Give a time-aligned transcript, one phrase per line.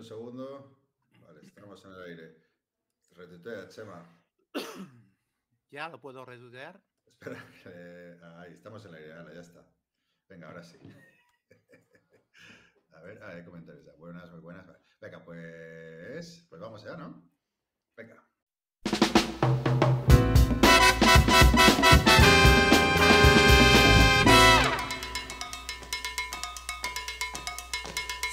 [0.00, 0.80] un segundo.
[1.20, 2.34] Vale, estamos en el aire.
[3.10, 4.02] Retuitea, Chema.
[5.70, 6.82] ¿Ya lo puedo retuitear?
[7.04, 9.62] Espera, eh, ahí estamos en el aire, Vale, ya está.
[10.26, 10.78] Venga, ahora sí.
[12.92, 13.84] A ver, ah, hay comentarios.
[13.84, 13.92] ya.
[13.96, 14.66] Buenas, muy buenas.
[15.02, 17.30] Venga, pues, pues vamos ya, ¿no?
[17.94, 18.26] Venga.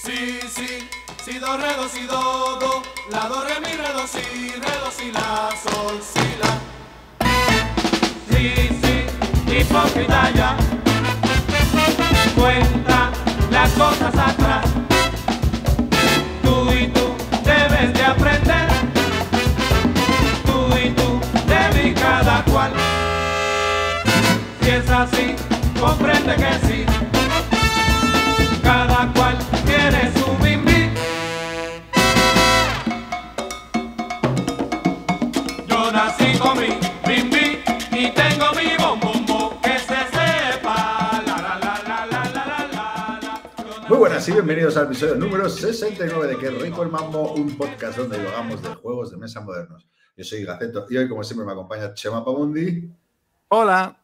[0.02, 0.96] Si, si,
[1.28, 2.82] si, do, re, do, si, do, do,
[3.12, 6.51] la, do, re, mi, re, do, si, re, do, si, la, sol, si, la.
[8.29, 10.56] Sí, sí, hipócrita ya.
[12.34, 13.11] Cuenta
[13.51, 14.65] las cosas atrás.
[16.43, 18.68] Tú y tú debes de aprender.
[20.46, 22.71] Tú y tú de cada cual.
[24.62, 25.36] Si es así,
[25.78, 26.67] comprende que sí.
[44.08, 48.17] Buenas y bienvenidos al episodio número 69 de Que Rico el Mambo, un podcast donde
[48.17, 49.88] hablamos de juegos de mesa modernos.
[50.16, 52.89] Yo soy Gaceto y hoy, como siempre, me acompaña Chema Pamundi.
[53.50, 53.97] Hola.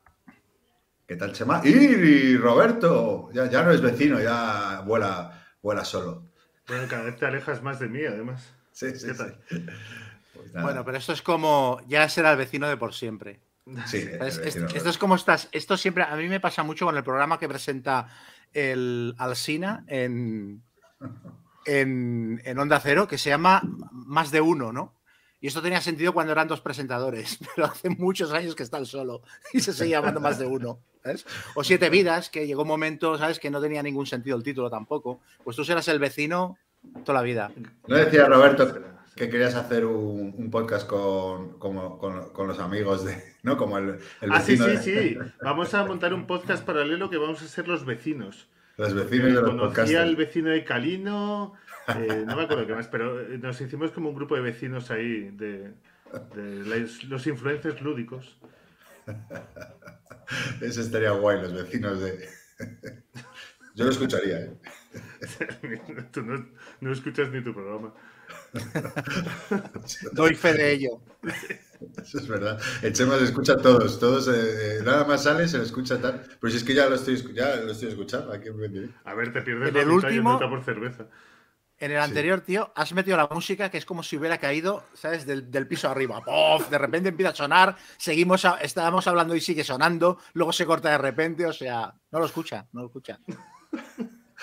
[1.08, 1.62] ¿Qué tal, Chema?
[1.64, 6.30] Y Roberto, ya, ya no es vecino, ya vuela, vuela solo.
[6.68, 8.54] Bueno, cada vez te alejas más de mí, además.
[8.72, 9.18] Sí, sí, ¿Qué sí.
[9.18, 9.40] tal?
[10.34, 10.66] Pues nada.
[10.66, 13.40] Bueno, pero esto es como ya será el vecino de por siempre.
[13.86, 15.48] Sí, Es- es- esto es como estás.
[15.54, 16.04] Esto siempre.
[16.04, 18.10] A mí me pasa mucho con el programa que presenta
[18.54, 20.64] el Alsina en,
[21.66, 24.94] en, en Onda Cero, que se llama Más de Uno, ¿no?
[25.40, 28.86] Y esto tenía sentido cuando eran dos presentadores, pero hace muchos años que está él
[28.86, 30.80] solo y se sigue llamando Más de Uno.
[31.04, 31.26] ¿sabes?
[31.56, 33.40] O Siete Vidas, que llegó un momento, ¿sabes?
[33.40, 35.20] Que no tenía ningún sentido el título tampoco.
[35.44, 36.58] Pues tú serás el vecino
[37.04, 37.52] toda la vida.
[37.88, 38.74] ¿No decía Roberto
[39.16, 41.98] que querías hacer un, un podcast con, con-
[42.32, 43.22] con los amigos de.
[43.44, 43.58] ¿No?
[43.58, 45.18] Como el, el Ah, sí, vecino sí, de- sí.
[45.42, 48.48] Vamos a montar un podcast paralelo que vamos a ser los vecinos.
[48.78, 50.00] Los vecinos de los Conocí podcasters.
[50.00, 51.54] al vecino de Calino,
[51.90, 54.90] eh, no me acuerdo qué más, pero eh, nos hicimos como un grupo de vecinos
[54.90, 55.74] ahí, de,
[56.36, 58.38] de los- los influencers lúdicos.
[60.62, 62.28] Eso estaría guay, los vecinos de.
[63.76, 64.58] Yo lo escucharía, ¿eh?
[66.12, 66.46] Tú no,
[66.80, 67.94] no escuchas ni tu programa.
[70.14, 71.02] Doy fe de ello.
[72.02, 72.60] Eso es verdad.
[72.82, 74.00] El Chema se escucha a todos.
[74.00, 76.24] todos eh, eh, nada más sale, se le escucha tal.
[76.40, 78.94] Pero si es que ya lo estoy, ya lo estoy escuchando aquí en.
[79.06, 81.08] A ver, te pierdes En la el último- a por cerveza.
[81.80, 85.26] En el anterior, tío, has metido la música que es como si hubiera caído, ¿sabes?
[85.26, 86.22] Del, del piso arriba.
[86.24, 86.70] ¡Pof!
[86.70, 90.92] De repente empieza a sonar, seguimos, a- estábamos hablando y sigue sonando, luego se corta
[90.92, 93.20] de repente, o sea, no lo escucha, no lo escucha.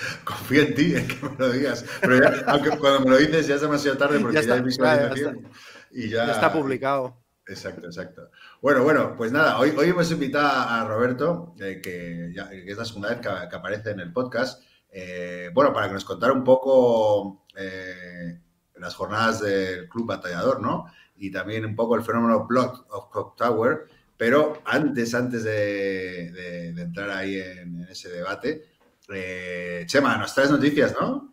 [0.25, 1.85] Confío en ti, en que me lo digas.
[2.01, 4.55] Pero ya, aunque cuando me lo dices ya es demasiado tarde porque Ya ya, está,
[4.55, 5.43] hay visualización.
[5.43, 5.49] ya, ya
[5.91, 7.17] Y ya, Ya está publicado.
[7.47, 8.31] Exacto, exacto.
[8.63, 12.77] Bueno, bueno, pues nada, hoy, hoy hemos invitado a Roberto, eh, que, ya- que es
[12.79, 14.63] la segunda vez que, que aparece en el podcast,
[14.93, 18.39] eh, bueno, para que nos contara un poco eh,
[18.77, 20.87] las jornadas del Club Batallador, ¿no?
[21.17, 26.73] Y también un poco el fenómeno Blood of Clock Tower, pero antes, antes de, de-
[26.73, 28.65] de entrar ahí en, en ese debate,
[29.13, 31.33] eh, Chema, nos traes noticias, ¿no?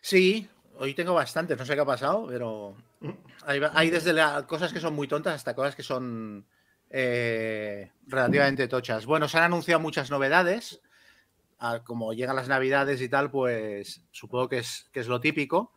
[0.00, 0.48] Sí,
[0.78, 2.76] hoy tengo bastantes, no sé qué ha pasado, pero
[3.46, 4.14] hay, desde
[4.46, 6.44] cosas que son muy tontas hasta cosas que son
[6.90, 9.06] eh, relativamente tochas.
[9.06, 10.80] Bueno, se han anunciado muchas novedades.
[11.84, 15.72] Como llegan las navidades y tal, pues supongo que es, que es lo típico.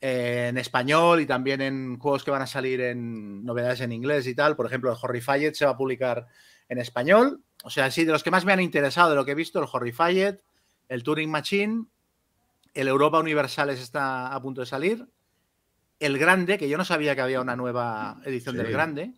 [0.00, 4.26] eh, en español y también en juegos que van a salir en novedades en inglés
[4.26, 4.56] y tal.
[4.56, 6.26] Por ejemplo, el Horrified se va a publicar
[6.68, 7.42] en español.
[7.64, 9.58] O sea, sí, de los que más me han interesado, de lo que he visto,
[9.58, 10.36] el Horrified,
[10.88, 11.84] el Turing Machine,
[12.74, 15.06] el Europa Universales está a punto de salir.
[15.98, 18.62] El Grande, que yo no sabía que había una nueva edición Sí.
[18.62, 19.12] del Grande.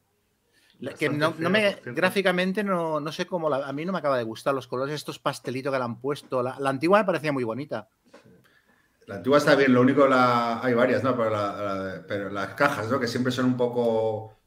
[0.98, 4.24] Que no, me, gráficamente no, no sé cómo, la- a mí no me acaba de
[4.24, 6.42] gustar los colores, estos pastelitos que le han puesto.
[6.42, 7.86] La, la antigua me parecía muy bonita.
[9.06, 11.14] La antigua está bien, lo único la, hay varias, ¿no?
[11.14, 12.98] Pero, la- la- pero las cajas, ¿no?
[12.98, 14.38] Que siempre son un poco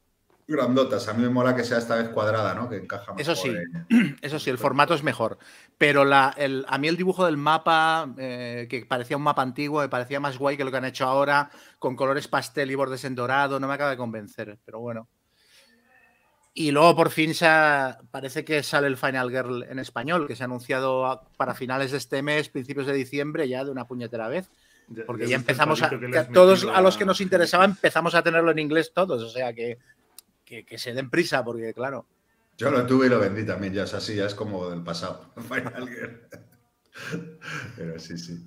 [0.46, 1.08] grandotas.
[1.08, 2.68] A mí me mola que sea esta vez cuadrada, ¿no?
[2.68, 3.20] Que encaja mejor.
[3.20, 3.48] Eso sí.
[3.90, 5.38] en- Eso sí, el formato es mejor.
[5.78, 9.80] Pero la, el- a mí el dibujo del mapa, eh, que parecía un mapa antiguo,
[9.80, 13.04] me parecía más guay que lo que han hecho ahora, con colores pastel y bordes
[13.04, 15.08] en dorado, no me acaba de convencer, pero bueno.
[16.56, 20.36] Y luego por fin se ha- parece que sale el Final Girl en español, que
[20.36, 23.86] se ha anunciado a- para finales de este mes, principios de diciembre, ya de una
[23.86, 24.48] puñetera vez.
[25.06, 25.90] Porque ya empezamos a.
[26.32, 29.22] todos a los que nos interesaba empezamos a tenerlo en inglés todos.
[29.22, 29.78] O sea que,
[30.54, 32.06] que, que se den prisa, porque claro.
[32.56, 34.84] Yo lo tuve y lo vendí también, ya, o sea, sí, ya es como del
[34.84, 35.32] pasado.
[37.76, 38.46] Pero sí, sí.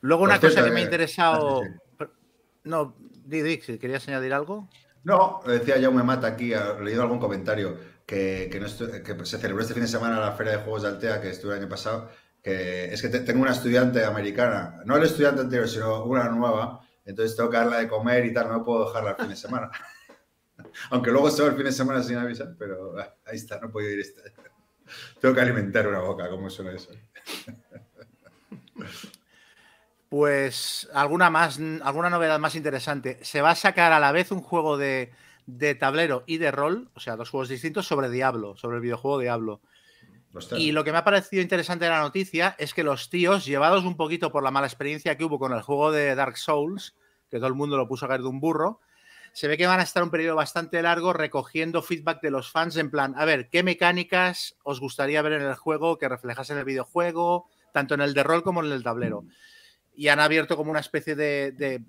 [0.00, 1.62] Luego una cosa que me ha eh, interesado...
[2.62, 4.68] No, di, di, si querías añadir algo.
[5.02, 7.76] No, decía Jaume Mata aquí, ha leído algún comentario,
[8.06, 10.88] que, que no que se celebró este fin de semana la Feria de Juegos de
[10.88, 12.08] Altea, que estuve el año pasado,
[12.42, 16.80] que es que te- tengo una estudiante americana, no el estudiante anterior, sino una nueva,
[17.04, 19.70] entonces tengo que darla de comer y tal, no puedo dejarla el fin de semana.
[20.90, 23.70] Aunque luego se va el fin de semana sin avisar, pero ah, ahí está, no
[23.70, 24.04] puedo ir.
[25.20, 26.90] Tengo que alimentar una boca, ¿cómo suena eso?
[30.08, 33.18] Pues alguna más, alguna novedad más interesante.
[33.22, 35.10] Se va a sacar a la vez un juego de,
[35.46, 39.18] de tablero y de rol, o sea, dos juegos distintos sobre Diablo, sobre el videojuego
[39.18, 39.60] Diablo.
[40.56, 43.84] Y lo que me ha parecido interesante de la noticia es que los tíos, llevados
[43.84, 46.96] un poquito por la mala experiencia que hubo con el juego de Dark Souls,
[47.30, 48.80] que todo el mundo lo puso a caer de un burro,
[49.34, 52.76] se ve que van a estar un periodo bastante largo recogiendo feedback de los fans
[52.76, 56.64] en plan, a ver, ¿qué mecánicas os gustaría ver en el juego que reflejasen el
[56.64, 59.24] videojuego, tanto en el de rol como en el tablero?
[59.92, 61.82] Y han abierto como una especie de,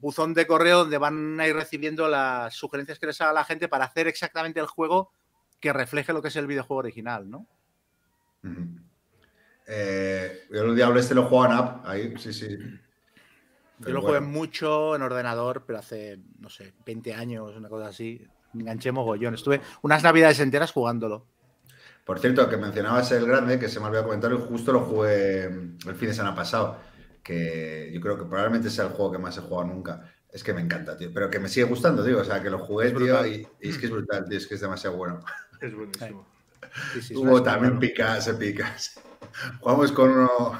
[0.00, 3.68] buzón de correo donde van a ir recibiendo las sugerencias que les haga la gente
[3.68, 5.12] para hacer exactamente el juego
[5.60, 7.46] que refleje lo que es el videojuego original, ¿no?
[8.44, 8.68] Ujú.
[9.66, 12.58] Eh, yo el Diablo este lo juego en app, ahí, sí, sí.
[13.86, 14.28] Yo lo jugué bueno.
[14.28, 18.24] mucho en ordenador, pero hace, no sé, 20 años, una cosa así.
[18.52, 19.34] Me enganché mogollón.
[19.34, 21.26] Estuve unas navidades enteras jugándolo.
[22.04, 25.44] Por cierto, que mencionabas el grande, que se me olvidó comentar, y justo lo jugué
[25.44, 26.78] el fin de semana pasado,
[27.22, 30.12] que yo creo que probablemente sea el juego que más he jugado nunca.
[30.32, 32.58] Es que me encanta, tío, pero que me sigue gustando, tío, o sea, que lo
[32.58, 35.20] jugué, Es tío, y, y es que es brutal, tío, es que es demasiado bueno.
[35.60, 36.26] Es buenísimo.
[36.94, 39.00] Sí, sí, Hubo también picas, picas.
[39.60, 40.58] Jugamos con uno,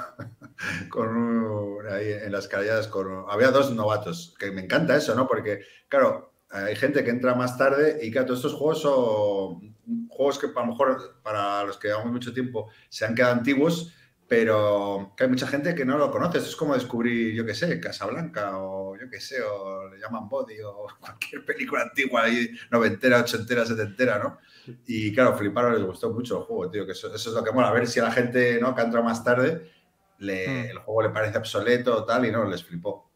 [0.89, 5.27] con uno ahí en las calladas, con había dos novatos, que me encanta eso, ¿no?
[5.27, 9.73] Porque, claro, hay gente que entra más tarde y claro, todos estos juegos son
[10.09, 13.95] juegos que a lo mejor para los que llevamos mucho tiempo se han quedado antiguos,
[14.29, 16.39] pero que hay mucha gente que no lo conoce.
[16.39, 20.29] Esto es como descubrir, yo qué sé, Casablanca o yo qué sé, o le llaman
[20.29, 24.39] Body o cualquier película antigua ahí, noventera, ochentera, setentera, ¿no?
[24.87, 27.53] Y claro, fliparon, les gustó mucho el juego, tío, que eso, eso es lo que
[27.53, 27.69] mola.
[27.69, 28.75] A ver si a la gente ¿no?
[28.75, 29.71] que ha entrado más tarde
[30.23, 30.71] le, Mm.
[30.71, 33.11] el juego le parece obsoleto o tal y no, les flipó.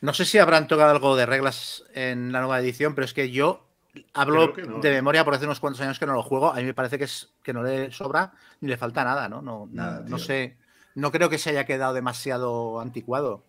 [0.00, 3.30] No sé si habrán tocado algo de reglas en la nueva edición, pero es que
[3.30, 3.66] yo
[4.14, 4.78] hablo que no.
[4.80, 6.50] de memoria por hace unos cuantos años que no lo juego.
[6.52, 9.42] A mí me parece que, es, que no le sobra ni le falta nada, ¿no?
[9.42, 10.18] No, Nada, no tío.
[10.18, 10.56] sé.
[10.94, 13.44] No creo que se haya quedado demasiado anticuado.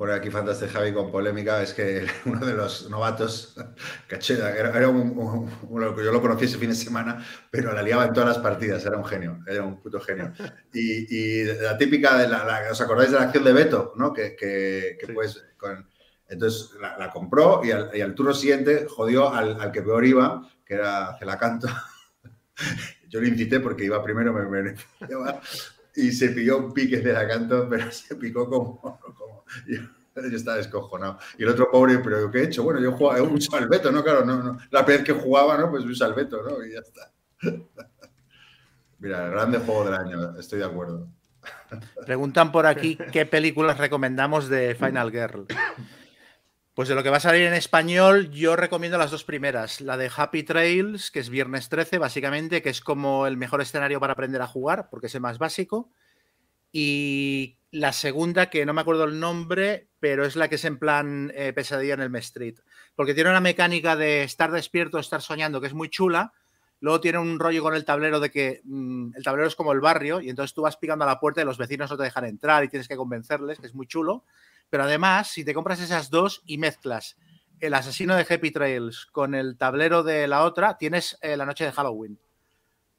[0.00, 3.54] Por aquí Fantastic Javi con polémica, es que uno de los novatos,
[4.08, 7.74] Cacheda, era, era un, un- uno que yo lo conocí ese fin de semana, pero
[7.74, 10.32] la liaba en todas las partidas, era un genio, era un puto genio.
[10.72, 13.92] Y, y la típica, de la, la- ¿os acordáis de la acción de Beto?
[13.96, 14.10] ¿no?
[14.14, 15.12] Que, que, que Sí.
[15.12, 15.86] pues, con,
[16.28, 20.06] entonces la, la compró y al, y al turno siguiente jodió al, al que peor
[20.06, 21.68] iba, que era Celacanto.
[23.10, 25.42] Yo le incité porque iba primero, me beneficiaba,
[25.96, 28.98] y se pilló un pique de Celacanto, pero se picó como...
[29.66, 29.80] yo,
[30.36, 31.18] estaba descojonado.
[31.38, 32.62] Y el otro pobre, pero ¿qué he hecho?
[32.62, 34.02] Bueno, yo jugaba, he usado el veto, ¿no?
[34.02, 34.58] Claro, no, no.
[34.70, 35.70] La vez que jugaba, ¿no?
[35.70, 36.64] Pues usa el veto, ¿no?
[36.64, 37.12] Y ya está.
[38.98, 41.08] Mira, grande juego del año, estoy de acuerdo.
[42.04, 45.46] Preguntan por aquí qué películas recomendamos de Final Girl.
[46.74, 49.80] Pues de lo que va a salir en español, yo recomiendo las dos primeras.
[49.80, 53.98] La de Happy Trails, que es viernes 13, básicamente, que es como el mejor escenario
[53.98, 55.90] para aprender a jugar, porque es el más básico.
[56.72, 60.78] Y la segunda, que no me acuerdo el nombre, pero es la que es en
[60.78, 62.58] plan eh, pesadilla en el Street.
[62.94, 66.32] Porque tiene una mecánica de estar despierto, estar soñando, que es muy chula.
[66.78, 69.80] Luego tiene un rollo con el tablero de que mm, el tablero es como el
[69.80, 72.24] barrio y entonces tú vas picando a la puerta y los vecinos no te dejan
[72.24, 74.24] entrar y tienes que convencerles, que es muy chulo.
[74.70, 77.16] Pero además, si te compras esas dos y mezclas
[77.60, 81.64] el asesino de Happy Trails con el tablero de la otra, tienes eh, la noche
[81.64, 82.18] de Halloween.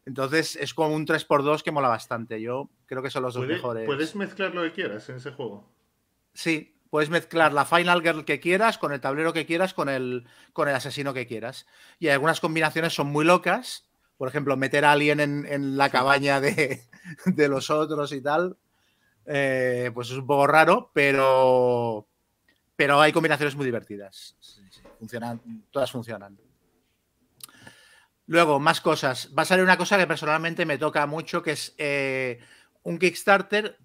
[0.05, 2.41] Entonces es como un 3x2 que mola bastante.
[2.41, 3.85] Yo creo que son los dos mejores.
[3.85, 5.67] Puedes mezclar lo que quieras en ese juego.
[6.33, 10.27] Sí, puedes mezclar la Final Girl que quieras con el tablero que quieras con el,
[10.53, 11.67] con el asesino que quieras.
[11.99, 13.89] Y algunas combinaciones son muy locas.
[14.17, 16.81] Por ejemplo, meter a alguien en, en la cabaña de,
[17.25, 18.57] de los otros y tal.
[19.25, 22.07] Eh, pues es un poco raro, pero,
[22.75, 24.35] pero hay combinaciones muy divertidas.
[24.99, 26.37] Funcionan, todas funcionan.
[28.27, 29.29] Luego, más cosas.
[29.37, 32.39] Va a salir una cosa que personalmente me toca mucho, que es eh,
[32.83, 33.77] un Kickstarter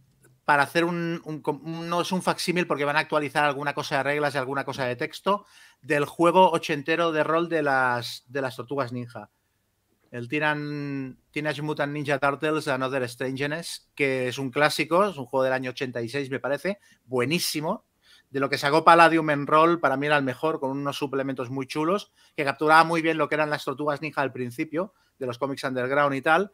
[0.44, 3.96] para hacer un, un- un- no es un facsímil porque van a actualizar alguna cosa
[3.96, 5.46] de reglas y alguna cosa de texto
[5.82, 9.30] del juego ochentero de rol de las, de las tortugas ninja.
[10.10, 15.44] El Tiran, Teenage Mutant Ninja Turtles Another Strangeness, que es un clásico, es un juego
[15.44, 17.84] del año 86 me parece, buenísimo.
[18.30, 21.48] De lo que sacó Palladium en rol, para mí era el mejor, con unos suplementos
[21.48, 25.26] muy chulos, que capturaba muy bien lo que eran las tortugas ninja al principio, de
[25.26, 26.52] los cómics underground y tal.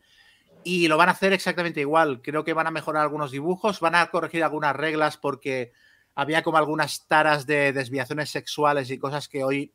[0.64, 2.20] Y lo van a hacer exactamente igual.
[2.22, 5.72] Creo que van a mejorar algunos dibujos, van a corregir algunas reglas porque
[6.14, 9.72] había como algunas taras de desviaciones sexuales y cosas que hoy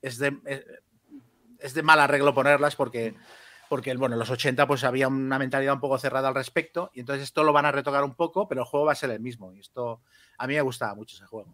[0.00, 0.64] es de, eh,
[1.62, 3.14] es de mal arreglo ponerlas porque,
[3.68, 7.00] porque bueno, en los 80 pues había una mentalidad un poco cerrada al respecto y
[7.00, 9.20] entonces esto lo van a retocar un poco, pero el juego va a ser el
[9.20, 9.52] mismo.
[9.54, 10.00] Y esto
[10.38, 11.52] a mí me gustaba mucho ese juego.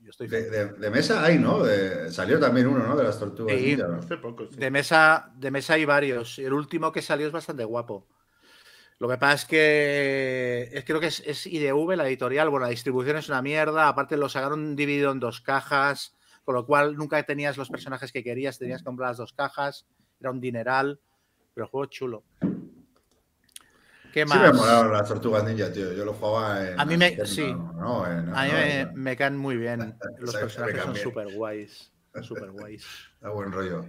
[0.00, 0.50] Yo estoy De, feliz.
[0.52, 1.64] de- de mesa hay, ¿no?
[1.64, 2.94] De- salió también uno, ¿no?
[2.96, 3.56] De las tortugas.
[3.56, 3.66] Sí.
[3.66, 3.96] ninja, ¿no?
[3.98, 4.54] Hace poco, sí.
[4.56, 6.38] De mesa, de mesa hay varios.
[6.38, 8.06] El último que salió es bastante guapo.
[9.00, 12.48] Lo que pasa es que es- creo que es, es IDV, la editorial.
[12.50, 13.88] Bueno, la distribución es una mierda.
[13.88, 16.15] Aparte lo sacaron dividido en dos cajas,
[16.46, 19.84] con lo cual nunca tenías los personajes que querías, tenías que comprar las dos cajas.
[20.20, 20.98] Era un dineral,
[21.52, 22.22] pero el juego chulo.
[24.12, 24.40] ¿Qué Sí más?
[24.40, 25.92] me molaron las tortugas ninja, tío.
[25.92, 26.80] Yo lo jugaba en.
[26.80, 27.52] A mí me- sí.
[27.52, 29.98] No, en- A mí me, en- me caen muy bien.
[30.18, 31.92] Los Sí, personajes son súper guays.
[32.22, 32.86] Súper guays.
[33.20, 33.84] Da buen rollo.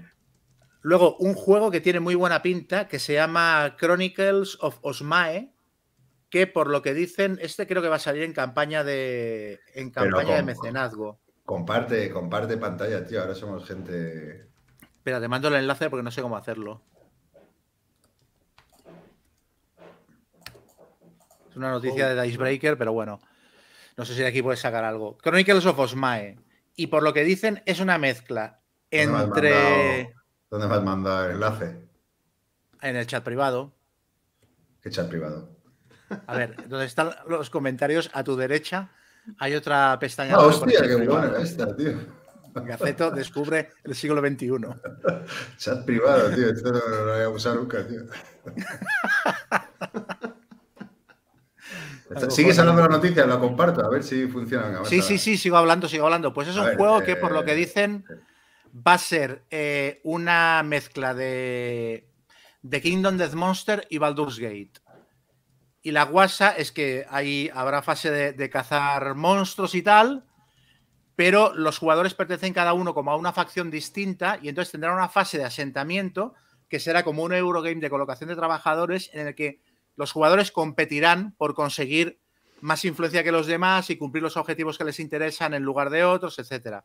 [0.81, 5.53] Luego, un juego que tiene muy buena pinta, que se llama Chronicles of Osmae,
[6.29, 9.91] que por lo que dicen, este creo que va a salir en campaña de, en
[9.91, 11.19] campaña de mecenazgo.
[11.47, 13.21] Comparte, comparte pantalla, tío.
[13.21, 14.49] Ahora somos gente.
[14.81, 16.81] Espera, te mando el enlace porque no sé cómo hacerlo.
[21.49, 23.21] Es una noticia de Dicebreaker, pero bueno.
[23.95, 25.17] No sé si de aquí puedes sacar algo.
[25.19, 26.37] Chronicles of Osmae.
[26.75, 28.59] Y por lo que dicen, es una mezcla
[28.91, 30.13] ¿Dónde me has entre.
[30.49, 31.79] ¿Dónde me has mandado el enlace?
[32.81, 33.73] En el chat privado.
[34.81, 35.49] ¿Qué chat privado?
[36.27, 38.91] A ver, donde están los comentarios a tu derecha,
[39.39, 40.35] hay otra pestaña.
[40.35, 41.93] Ah, hostia, qué buena esta, tío.
[42.55, 44.47] Gaceto descubre el siglo XXI.
[45.57, 46.49] Chat privado, tío.
[46.49, 48.01] Esto no, no lo había usado nunca, tío.
[52.29, 53.25] ¿Sigues hablando de la noticia?
[53.25, 54.83] La comparto, a ver si funciona.
[54.85, 56.33] Sí, a- sí, sí, sigo hablando, sigo hablando.
[56.33, 58.05] Pues es A un ver, juego que, por lo eh, que dicen,
[58.75, 62.09] va a ser eh, una mezcla de,
[62.61, 64.71] de Kingdom Death Monster y Baldur's Gate.
[65.87, 70.25] Y la guasa es que ahí habrá fase de, cazar monstruos y tal,
[71.15, 75.07] pero los jugadores pertenecen cada uno como a una facción distinta y entonces tendrán una
[75.07, 76.33] fase de asentamiento
[76.67, 79.61] que será como un Eurogame de colocación de trabajadores en el que
[79.95, 82.19] los jugadores competirán por conseguir
[82.59, 86.03] más influencia que los demás y cumplir los objetivos que les interesan en lugar de
[86.03, 86.83] otros, etcétera.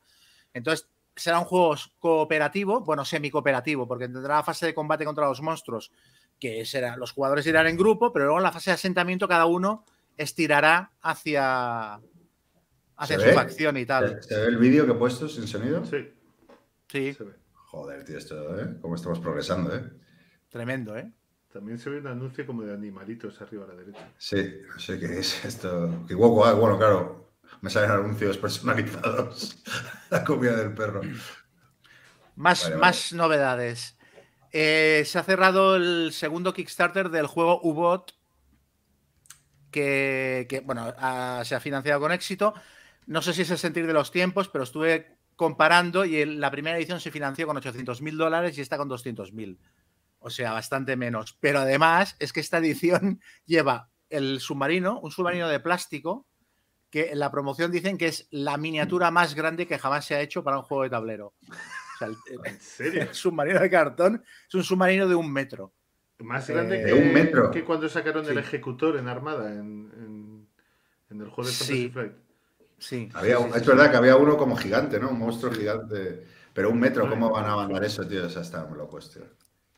[0.54, 5.90] Entonces, será un juego cooperativo, bueno, semi-cooperativo, porque tendrá fase de combate contra los monstruos,
[6.41, 9.47] que será, los jugadores irán en grupo, pero luego en la fase de asentamiento cada
[9.47, 9.85] uno
[10.17, 13.33] estirará hacia, hacia ¿Se su ve?
[13.33, 14.23] facción y tal.
[14.23, 15.85] ¿Se, ve el vídeo que he puesto sin sonido?
[15.85, 16.12] Sí,
[16.89, 17.33] Sí, se ve.
[17.55, 18.77] Joder, tío, esto, ¿eh?
[18.83, 19.83] Cómo estamos progresando, ¿eh?
[20.51, 21.11] tremendo, ¿eh?
[21.51, 24.07] También se ve un anuncio como de animalitos arriba a la derecha.
[24.19, 26.05] Sí, no sé qué es esto.
[26.07, 27.33] Qué guapo, ah, bueno, claro.
[27.62, 29.62] Me salen anuncios personalizados.
[30.11, 31.01] La comida del perro.
[32.37, 32.81] Más, Vale, vale.
[32.81, 33.99] más novedades.
[34.52, 38.14] Eh, se ha cerrado el segundo Kickstarter del juego U-Bot,
[39.71, 40.92] que, bueno,
[41.44, 42.54] se ha financiado con éxito.
[43.06, 46.76] No sé si es el sentir de los tiempos, pero estuve comparando y la primera
[46.76, 49.59] edición se financió con 800 mil dólares y esta con 200 mil.
[50.18, 51.37] O sea, bastante menos.
[51.40, 56.26] Pero además es que esta edición lleva el submarino, un submarino de plástico,
[56.90, 60.21] que en la promoción dicen que es la miniatura más grande que jamás se ha
[60.21, 61.32] hecho para un juego de tablero.
[62.44, 63.02] ¿En serio?
[63.02, 65.73] el submarino de cartón es un submarino de un metro.
[66.18, 67.50] Más Eh, grande de que, un metro.
[67.50, 70.49] que cuando sacaron el ejecutor en Armada en, en,
[71.11, 71.90] en el juego de Fantasy Sí.
[71.90, 72.12] Flight.
[72.78, 73.09] Sí.
[73.14, 73.68] Había sí, un- sí, es sí.
[73.68, 75.11] verdad que había uno como gigante, ¿no?
[75.11, 76.26] Un monstruo gigante.
[76.54, 78.26] Pero un metro, ¿cómo van a mandar eso, tío?
[78.26, 79.23] O sea, está muy loco, tío.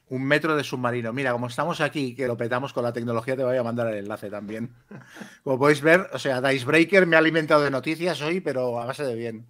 [0.08, 1.12] Un metro de submarino.
[1.14, 3.98] Mira, como estamos aquí, que lo petamos con la tecnología, te voy a mandar el
[4.00, 4.74] enlace también.
[5.44, 9.04] Como podéis ver, o sea, Dicebreaker me ha alimentado de noticias hoy, pero a base
[9.04, 9.46] de bien.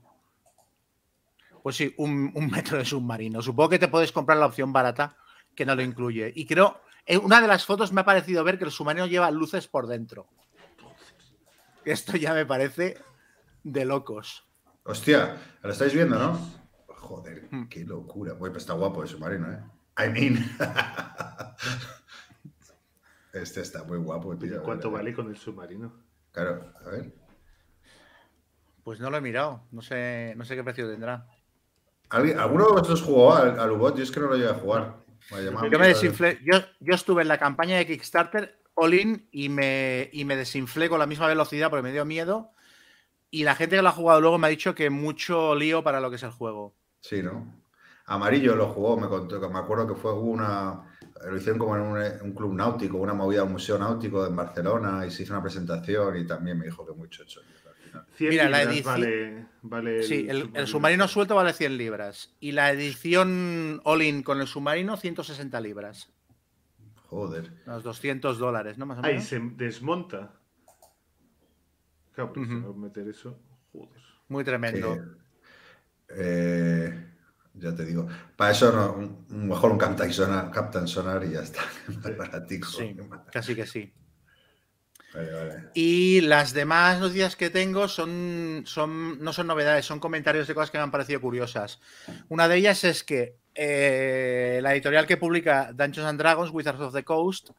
[1.64, 3.40] Pues sí, un, un metro de submarino.
[3.40, 5.16] Supongo que te puedes comprar la opción barata
[5.54, 6.30] que no lo incluye.
[6.36, 9.30] Y creo, en una de las fotos me ha parecido ver que el submarino lleva
[9.30, 10.26] luces por dentro.
[11.86, 12.98] Esto ya me parece
[13.62, 14.46] de locos.
[14.84, 16.38] Hostia, ¿lo estáis viendo, no?
[16.86, 17.64] Joder, Hmm.
[17.68, 18.36] qué locura.
[18.36, 19.62] Pues está guapo el submarino, ¿eh?
[20.06, 20.36] I mean.
[23.32, 24.62] este está muy guapo, tío.
[24.62, 25.92] ¿Cuánto vale con el submarino?
[26.30, 27.14] Claro, a ver.
[28.82, 29.62] Pues no lo he mirado.
[29.70, 31.26] No sé, no sé qué precio tendrá.
[32.14, 33.96] ¿Alguien- ¿Alguno de vosotros jugó al, al U-Bot?
[33.96, 34.96] Yo es que no lo llegué a jugar.
[35.30, 36.38] Me Yo me desinflé.
[36.44, 40.98] Yo, yo estuve en la campaña de Kickstarter all-in y me, y me desinflé con
[40.98, 42.50] la misma velocidad porque me dio miedo.
[43.30, 46.00] Y la gente que lo ha jugado luego me ha dicho que mucho lío para
[46.00, 46.74] lo que es el juego.
[47.00, 47.52] Sí, ¿no?
[48.06, 50.82] Amarillo lo jugó, me contó, que me acuerdo que fue una.
[51.26, 55.06] Lo hicieron como en un, un club náutico, una movida, un museo náutico en Barcelona
[55.06, 57.40] y se hizo una presentación y también me dijo que muy chocho.
[57.94, 58.16] Tío, al final.
[58.16, 62.34] 100 Mira, la libras edición- vale, vale Sí, el, el submarino suelto vale 100 libras.
[62.40, 66.10] Y la edición all-in con el submarino, 160 libras.
[67.08, 67.52] Joder.
[67.66, 68.86] Unos 200 dólares, ¿no?
[68.86, 69.28] Más o Ahí menos.
[69.28, 70.32] se desmonta.
[72.12, 72.60] Claro, pues Ujú.
[72.60, 73.38] se va a meter eso.
[73.72, 74.02] Joder.
[74.28, 74.94] Muy tremendo.
[74.94, 77.06] que, eh,
[77.54, 78.06] ya te digo.
[78.36, 81.60] Para eso, no, mejor un Captain Sonar, Captain Sonar y ya está.
[82.02, 82.68] Más baratico.
[82.68, 82.96] Sí,
[83.32, 83.92] casi que sí.
[85.74, 90.70] Y las demás noticias que tengo son, son, no son novedades, son comentarios de cosas
[90.70, 91.80] que me han parecido curiosas.
[92.28, 96.94] Una de ellas es que eh, la editorial que publica Dungeons and Dragons, Wizards of
[96.94, 97.50] the Coast,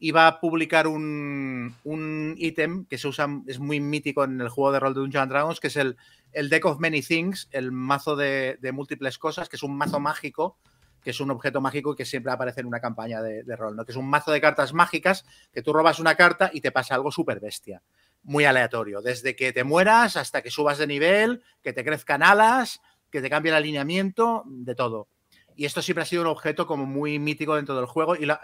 [0.00, 4.72] iba a publicar un, un ítem que se usa, es muy mítico en el juego
[4.72, 5.96] de rol de Dungeons and Dragons, que es el,
[6.32, 10.58] el Deck of Many Things, el mazo de múltiples cosas, que es un mazo mágico,
[11.04, 13.84] que es un objeto mágico que siempre aparece en una campaña de, de rol, ¿no?
[13.84, 16.94] que es un mazo de cartas mágicas que tú robas una carta y te pasa
[16.96, 17.82] algo súper bestia,
[18.22, 22.80] muy aleatorio, desde que te mueras hasta que subas de nivel, que te crezcan alas,
[23.10, 25.08] que te cambie el alineamiento, de todo.
[25.56, 28.40] Y esto siempre ha sido un objeto como muy mítico dentro del juego y, la-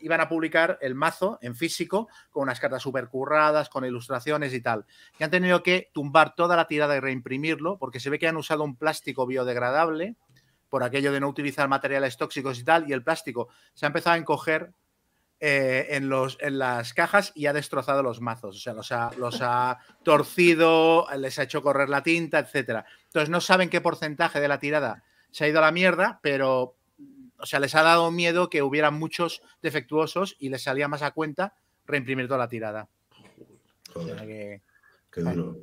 [0.00, 4.62] iban a publicar el mazo en físico con unas cartas súper curradas, con ilustraciones y
[4.62, 4.86] tal.
[5.18, 8.38] Y han tenido que tumbar toda la tirada y reimprimirlo porque se ve que han
[8.38, 10.16] usado un plástico biodegradable
[10.76, 14.12] por aquello de no utilizar materiales tóxicos y tal, y el plástico se ha empezado
[14.12, 14.74] a encoger
[15.40, 18.56] eh, en, los, en las cajas y ha destrozado los mazos.
[18.56, 22.84] O sea, los ha, los ha torcido, les ha hecho correr la tinta, etcétera.
[23.06, 26.76] Entonces no saben qué porcentaje de la tirada se ha ido a la mierda, pero
[27.38, 31.12] o sea, les ha dado miedo que hubiera muchos defectuosos y les salía más a
[31.12, 31.54] cuenta
[31.86, 32.90] reimprimir toda la tirada.
[33.94, 34.62] O sea Joder, que,
[35.10, 35.56] qué duro.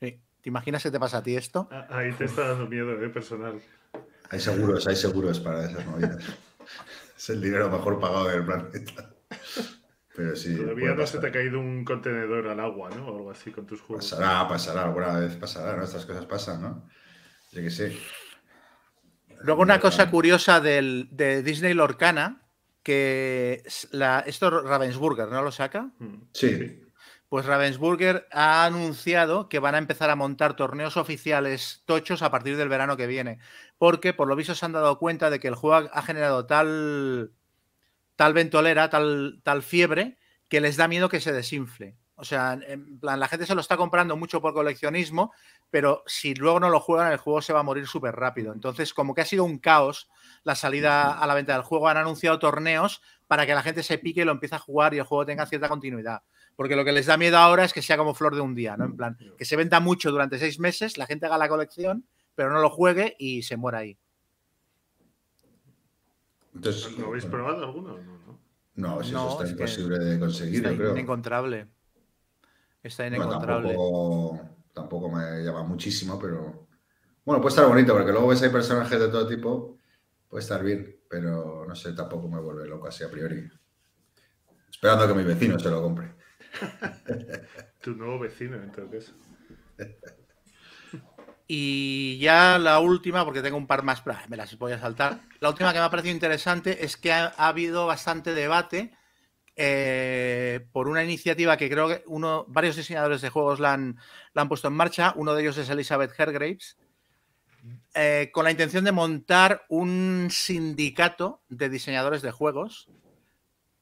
[0.00, 0.20] sí.
[0.40, 1.68] ¿Te imaginas que te pasa a ti esto?
[1.72, 3.60] Ah, Ahí te está dando miedo, eh, personal.
[4.30, 6.24] Hay seguros, hay seguros para esas movidas.
[7.16, 9.10] es el dinero mejor pagado del planeta.
[10.14, 10.56] Pero sí.
[10.56, 13.08] Todavía no se te ha caído un contenedor al agua, ¿no?
[13.08, 14.10] O algo así con tus juegos.
[14.10, 15.84] Pasará, pasará, alguna vez pasará, ¿no?
[15.84, 16.88] Estas cosas pasan, ¿no?
[17.52, 17.96] Yo que sé.
[19.42, 22.48] Luego una cosa curiosa del, de Disney Lorcana,
[22.82, 25.90] que es la, esto Ravensburger, ¿no lo saca?
[25.98, 26.85] Mm, Sí.
[27.28, 32.56] Pues Ravensburger ha anunciado que van a empezar a montar torneos oficiales tochos a partir
[32.56, 33.38] del verano que viene,
[33.78, 37.32] porque por lo visto se han dado cuenta de que el juego ha generado tal,
[38.16, 41.96] tal ventolera, tal, tal fiebre, que les da miedo que se desinfle.
[42.18, 45.32] O sea, en plan, la gente se lo está comprando mucho por coleccionismo,
[45.70, 48.54] pero si luego no lo juegan, el juego se va a morir súper rápido.
[48.54, 50.08] Entonces, como que ha sido un caos
[50.42, 53.98] la salida a la venta del juego, han anunciado torneos para que la gente se
[53.98, 56.22] pique y lo empiece a jugar y el juego tenga cierta continuidad.
[56.56, 58.76] Porque lo que les da miedo ahora es que sea como flor de un día,
[58.76, 58.86] ¿no?
[58.86, 62.50] En plan, que se venda mucho durante seis meses, la gente haga la colección, pero
[62.50, 63.98] no lo juegue y se muera ahí.
[66.54, 67.98] Entonces, ¿Lo habéis bueno, probado alguno?
[67.98, 68.40] No, no.
[68.76, 70.90] No, si No, eso está es imposible de conseguir, Está yo creo.
[70.92, 71.68] inencontrable.
[72.82, 73.68] Está Bueno, inencontrable.
[73.68, 74.40] tampoco,
[74.72, 76.66] tampoco me llama muchísimo, pero.
[77.24, 79.78] Bueno, puede estar bonito, porque luego ves hay personajes de todo tipo.
[80.28, 83.48] Puede estar bien, pero no sé, tampoco me vuelve loco así a priori.
[84.70, 86.14] Esperando a que mi vecino se lo compre.
[87.80, 89.12] Tu nuevo vecino, en todo caso.
[91.46, 95.20] Y ya la última, porque tengo un par más, me las voy a saltar.
[95.40, 98.92] La última que me ha parecido interesante es que ha, ha habido bastante debate
[99.58, 103.98] eh, por una iniciativa que creo que uno, varios diseñadores de juegos la han,
[104.34, 105.14] la han puesto en marcha.
[105.16, 106.76] Uno de ellos es Elizabeth Hergraves,
[107.94, 112.90] eh, con la intención de montar un sindicato de diseñadores de juegos,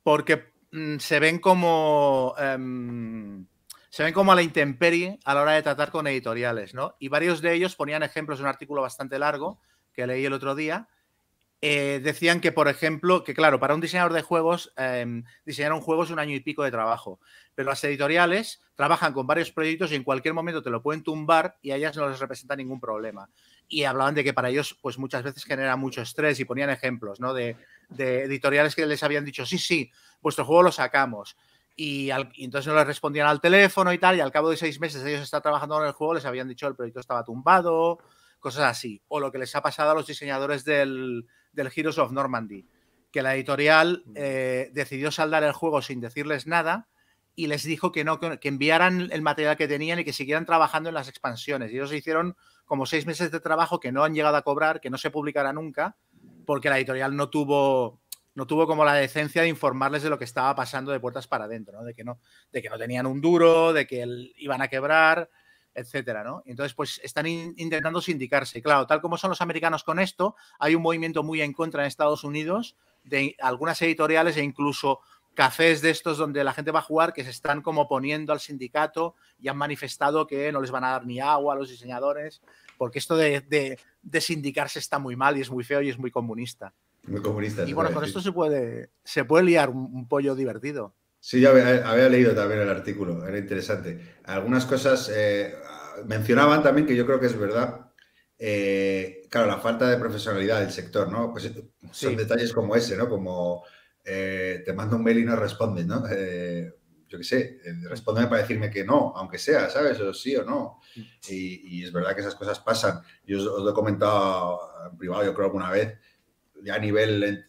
[0.05, 0.54] porque
[0.99, 3.47] se ven como em,
[3.91, 6.97] se ven como a la intemperie a la hora de tratar con editoriales, ¿no?
[6.99, 9.61] Y varios de ellos ponían ejemplos de un artículo bastante largo
[9.93, 10.89] que leí el otro día.
[11.67, 15.81] eh, decían que, por ejemplo, que claro, para un diseñador de juegos, em, diseñar un
[15.81, 17.21] juego es un año y pico de trabajo,
[17.55, 21.57] pero las editoriales trabajan con varios proyectos y en cualquier momento te lo pueden tumbar
[21.63, 23.31] y a ellas no les representa ningún problema.
[23.69, 27.19] Y hablaban de que para ellos, pues muchas veces genera mucho estrés y ponían ejemplos,
[27.21, 27.33] ¿no?
[27.33, 27.57] De,
[27.89, 31.37] de editoriales que les habían dicho, sí, sí, vuestro juego lo sacamos.
[31.77, 34.57] Y, al- y entonces no les respondían al teléfono y tal, y al cabo de
[34.57, 37.99] seis meses ellos están trabajando en el juego, les habían dicho el proyecto estaba tumbado,
[38.39, 39.03] cosas así.
[39.09, 42.67] O lo que les ha pasado a los diseñadores del, del Heroes of Normandy,
[43.11, 46.89] que la editorial eh, decidió saldar el juego sin decirles nada
[47.37, 50.47] y les dijo que no, que, que enviaran el material que tenían y que siguieran
[50.47, 51.73] trabajando en las expansiones.
[51.73, 54.91] Y ellos hicieron como seis meses de trabajo que no han llegado a cobrar, que
[54.91, 55.97] no se publicará nunca,
[56.47, 58.01] porque la editorial no tuvo
[58.37, 61.45] no tuvo como la decencia de informarles de lo que estaba pasando de puertas para
[61.45, 61.85] adentro, ¿no?
[61.85, 62.19] De que no,
[62.51, 64.05] de que no tenían un duro, de que
[64.39, 65.31] iban a quebrar,
[65.73, 66.43] etcétera, ¿no?
[66.45, 68.61] Entonces, pues están in- intentando sindicarse.
[68.61, 71.87] Claro, tal como son los americanos con esto, hay un movimiento muy en contra en
[71.87, 74.99] Estados Unidos de algunas editoriales e incluso
[75.35, 78.41] cafés de estos donde la gente va a jugar que se están como poniendo al
[78.41, 82.41] sindicato y han manifestado que no les van a dar ni agua a los diseñadores,
[82.79, 85.99] porque esto de, de- de sindicarse está muy mal y es muy feo y es
[85.99, 86.73] muy comunista.
[87.05, 87.65] Muy comunista.
[87.65, 90.95] Y bueno, con esto se puede, se puede liar un, un pollo divertido.
[91.21, 94.17] Sí, yo había, había, leído también el artículo, era interesante.
[94.25, 95.55] Algunas cosas eh,
[96.07, 97.91] mencionaban también que yo creo que es verdad.
[98.39, 101.31] Eh, claro, la falta de profesionalidad del sector, ¿no?
[101.33, 102.15] Pues son sí.
[102.15, 103.09] detalles como ese, ¿no?
[103.09, 103.65] Como
[104.05, 106.05] eh, te mando un mail y no respondes, ¿no?
[106.11, 106.73] Eh,
[107.09, 110.01] yo qué sé, respóndeme para decirme que no, aunque sea, ¿sabes?
[110.01, 110.81] O sí o no.
[111.29, 113.01] Y, y es verdad que esas cosas pasan.
[113.25, 115.97] Yo os, os, lo he comentado en privado, yo creo, alguna vez,
[116.65, 117.47] ya a nivel,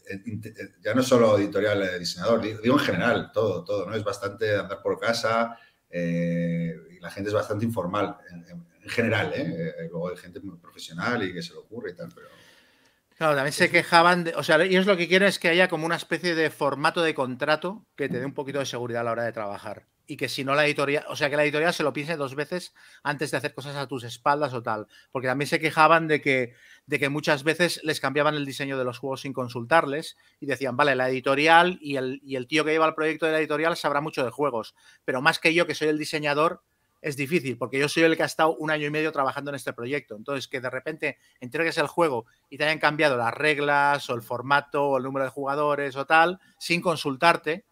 [0.81, 3.95] ya no solo editorial, eh, diseñador, digo en general, todo, todo, ¿no?
[3.95, 5.57] Es bastante andar por casa
[5.89, 8.45] eh, y la gente es bastante informal en,
[8.83, 9.73] en general, ¿eh?
[9.89, 12.27] Luego hay gente muy profesional y que se le ocurre y tal, pero...
[13.17, 15.85] Claro, también se quejaban, de, o sea, ellos lo que quieren es que haya como
[15.85, 19.11] una especie de formato de contrato que te dé un poquito de seguridad a la
[19.11, 19.87] hora de trabajar.
[20.05, 22.35] Y que si no la editorial, o sea, que la editorial se lo piense dos
[22.35, 22.73] veces
[23.03, 24.87] antes de hacer cosas a tus espaldas o tal.
[25.13, 26.55] Porque también se quejaban de que,
[26.87, 30.75] de que muchas veces les cambiaban el diseño de los juegos sin consultarles y decían,
[30.75, 33.77] vale, la editorial y el, y el tío que lleva el proyecto de la editorial
[33.77, 34.75] sabrá mucho de juegos,
[35.05, 36.63] pero más que yo, que soy el diseñador,
[37.05, 39.55] es difícil, porque yo soy el que ha estado un año y medio trabajando en
[39.55, 40.15] este proyecto.
[40.15, 44.23] Entonces, que de repente entregues el juego y te hayan cambiado las reglas o el
[44.23, 47.65] formato o el número de jugadores o tal, sin consultarte,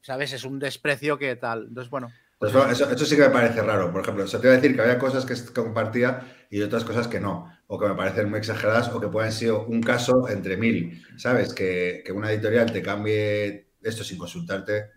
[0.00, 0.32] ¿sabes?
[0.32, 1.66] Es un desprecio que tal.
[1.68, 2.10] Entonces, bueno.
[2.38, 3.92] Pues eso, eso, sí que me parece raro.
[3.92, 7.08] Por ejemplo, se te iba a decir que había cosas que compartía y otras cosas
[7.08, 10.56] que no, o que me parecen muy exageradas o que pueden ser un caso entre
[10.56, 11.52] mil, ¿sabes?
[11.52, 14.92] Que, que una editorial te cambie esto sin consultarte,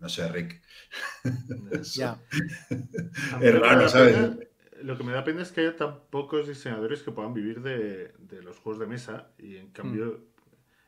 [0.00, 0.62] no sé, Rick.
[1.94, 2.18] Ya.
[3.40, 4.14] es raro, ¿sabes?
[4.14, 4.36] Pena,
[4.82, 8.12] lo que me da pena es que haya tan pocos diseñadores que puedan vivir de,
[8.18, 10.20] de los juegos de mesa y en cambio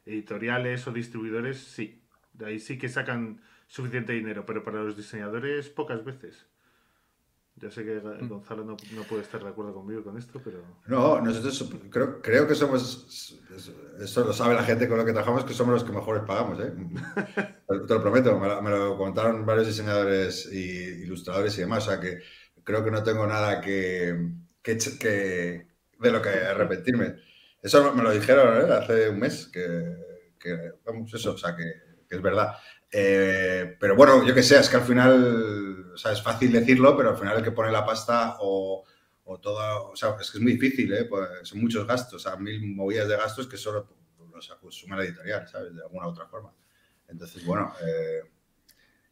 [0.06, 0.08] mm.
[0.10, 2.02] editoriales o distribuidores sí.
[2.32, 6.46] De ahí sí que sacan suficiente dinero, pero para los diseñadores pocas veces.
[7.60, 10.62] Ya sé que Gonzalo no, no, puede estar de acuerdo conmigo con esto, pero...
[10.86, 13.36] No, nosotros creo, creo que somos,
[14.00, 16.60] eso lo sabe la gente con lo que trabajamos, que somos los que mejores pagamos,
[16.60, 16.72] ¿eh?
[17.68, 21.90] Te lo prometo, me lo, me lo contaron varios diseñadores y ilustradores y demás, o
[21.90, 22.18] sea que
[22.62, 24.30] creo que no tengo nada que,
[24.62, 25.66] que, que
[25.98, 27.16] de lo que arrepentirme.
[27.60, 28.72] Eso me lo dijeron ¿eh?
[28.72, 29.96] hace un mes, que,
[30.38, 31.64] que, vamos, eso, o sea que,
[32.08, 32.54] que es verdad.
[32.90, 36.96] Eh, pero bueno, yo que sé, es que al final, o sea, es fácil decirlo,
[36.96, 38.84] pero al final el que pone la pasta o,
[39.24, 41.04] o todo, o sea, es que es muy difícil, ¿eh?
[41.04, 43.86] Pues son muchos gastos, o sea, mil movidas de gastos que solo
[44.32, 45.74] los asume la editorial, ¿sabes?
[45.74, 46.52] De alguna u otra forma.
[47.08, 48.22] Entonces, bueno, eh,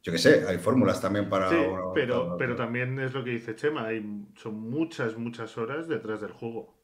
[0.02, 1.50] yo que sé, hay fórmulas también para...
[1.50, 1.56] Sí,
[1.94, 2.36] pero, para...
[2.38, 4.04] pero también es lo que dice Chema, hay,
[4.36, 6.75] son muchas, muchas horas detrás del juego.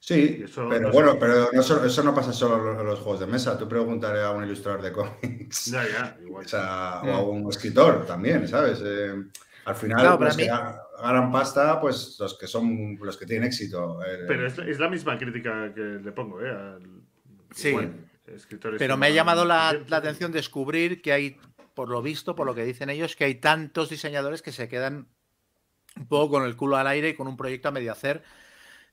[0.00, 1.18] Sí, pero no bueno, sé.
[1.18, 3.58] pero no, eso no pasa solo en los juegos de mesa.
[3.58, 5.66] Tú preguntaré a un ilustrador de cómics.
[5.66, 6.44] Ya, ya, igual.
[6.44, 7.08] O, sea, mm.
[7.08, 8.80] o a un escritor también, ¿sabes?
[8.84, 9.14] Eh,
[9.64, 10.44] al final, claro, los mí...
[10.44, 14.00] que ganan pasta, pues los que son los que tienen éxito.
[14.02, 16.50] Eh, pero es, es, la misma crítica que le pongo, ¿eh?
[16.50, 16.82] Al,
[17.54, 17.72] sí.
[17.72, 17.92] Bueno,
[18.78, 21.36] pero me ha llamado la, la atención descubrir que hay,
[21.74, 25.08] por lo visto, por lo que dicen ellos, que hay tantos diseñadores que se quedan
[25.96, 28.22] un poco con el culo al aire y con un proyecto a medio hacer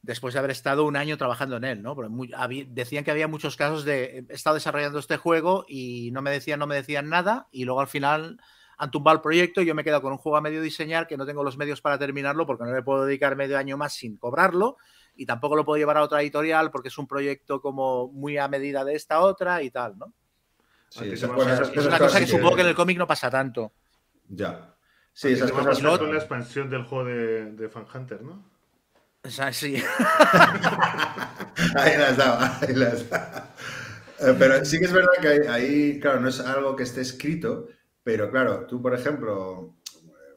[0.06, 1.96] después de haber estado un año trabajando en él, ¿no?
[1.96, 6.12] Porque muy, había, decían que había muchos casos de he estado desarrollando este juego y
[6.12, 8.40] no me decían, no me decían nada, y luego al final
[8.78, 11.08] han tumbado el proyecto y yo me he quedado con un juego a medio diseñar
[11.08, 13.94] que no tengo los medios para terminarlo porque no le puedo dedicar medio año más
[13.94, 14.78] sin cobrarlo
[15.16, 18.48] y tampoco lo puedo llevar a otra editorial porque es un proyecto como muy a
[18.48, 20.14] medida de esta otra y tal, ¿no?
[20.90, 23.74] Sí, es, una cosa que, que supongo que en el cómic no pasa tanto.
[24.30, 24.76] Ya.
[25.12, 25.80] Sí, esas cosas.
[25.80, 28.55] Con la expansión del juego de, de Fan Hunter, ¿no?
[29.30, 29.82] Sea, sí.
[31.76, 33.54] ahí las daba, ahí las daba.
[34.20, 37.68] Pero sí que es verdad que ahí, ahí, claro, no es algo que esté escrito,
[38.04, 39.76] pero claro, tú, por ejemplo,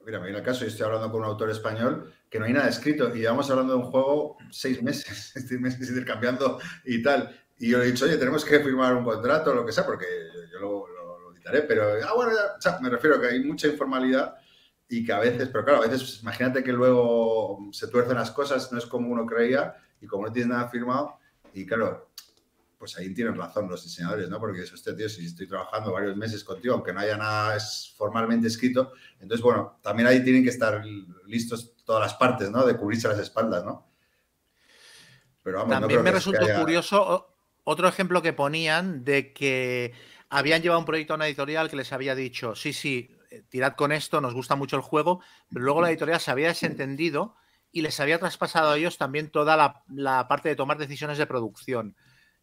[0.05, 2.68] mira, en el caso, yo estoy hablando con un autor español que no hay nada
[2.68, 7.35] escrito y llevamos hablando de un juego seis meses, seis meses intercambiando y tal.
[7.59, 9.85] Y yo le he dicho, oye, tenemos que firmar un contrato o lo que sea,
[9.85, 13.16] porque yo, yo lo, lo, lo, editaré, pero, ah, bueno, ya, o sea, me refiero
[13.16, 14.37] a que hay mucha informalidad
[14.88, 18.72] y que a veces, pero claro, a veces imagínate que luego se tuercen las cosas,
[18.72, 21.18] no es como uno creía y como no tienes nada firmado,
[21.53, 22.11] y claro,
[22.79, 24.38] pues ahí tienen razón los diseñadores, ¿no?
[24.38, 27.59] Porque es este tío, si estoy trabajando varios meses contigo, aunque no haya nada
[27.96, 30.83] formalmente escrito, entonces, bueno, también ahí tienen que estar
[31.27, 32.64] listos todas las partes, ¿no?
[32.64, 33.88] De cubrirse las espaldas, ¿no?
[35.42, 36.61] Pero vamos, también no me resultó haya...
[36.61, 39.92] curioso otro ejemplo que ponían de que
[40.31, 43.17] habían llevado un proyecto a una editorial que les había dicho, sí, sí,
[43.48, 47.34] tirad con esto, nos gusta mucho el juego, pero luego la editorial se había desentendido
[47.72, 51.26] y les había traspasado a ellos también toda la, la parte de tomar decisiones de
[51.26, 51.96] producción.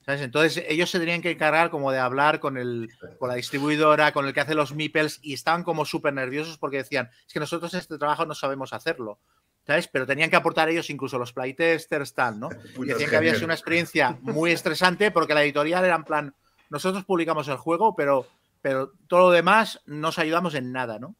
[0.05, 0.21] ¿Sabes?
[0.21, 4.27] Entonces ellos se tenían que encargar como de hablar con, el, con la distribuidora, con
[4.27, 7.73] el que hace los meeples y estaban como súper nerviosos porque decían, es que nosotros
[7.73, 9.19] este trabajo no sabemos hacerlo.
[9.65, 9.87] ¿sabes?
[9.87, 12.49] Pero tenían que aportar ellos, incluso los playtesters, tal, ¿no?
[12.77, 16.35] Y decían que había sido una experiencia muy estresante porque la editorial era en plan,
[16.69, 18.27] nosotros publicamos el juego, pero,
[18.65, 21.15] pero todo lo demás no os ayudamos en nada, ¿no?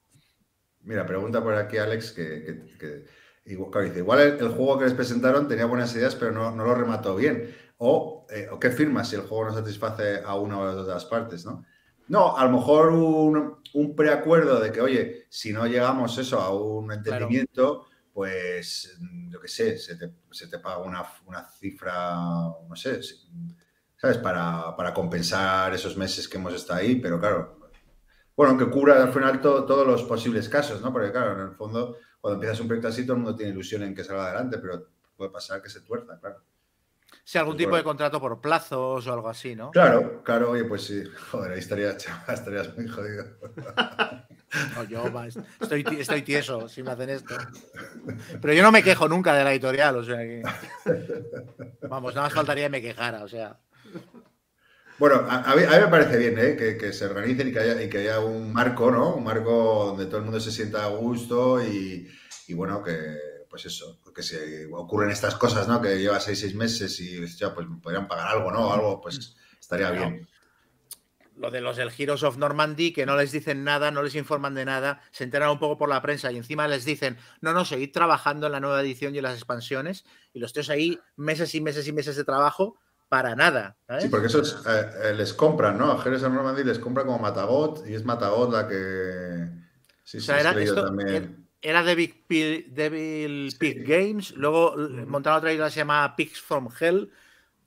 [0.79, 3.05] Mira, pregunta por aquí Alex que, que- que-
[3.45, 6.49] igual, claro, dice, igual el, el juego que les presentaron tenía buenas ideas, pero no,
[6.49, 7.55] no lo remató bien.
[7.77, 10.75] O, eh, ¿o qué firmas si el juego no satisface a una o a las
[10.77, 11.63] otras partes, ¿no?
[12.07, 16.49] No, a lo mejor un, un preacuerdo de que, oye, si no llegamos eso a
[16.51, 22.15] un entendimiento, pues, mm, yo qué sé, se te, se te paga una, una cifra,
[22.67, 22.99] no sé,
[24.05, 24.19] ¿sabes?
[24.19, 27.57] Para, para compensar esos meses que hemos estado ahí, pero claro,
[28.35, 30.93] bueno, que cubra al final to- todos los posibles casos, ¿no?
[30.93, 33.81] Porque claro, en el fondo, cuando empiezas un proyecto así, todo el mundo tiene ilusión
[33.81, 36.43] en que salga adelante, pero puede pasar que se tuerza, claro.
[37.23, 39.71] Si algún tipo de contrato por plazos o algo así, ¿no?
[39.71, 41.89] Claro, claro, oye, pues sí, joder, ahí estaría,
[42.27, 43.25] estarías muy jodido.
[44.73, 45.03] No, yo
[45.59, 47.35] estoy, estoy tieso si me hacen esto.
[48.39, 50.43] Pero yo no me quejo nunca de la editorial, o sea que.
[51.89, 53.59] Vamos, nada más faltaría que me quejara, o sea.
[54.97, 56.55] Bueno, a, a mí, a mí me parece bien ¿eh?
[56.55, 59.15] que, que se organicen y que, haya, y que haya un marco, ¿no?
[59.15, 62.09] Un marco donde todo el mundo se sienta a gusto y,
[62.47, 63.17] y bueno, que
[63.49, 65.81] pues eso, que se ocurren estas cosas, ¿no?
[65.81, 68.71] Que lleva seis, seis meses y ya, pues me podrían pagar algo, ¿no?
[68.71, 70.09] Algo, pues estaría Claro.
[70.11, 70.27] bien.
[71.37, 74.55] Lo de los del Heroes of Normandy, que no les dicen nada, no les informan
[74.55, 77.65] de nada, se enteran un poco por la prensa y encima les dicen, no, no,
[77.65, 81.53] seguid trabajando en la nueva edición y en las expansiones, y los tíos ahí, meses
[81.53, 82.77] y meses y meses de trabajo
[83.09, 83.77] para nada.
[83.87, 84.03] ¿sabes?
[84.03, 85.91] Sí, porque esos eh, eh, les compran, ¿no?
[85.91, 89.49] A Jerez Normandy les compran como Matagot y es Matagot la que.
[90.03, 91.47] Sí, O sea, era, esto también.
[91.61, 94.75] era Devil, Pig- Games, luego
[95.07, 97.11] montaron otra isla que se llama Pigs from Hell.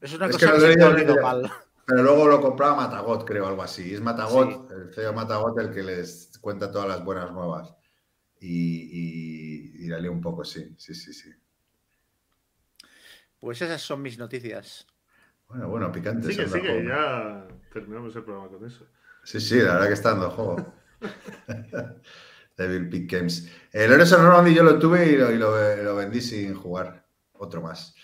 [0.00, 1.50] Es una Es que cosa que, lo he se ha mal.
[1.86, 3.94] Pero luego lo compraba Matagot, creo, algo así.
[3.94, 7.74] Es Matagot, el CEO Matagot, el que les cuenta todas las buenas nuevas.
[8.40, 11.30] Y, y, y la leo un poco, sí, sí, sí, sí.
[13.40, 14.86] Pues esas son mis noticias.
[15.48, 16.28] Bueno, bueno, picante.
[16.28, 16.88] Sigue, sigue, juego.
[16.88, 18.86] ya terminamos el programa con eso.
[19.24, 20.72] Sí, sí, la verdad que está dando juego.
[22.56, 23.50] Devil Peak Games.
[23.72, 27.06] El Heroes of Normandy yo lo tuve y lo, y lo- lo vendí sin jugar.
[27.34, 27.94] Otro más.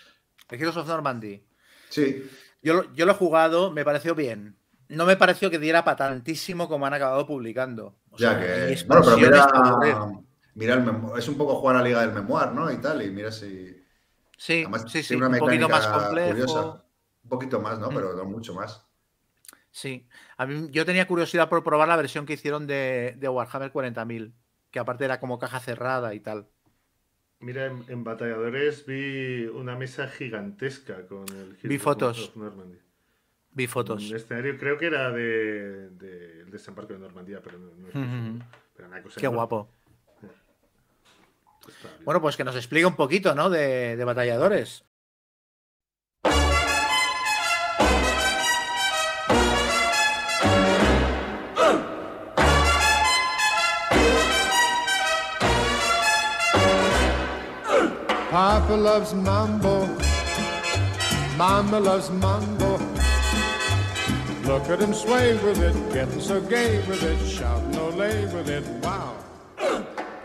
[0.49, 1.45] El Heroes of Normandy.
[1.89, 2.29] Sí,
[2.61, 4.57] Yo, lo- yo lo he jugado, me pareció bien.
[4.87, 7.97] No me pareció que diera para tantísimo como han acabado publicando.
[8.11, 8.83] O ya sea, que.
[8.87, 10.07] Bueno, pero mira,
[10.53, 12.71] mira el memo- es un poco jugar a la Liga del Memoir, ¿no?
[12.71, 13.83] Y tal, y mira si.
[14.37, 16.29] Sí, Además, sí, sí, una un poquito más complejo.
[16.31, 16.84] curiosa.
[17.25, 17.91] Un poquito más, ¿no?
[17.91, 17.95] Mm.
[17.95, 18.85] Pero no mucho más.
[19.71, 20.07] Sí,
[20.37, 24.31] a mí yo tenía curiosidad por probar la versión que hicieron de, de Warhammer 40.000,
[24.71, 26.47] que aparte era como caja cerrada y tal.
[27.39, 32.31] Mira, en, en Batalladores vi una mesa gigantesca con el Vi fotos.
[33.51, 34.09] Vi fotos.
[34.09, 38.45] Un escenario, creo que era de, de- el desembarco de Normandía, pero no, no.
[38.75, 39.35] Pero una cosa Qué enorme.
[39.37, 39.69] guapo.
[42.05, 43.49] Bueno, pues que nos explique un poquito, ¿no?
[43.49, 44.85] De, de batalladores.
[58.35, 59.87] Papa loves mambo.
[61.37, 62.77] Mama loves mambo.
[64.43, 68.65] Look at him sway with it, getting so gay with it, shouting olay with it.
[68.83, 69.15] Wow.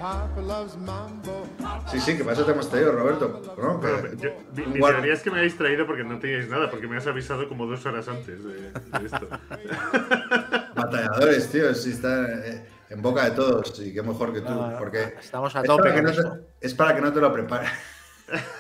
[0.01, 1.46] Papa loves mambo.
[1.87, 3.55] Sí, sí, que eso te hemos traído, Roberto.
[3.57, 3.79] ¿no?
[3.79, 6.88] Que- yo- mi, mi teoría es que me habéis traído porque no teníais nada, porque
[6.88, 9.29] me has avisado como dos horas antes de, de esto.
[10.75, 14.53] Batalladores, tío, sí está eh, en boca de todos y qué mejor que tú.
[14.81, 16.23] Porque estamos a es tope para, no te,
[16.61, 17.70] es para que no te lo prepares.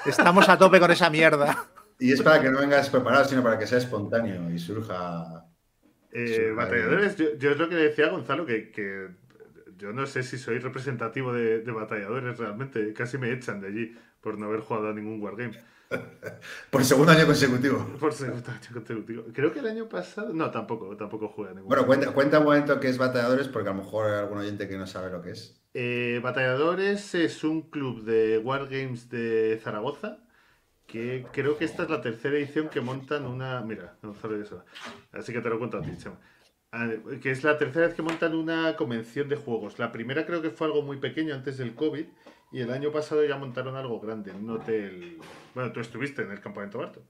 [0.06, 1.66] Estamos a tope con esa mierda.
[1.98, 5.46] Y es para que no vengas preparado, sino para que sea espontáneo y surja.
[6.12, 9.08] Eh, batalladores, yo, yo es lo que le decía a Gonzalo, que, que
[9.76, 12.92] yo no sé si soy representativo de, de batalladores realmente.
[12.94, 15.58] Casi me echan de allí por no haber jugado a ningún Wargame.
[16.70, 17.84] Por segundo año consecutivo.
[17.98, 19.24] Por ser año consecutivo.
[19.32, 20.32] Creo que el año pasado.
[20.32, 23.68] No, tampoco, tampoco jugué a ningún Bueno, cuenta, cuenta un momento qué es Batalladores, porque
[23.68, 25.59] a lo mejor hay algún oyente que no sabe lo que es.
[25.74, 30.18] Eh, Batalladores es un club de Wargames de Zaragoza.
[30.86, 33.60] Que creo que esta es la tercera edición que montan una.
[33.60, 34.64] Mira, se va.
[35.12, 36.18] Así que te lo cuento a ti, Chema.
[36.72, 36.88] Ah,
[37.22, 39.78] Que es la tercera vez que montan una convención de juegos.
[39.78, 42.06] La primera creo que fue algo muy pequeño antes del COVID.
[42.52, 45.18] Y el año pasado ya montaron algo grande en un hotel.
[45.54, 47.04] Bueno, tú estuviste en el campamento Barton.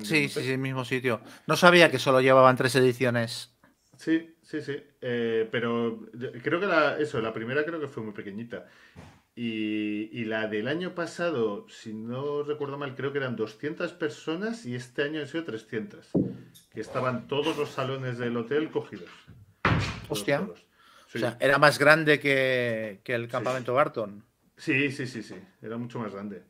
[0.00, 1.20] Sí, sí, sí, el mismo sitio.
[1.46, 3.54] No sabía que solo llevaban tres ediciones.
[3.96, 4.76] Sí, sí, sí.
[5.00, 6.00] Eh, pero
[6.42, 8.66] creo que la, eso, la primera creo que fue muy pequeñita.
[9.34, 14.66] Y, y la del año pasado, si no recuerdo mal, creo que eran 200 personas
[14.66, 16.10] y este año han sido 300.
[16.70, 19.10] Que estaban todos los salones del hotel cogidos.
[20.08, 20.40] Hostia.
[20.40, 20.66] todos.
[21.06, 21.18] Sí.
[21.18, 24.22] O sea, era más grande que, que el campamento Barton.
[24.56, 25.36] Sí, sí, sí, sí.
[25.60, 26.42] Era mucho más grande.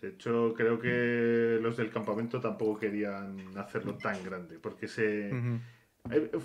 [0.00, 5.30] De hecho, creo que los del campamento tampoco querían hacerlo tan grande, porque se...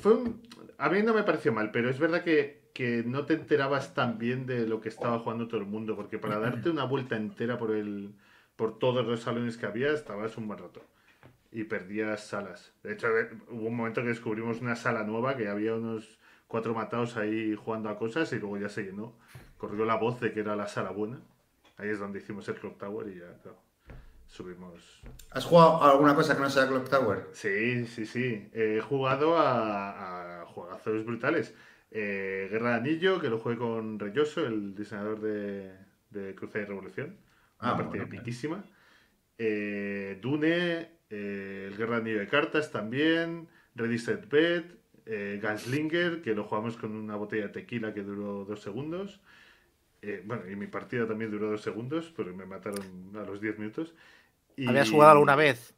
[0.02, 0.42] Fue un-
[0.78, 4.18] A mí no me pareció mal, pero es verdad que, que no te enterabas tan
[4.18, 7.58] bien de lo que estaba jugando todo el mundo, porque para darte una vuelta entera
[7.60, 8.14] por el
[8.56, 10.82] por todos los salones que había, estabas un buen rato.
[11.52, 12.74] Y perdías salas.
[12.84, 16.74] De hecho, eh, hubo un momento que descubrimos una sala nueva, que había unos cuatro
[16.74, 19.14] matados ahí jugando a cosas, y luego ya se llenó.
[19.58, 21.20] Corrió la voz de que era la sala buena.
[21.78, 23.58] Ahí es donde hicimos el Clock Tower y ya, claro,
[24.32, 27.28] subimos ¿Has jugado a alguna cosa que no sea Clock Tower?
[27.34, 28.50] Sí, sí, sí.
[28.54, 31.56] He jugado a, a juegazos brutales.
[31.92, 35.76] Eh, Guerra de Anillo, que lo jugué con Reyoso, el diseñador de,
[36.10, 37.18] de Cruzada y Revolución.
[37.62, 38.16] Una Ah, partida bueno.
[38.16, 38.66] epiquísima.
[39.38, 43.48] Eh, Dune, eh, el Guerra de Anillo de cartas también.
[43.76, 44.28] Ready Set
[45.06, 49.22] eh, Gunslinger, que lo jugamos con una botella de tequila que duró dos segundos.
[50.26, 53.94] Bueno, y mi partida también duró dos segundos, pero me mataron a los 10 minutos.
[54.64, 55.74] Y- ¿Habías jugado alguna vez?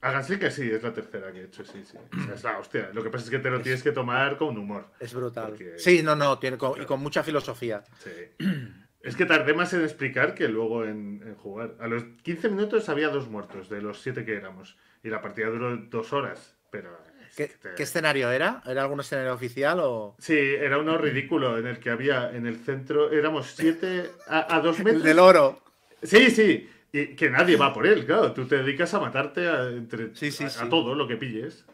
[0.00, 1.96] a Ganslinger sí, es la tercera que he hecho, sí, sí.
[1.96, 2.90] O sea, es la hostia.
[2.94, 4.86] Lo que pasa es que te lo tienes que tomar con humor.
[5.00, 5.48] Es brutal.
[5.48, 7.82] Porque- Sí, no, no, tiene con- y con mucha filosofía.
[7.98, 8.10] Sí.
[9.02, 11.74] Es que tardé más en explicar que luego en, en jugar.
[11.80, 14.76] A los 15 minutos había dos muertos de los 7 que éramos.
[15.02, 16.56] Y la partida duró dos horas.
[16.70, 16.96] Pero.
[17.28, 18.62] es ¿Qué, que te- qué escenario era?
[18.66, 20.14] ¿Era algún escenario oficial o...?
[20.20, 23.10] Sí, era uno ridículo en el que había en el centro.
[23.10, 25.02] Éramos siete a, a dos El metros.
[25.04, 25.60] del oro.
[26.04, 26.68] Sí, sí.
[26.92, 28.32] Y que nadie va por él, claro.
[28.32, 30.68] Tú te dedicas a matarte a, entre, Sí, sí, a, a sí.
[30.70, 31.66] todo lo que pilles.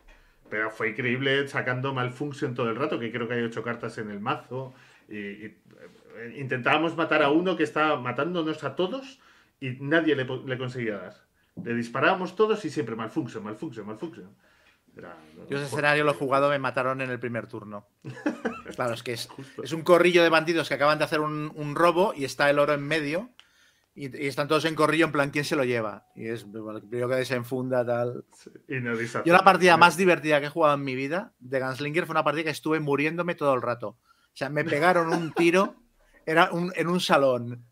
[0.51, 4.11] Pero fue increíble sacando Malfunction todo el rato, que creo que hay ocho cartas en
[4.11, 4.75] el mazo.
[5.09, 9.21] Y, y, eh, intentábamos matar a uno que estaba matándonos a todos
[9.61, 11.15] y nadie le, le conseguía dar.
[11.63, 14.31] Le disparábamos todos y siempre Malfunction, Malfunction, Malfunction.
[14.97, 15.17] Era-
[15.49, 17.87] Yo ese escenario lo he jugado, me mataron en el primer turno.
[18.77, 19.29] Claro, es que es,
[19.63, 22.59] es un corrillo de bandidos que acaban de hacer un, un robo y está el
[22.59, 23.31] oro en medio.
[23.97, 26.09] Y, y están todos en corrillo en plan, ¿quién se lo lleva?
[26.17, 28.25] Y es bueno, el primero que desenfunda, tal.
[28.69, 28.83] Y
[29.25, 32.25] Yo la partida más divertida que he jugado en mi vida de Gunslinger fue una
[32.25, 33.89] partida que estuve muriéndome todo el rato.
[33.89, 35.77] O sea, me pegaron un tiro,
[36.27, 37.65] era un- en un salón.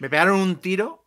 [0.00, 1.06] Me pegaron un tiro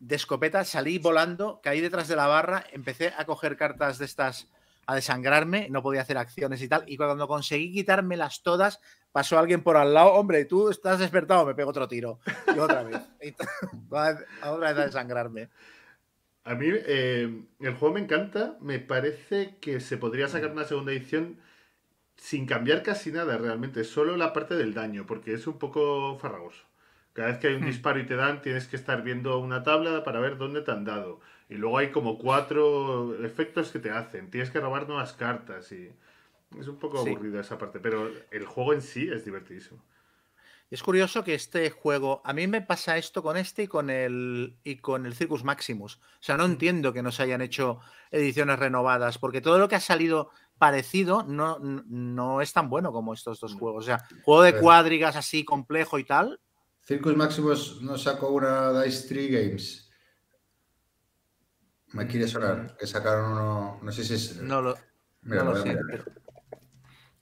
[0.00, 4.48] de escopeta, salí volando, caí detrás de la barra, empecé a coger cartas de estas
[4.86, 6.84] a desangrarme, no podía hacer acciones y tal.
[6.86, 8.80] Y cuando conseguí quitármelas todas,
[9.12, 12.20] pasó alguien por al lado, hombre, tú estás despertado, me pego otro tiro.
[12.54, 13.00] Y otra vez.
[13.22, 13.34] Y
[13.90, 15.50] otra vez a desangrarme.
[16.44, 18.56] A mí eh, el juego me encanta.
[18.60, 21.40] Me parece que se podría sacar una segunda edición
[22.16, 23.84] sin cambiar casi nada realmente.
[23.84, 26.64] Solo la parte del daño, porque es un poco farragoso.
[27.12, 27.66] Cada vez que hay un Hmm.
[27.66, 30.84] disparo y te dan, tienes que estar viendo una tabla para ver dónde te han
[30.84, 31.20] dado.
[31.48, 34.30] Y luego hay como cuatro efectos que te hacen.
[34.30, 35.90] Tienes que robar nuevas cartas y...
[36.58, 37.10] Es un poco Sí.
[37.10, 39.82] aburrida esa parte, pero el juego en sí es divertidísimo.
[40.70, 44.56] Es curioso que este juego, a mí me pasa esto con este y con el
[44.64, 45.96] y con el Circus Maximus.
[45.96, 47.78] O sea, no entiendo que no se hayan hecho
[48.10, 53.12] ediciones renovadas, porque todo lo que ha salido parecido no, no es tan bueno como
[53.14, 53.58] estos dos No.
[53.60, 53.84] juegos.
[53.84, 56.40] O sea, juego de cuadrigas así complejo y tal.
[56.82, 59.85] Circus Maximus nos sacó una Dice Tree Games.
[61.92, 63.78] Me quiere sonar que sacaron uno.
[63.82, 64.36] No sé si es.
[64.42, 64.76] No lo,
[65.22, 65.78] Mira, no lo sé.
[65.90, 66.04] pero-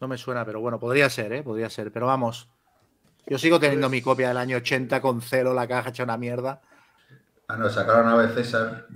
[0.00, 1.42] no me suena, pero bueno, podría ser, ¿eh?
[1.42, 1.90] Podría ser.
[1.92, 2.48] Pero vamos.
[3.26, 6.60] Yo sigo teniendo mi copia del año 80 con celo, la caja hecha una mierda.
[7.48, 8.86] Ah, no, sacaron a B César.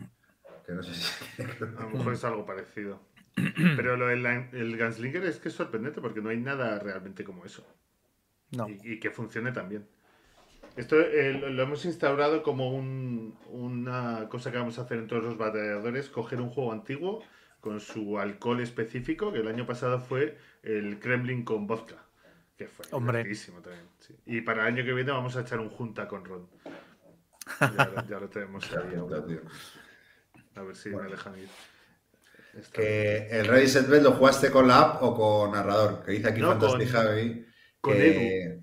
[0.66, 1.42] Que no sé si.
[1.42, 3.00] A lo mejor es algo parecido.
[3.76, 7.44] Pero lo del el Gunslinger es que es sorprendente porque no hay nada realmente como
[7.44, 7.64] eso.
[8.50, 8.68] No.
[8.68, 9.86] y, y que funcione también.
[10.78, 15.24] Esto eh, lo, hemos instaurado como un- una cosa que vamos a hacer en todos
[15.24, 17.22] los batalladores, coger un juego antiguo
[17.60, 21.96] con su alcohol específico, que el año pasado fue el Kremlin con vodka,
[22.56, 23.24] que fue Hombre.
[23.24, 23.36] también.
[23.98, 24.14] sí.
[24.26, 26.46] Y para el año que viene vamos a echar un junta con Ron.
[27.60, 28.90] Ya, lo- ya lo tenemos ahí.
[29.26, 29.40] Tío.
[30.54, 31.08] A ver si Bueno.
[31.08, 31.48] me dejan ir.
[32.72, 36.02] Que el Ready Set lo jugaste con la app o con narrador.
[36.04, 37.46] Que dice aquí No, Fantasy con- Javi.
[37.80, 38.60] con que-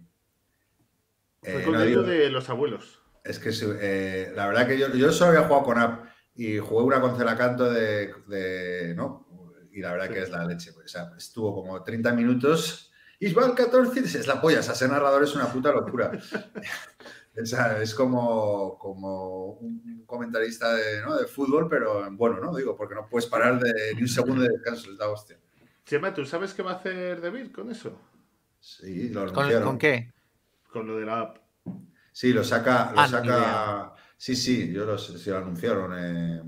[1.52, 3.02] Fue eh, con no, el digo, de los abuelos.
[3.24, 3.50] Es que
[3.82, 6.06] eh, la verdad que yo, yo solo había jugado con app
[6.36, 9.26] y jugué una con Celacanto de, de- ¿no?
[9.72, 10.14] Y la verdad Sí.
[10.14, 10.72] que es la leche.
[10.74, 12.92] pues, o sea, estuvo como 30 minutos.
[13.20, 14.60] Isbal 14, es la polla.
[14.60, 16.12] O sea, ser narrador es una puta locura.
[17.42, 21.16] o sea, es como, como un comentarista de, ¿no?
[21.18, 22.56] de fútbol, pero bueno, ¿no?
[22.56, 25.38] Digo, porque no puedes parar de ni un segundo de descanso, es la hostia.
[25.86, 28.00] Chema, ¿tú sabes qué va a hacer David con eso?
[28.60, 30.12] Sí, lo ¿Con, con qué?
[30.76, 31.38] Con lo de la app.
[32.12, 33.94] Sí, lo saca, lo Ah, saca.
[34.18, 35.94] Sí, sí, yo lo, sí lo anunciaron.
[35.98, 36.42] eh.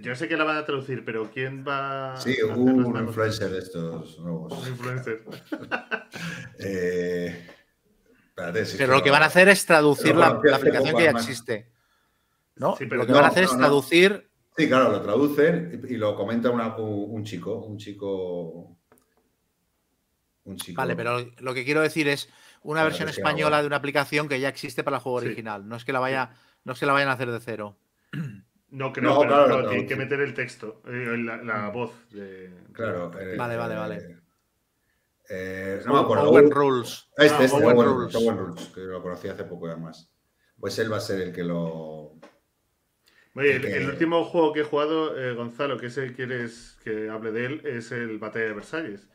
[0.00, 3.08] Yo sé que la van a traducir, pero ¿quién va Sí, a un narrativos?
[3.08, 4.52] influencer de estos nuevos.
[4.52, 5.24] Un influencer.
[6.60, 7.46] Eh,
[8.28, 11.72] Espérate, si Pero lo que van a hacer es traducir la, aplicación que ya existe.
[12.56, 12.76] ¿no?
[12.76, 13.58] Sí, pero lo que no, van a hacer no, es no.
[13.58, 14.30] traducir.
[14.56, 18.78] Sí, claro, lo traducen y, y lo comenta una- un, un chico, un chico.
[20.44, 20.80] Un chico.
[20.80, 22.28] Vale, pero lo que quiero decir es
[22.64, 25.26] una versión española hago- de una aplicación que ya existe para el juego Sí.
[25.26, 25.68] original.
[25.68, 26.30] No es que la vaya,
[26.64, 27.76] no es que la vayan a hacer de cero.
[28.72, 31.92] No creo, No, pero claro, no, tienen que meter el texto, eh, la, la voz
[32.08, 32.50] de.
[32.72, 33.10] Claro.
[33.20, 34.16] eh, Vale, vale, vale.
[35.28, 36.30] eh, no me acuerdo.
[36.30, 37.06] Owen Rules.
[37.18, 38.12] Este, Ah, este, Owen Owen Rules.
[38.14, 38.16] Rules.
[38.16, 40.10] Owen Rules, que lo conocí hace poco además.
[40.58, 42.14] Pues él va a ser el que lo.
[43.34, 46.14] Oye, el, que- el último juego que he jugado, eh, Gonzalo, que es el que
[46.26, 49.06] quieres que hable de él, es el Batalla de Versalles.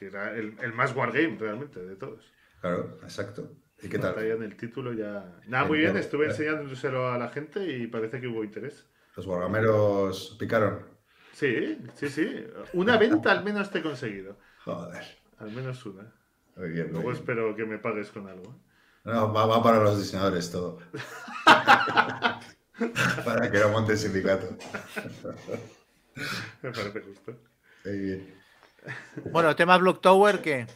[0.00, 2.24] Que era el, el más wargame realmente de todos.
[2.60, 3.50] Claro, exacto.
[3.82, 4.36] ¿Y qué Batalla tal?
[4.36, 5.40] en el título ya.
[5.46, 8.86] Nada, muy bien, estuve enseñándoselo a la gente y parece que hubo interés.
[9.16, 10.84] Los guargameros picaron.
[11.32, 12.44] Sí, sí, sí.
[12.74, 14.36] Una venta al menos te he conseguido.
[14.64, 15.02] Joder.
[15.38, 16.12] Al menos una.
[16.56, 17.16] Muy bien, muy Luego bien.
[17.20, 18.54] espero que me pagues con algo.
[19.04, 20.78] No, va, va para los diseñadores todo.
[23.24, 24.56] para que no monte el sindicato.
[26.62, 27.34] Me parece justo.
[27.84, 28.34] Muy bien.
[29.32, 30.66] Bueno, tema Block Tower, ¿qué?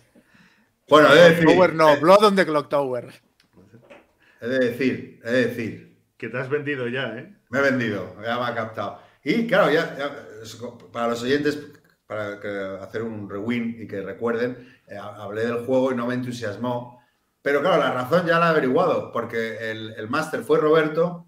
[0.89, 1.45] Bueno, he de decir.
[1.47, 3.13] Tower no, Blood on the Clock Tower.
[4.41, 5.97] He de decir, he de decir.
[6.17, 7.35] Que te has vendido ya, ¿eh?
[7.51, 9.01] Me he vendido, ya me ha captado.
[9.23, 9.97] Y claro, ya,
[10.93, 11.59] para los oyentes,
[12.07, 16.15] para que- hacer un rewind y que recuerden, eh, hablé del juego y no me
[16.15, 17.03] entusiasmó.
[17.41, 21.27] Pero claro, la razón ya la he averiguado, porque el, el máster fue Roberto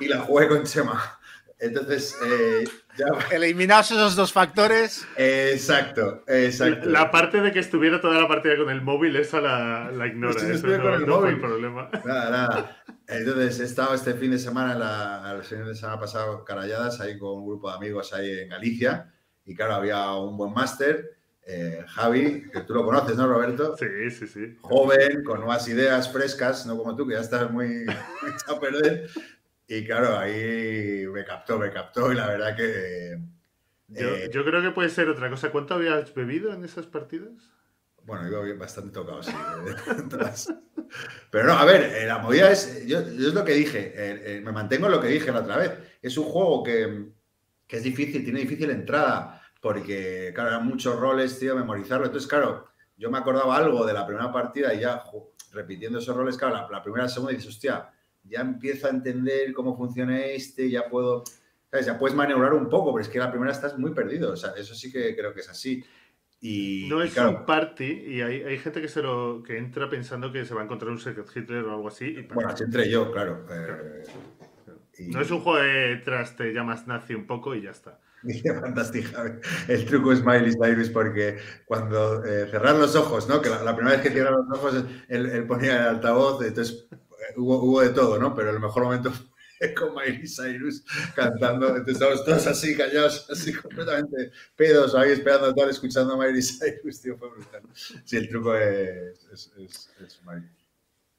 [0.00, 1.18] y, y la jugué con Chema.
[1.60, 2.64] Entonces, eh,
[2.96, 3.06] ya.
[3.30, 5.06] Eliminaos esos dos factores.
[5.16, 6.86] Exacto, exacto.
[6.88, 10.06] La, la parte de que estuviera toda la partida con el móvil, esa la, la
[10.06, 10.34] ignora.
[10.36, 11.34] Eso estuve no, con el no fue móvil.
[11.34, 11.90] el problema.
[12.04, 12.82] Nada, nada.
[13.08, 17.00] Entonces he estado este fin de semana, en la, el fin de semana pasado, Caralladas,
[17.00, 19.12] ahí con un grupo de amigos ahí en Galicia.
[19.44, 23.76] Y claro, había un buen máster, eh, Javi, que tú lo conoces, ¿no, Roberto?
[23.76, 24.56] Sí, sí, sí.
[24.60, 29.10] Joven, con nuevas ideas frescas, no como tú, que ya estás muy, muy a perder.
[29.72, 33.16] Y claro, ahí me captó, me captó y la verdad que...
[33.86, 35.52] Yo, eh, yo creo que puede ser otra cosa.
[35.52, 37.52] ¿Cuánto habías bebido en esas partidas?
[38.02, 39.30] Bueno, iba bien, bastante tocado, sí.
[41.30, 44.22] Pero no, a ver, eh, la movida es, yo, yo es lo que dije, eh,
[44.24, 45.70] eh, me mantengo en lo que dije la otra vez.
[46.02, 47.12] Es un juego que,
[47.68, 52.06] que es difícil, tiene difícil entrada, porque, claro, eran muchos roles, tío, memorizarlo.
[52.06, 52.66] Entonces, claro,
[52.96, 56.56] yo me acordaba algo de la primera partida y ya jo, repitiendo esos roles, claro,
[56.56, 57.88] la, la primera, segunda, y dices, hostia,
[58.24, 61.24] ya empiezo a entender cómo funciona este, ya puedo,
[61.70, 61.86] ¿sabes?
[61.86, 64.50] Ya puedes maniobrar un poco, pero es que la primera estás muy perdido, o sea,
[64.56, 65.84] eso sí que creo que es así.
[66.42, 69.58] Y, No y es claro, un party y hay, hay gente que se lo que
[69.58, 72.06] entra pensando que se va a encontrar un Secret Hitler o algo así.
[72.06, 73.44] y Bueno, así entré yo, claro.
[73.50, 74.02] eh,
[74.98, 78.00] y- No es un juego de tras te llamas nazi un poco y ya está.
[79.12, 79.30] Javi.
[79.68, 83.40] El truco es Miley Cyrus porque cuando eh, cerrar los ojos, ¿no?
[83.40, 86.86] Que la, la primera vez que cierran los ojos, él, él ponía el altavoz, entonces
[86.90, 86.96] eh,
[87.36, 88.34] hubo, hubo de todo, ¿no?
[88.34, 89.12] Pero el mejor momento
[89.58, 91.68] fue con Miley Cyrus cantando.
[91.68, 97.00] Entonces estábamos todos así, callados, así completamente pedos, ahí esperando tal, escuchando a Miley Cyrus,
[97.00, 97.62] tío, fue brutal.
[98.04, 100.20] Sí, el truco es, es, es, es.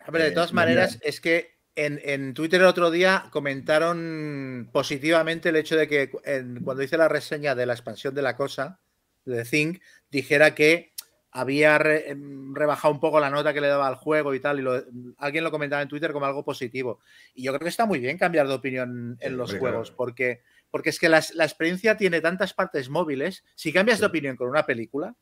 [0.08, 0.64] Hombre, de Eh, todas mira.
[0.66, 6.12] maneras, es que en, en Twitter el otro día comentaron positivamente el hecho de que
[6.26, 8.80] en- cuando hice la reseña de la expansión de la cosa,
[9.26, 10.94] de The Thing, dijera que
[11.32, 14.60] había re- em, rebajado un poco la nota que le daba al juego y tal,
[14.60, 14.84] y lo-
[15.18, 17.00] alguien lo comentaba en Twitter como algo positivo.
[17.34, 19.98] Y yo creo que está muy bien cambiar de opinión en los juegos, claro.
[19.98, 23.44] porque, porque es que las- la experiencia tiene tantas partes móviles.
[23.56, 25.16] Si cambias de opinión con una película,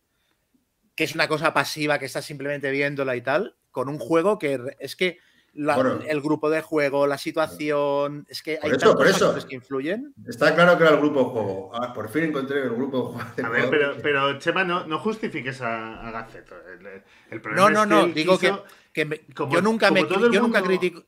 [0.96, 4.60] que es una cosa pasiva que estás simplemente viéndola y tal, con un juego que
[4.80, 5.20] es que
[5.54, 6.00] la- Bueno.
[6.08, 10.14] el grupo de juego, la situación, es que hay eso, tantos factores que influyen.
[10.28, 11.72] Está claro que era el grupo de juego.
[11.74, 13.32] Ah, por fin encontré el grupo de juego.
[13.36, 16.56] de A ver, pero, que- pero Chema, no, no justifiques a, a Gaceto.
[16.68, 19.92] El, el problema No, no, es no, él digo quiso- que me- como- yo nunca
[19.92, 21.04] me como todo el yo nunca mundo- critico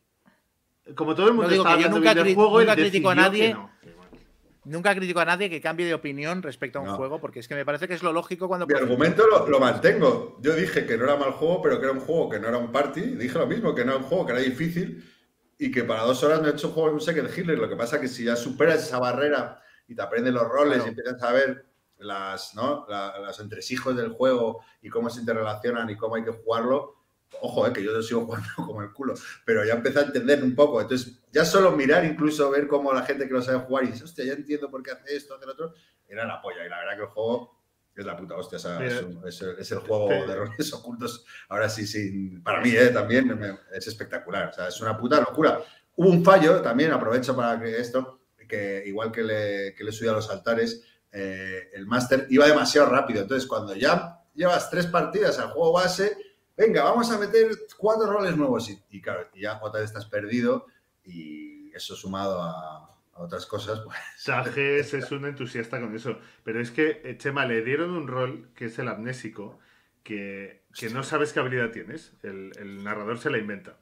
[0.96, 3.16] Como todo el mundo No digo está que yo nunca cri- juego, nunca critico a
[3.16, 3.54] que nadie.
[3.54, 3.70] no.
[3.82, 4.01] Que.
[4.66, 6.96] Nunca critico a nadie que cambie de opinión respecto a un No.
[6.96, 9.60] juego, porque es que me parece que es lo lógico cuando Mi argumento lo, lo
[9.60, 10.38] mantengo.
[10.42, 12.58] Yo dije que no era mal juego, pero que era un juego que no era
[12.58, 13.02] un party.
[13.02, 15.04] Dije lo mismo, que no era un juego que era difícil
[15.58, 17.58] y que para dos horas no he hecho juego un Secret Hitler.
[17.58, 20.76] Lo que pasa es que si ya superas esa barrera y te aprendes los roles
[20.76, 20.86] Claro.
[20.86, 21.66] y empiezas a ver
[21.98, 22.86] las, ¿no?
[22.90, 27.01] La- los entresijos del juego y cómo se interrelacionan y cómo hay que jugarlo,
[27.40, 29.14] ojo, eh, que yo sigo jugando como el culo,
[29.46, 30.82] pero ya empecé a entender un poco.
[30.82, 34.04] Entonces, ya solo mirar, incluso ver cómo la gente que lo sabe jugar y dice,
[34.04, 35.74] hostia, ya entiendo por qué hace esto, hace lo otro,
[36.08, 36.66] era la polla.
[36.66, 37.58] Y la verdad que el juego
[37.96, 38.58] es la puta hostia.
[38.58, 41.26] o sea, es, un- es el- es el juego de roles ocultos.
[41.50, 44.50] Ahora sí, sí, para mí eh, también me- es espectacular.
[44.50, 45.60] O sea, es una puta locura.
[45.96, 50.08] Hubo un fallo también, aprovecho para que esto, que igual que le, que le subí
[50.10, 53.22] a los altares, eh, el máster iba demasiado rápido.
[53.22, 56.18] Entonces, cuando ya llevas tres partidas al juego base,
[56.62, 58.70] venga, vamos a meter cuatro roles nuevos.
[58.90, 60.68] Y, claro, ya otra vez estás perdido
[61.04, 63.98] y eso sumado a, a otras cosas, pues...
[64.18, 66.20] Sages es un entusiasta con eso.
[66.44, 69.60] Pero es que, eh, Chema, le dieron un rol que es el amnésico,
[70.04, 72.14] que, que no sabes qué habilidad tienes.
[72.24, 73.76] El, el narrador se la inventa.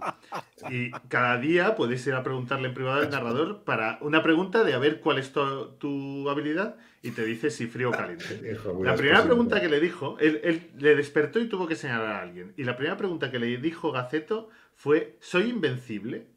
[0.69, 4.73] Y cada día puedes ir a preguntarle en privado al narrador para una pregunta de
[4.73, 8.57] a ver cuál es tu, tu habilidad y te dice si frío o caliente.
[8.83, 12.21] La primera pregunta que le dijo, él, él le despertó y tuvo que señalar a
[12.21, 12.53] alguien.
[12.57, 16.27] Y la primera pregunta que le dijo Gaceto fue, ¿soy invencible?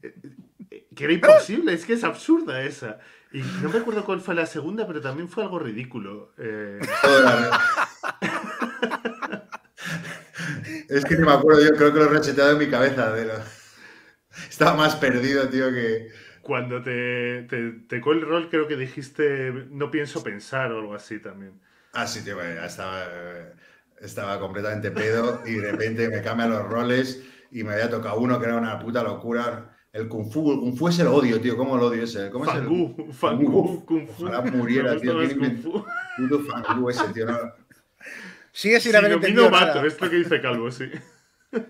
[0.00, 3.00] que era imposible, es que es absurda esa.
[3.32, 6.32] Y no me acuerdo cuál fue la segunda, pero también fue algo ridículo.
[6.38, 6.80] Eh,
[10.88, 13.12] es que no me acuerdo, yo creo que lo he reseteado en mi cabeza.
[13.12, 13.34] de lo-
[14.48, 16.08] Estaba más perdido, tío, que...
[16.42, 21.20] cuando te, te tocó el rol, creo que dijiste, no pienso pensar o algo así
[21.20, 21.60] también.
[21.92, 23.04] Ah, sí, tío, estaba,
[24.00, 28.38] estaba completamente pedo y de repente me cambian los roles y me había tocado uno
[28.38, 29.76] que era una puta locura.
[29.92, 32.30] El Kung Fu, el Kung Fu es el odio, tío, ¿cómo lo odio ese?
[32.30, 34.24] ¿Cómo es el Fangu, Fangu, Kung Fu.
[34.26, 35.84] Ojalá muriera, tío, Kung Fu.
[36.16, 37.26] puto Fangu ese, tío?
[37.26, 37.36] No,
[38.52, 39.86] Sigue Si sin haber domino, entendido mato, nada.
[39.86, 40.90] es lo que dice Calvo, sí.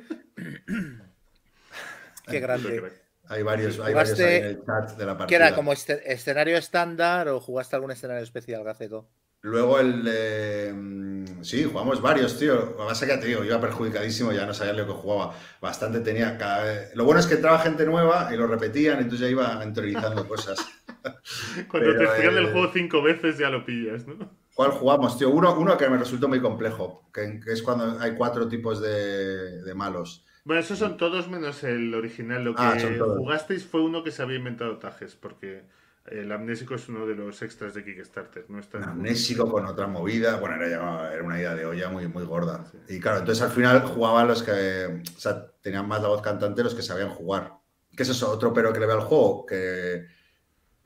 [2.26, 2.92] Qué grande.
[3.28, 5.26] hay varios, hay varios en el chat de la partida.
[5.26, 5.54] ¿Qué era?
[5.54, 9.08] ¿Como este- escenario estándar o jugaste algún escenario especial, Gaceto?
[9.42, 10.72] Luego el de...
[10.74, 12.54] mm, Sí, jugamos varios, tío.
[12.54, 15.34] Lo que pasa que, digo, iba perjudicadísimo, ya no sabía lo que jugaba.
[15.60, 16.94] Bastante tenía cada vez...
[16.96, 20.58] Lo bueno es que entraba gente nueva y lo repetían, entonces ya iba interiorizando cosas.
[21.68, 24.30] Cuando te explican el eh, juego cinco veces ya lo pillas, ¿no?
[24.54, 25.30] ¿Cuál jugamos, tío?
[25.30, 29.62] Uno, uno que me resultó muy complejo, que, que es cuando hay cuatro tipos de,
[29.62, 30.24] de malos.
[30.44, 32.44] Bueno, esos son todos menos el original.
[32.44, 33.16] Lo que Ah, son todos.
[33.18, 35.64] jugasteis fue uno que se había inventado Tajes, porque
[36.06, 38.46] el amnésico es uno de los extras de Kickstarter.
[38.48, 40.38] No está amnésico con otra movida.
[40.40, 42.64] Bueno, era, ya- era una idea de olla muy, muy gorda.
[42.88, 46.64] Y claro, entonces al final jugaban los que o sea, tenían más la voz cantante,
[46.64, 47.54] los que sabían jugar.
[47.96, 50.06] Que eso es otro pero que le veo al juego, que,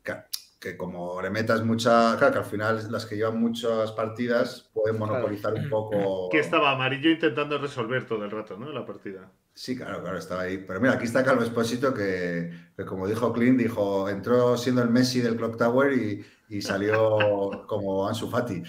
[0.03, 0.15] que,
[0.59, 2.17] que como le metas mucha...
[2.19, 6.29] Claro, que al final las que llevan muchas partidas pueden monopolizar un poco...
[6.31, 8.73] Que estaba amarillo intentando resolver todo el rato, ¿no?
[8.73, 9.31] La partida.
[9.55, 10.59] Sí, claro, claro, estaba ahí.
[10.67, 14.91] Pero mira, aquí está Calvo Espósito que, que como dijo Clint, dijo, entró siendo el
[14.91, 18.63] Messi del Clock Tower y, y salió como Ansu Fati.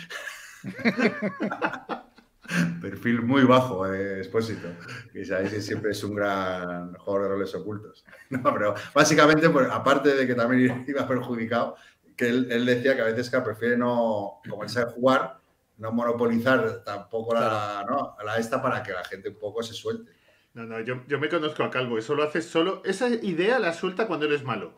[2.81, 4.67] Perfil muy bajo, eh, Espósito.
[5.15, 8.05] Y sabéis que siempre es un gran jugador de roles ocultos.
[8.29, 11.75] No, pero básicamente, pues, aparte de que también iba perjudicado,
[12.15, 15.39] que él, él decía que a veces que prefiere no, como él sabe jugar,
[15.77, 18.15] no monopolizar tampoco la, ¿no?
[18.23, 20.11] la esta para que la gente un poco se suelte.
[20.55, 21.97] No, no, yo, yo me conozco a Calvo.
[21.97, 22.81] Eso lo hace solo.
[22.85, 24.73] Esa idea la suelta cuando él es malo.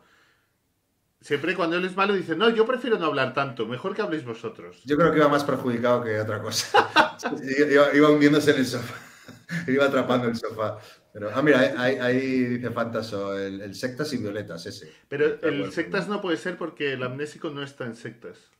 [1.20, 3.64] Siempre cuando él es malo dice, no, yo prefiero no hablar tanto.
[3.64, 4.82] Mejor que habléis vosotros.
[4.84, 6.90] Yo creo que iba más perjudicado que otra cosa.
[7.70, 8.94] iba, iba hundiéndose en el sofá.
[9.68, 10.78] iba atrapando el sofá.
[11.12, 14.92] Pero, ah, mira, ahí, ahí dice Fantaso, el, el sectas y violetas, ese.
[15.08, 18.50] Pero el sectas no puede ser porque el amnésico no está en sectas.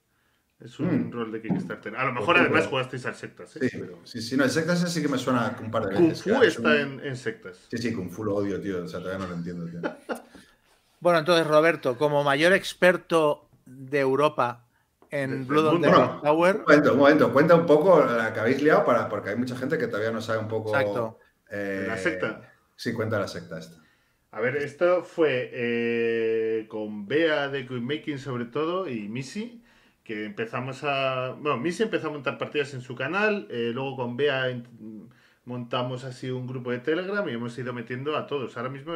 [0.60, 1.12] Es un Mm.
[1.12, 1.94] rol de Kickstarter.
[1.96, 3.68] A lo mejor Pues además pero- jugasteis al sectas, ¿eh?
[3.68, 3.98] Sí, Pero...
[4.04, 6.22] sí, sí, no, el sectas sí que me suena un par de Kung veces.
[6.24, 7.66] Fu claro, es está un- en, en sectas.
[7.70, 8.82] Sí, sí, Kung Fu lo odio, tío.
[8.84, 9.80] O sea, todavía no lo entiendo, tío.
[11.00, 14.64] Bueno, entonces, Roberto, como mayor experto de Europa
[15.12, 15.88] en Blood on the.
[15.88, 17.32] Clock Tower, Un momento, un momento.
[17.32, 20.20] Cuenta un poco la que habéis liado para, porque hay mucha gente que todavía no
[20.20, 20.70] sabe un poco.
[20.76, 21.20] Exacto.
[21.52, 22.50] eh, La secta.
[22.74, 23.76] Sí, cuenta la secta esta.
[24.32, 29.62] A ver, esto fue eh, con Bea de Queen Making sobre todo y Missy,
[30.08, 31.32] que empezamos a...
[31.38, 34.46] Bueno, Missy empezó a montar partidas en su canal, eh, luego con Bea
[35.44, 38.56] montamos así un grupo de Telegram y hemos ido metiendo a todos.
[38.56, 38.94] Ahora mismo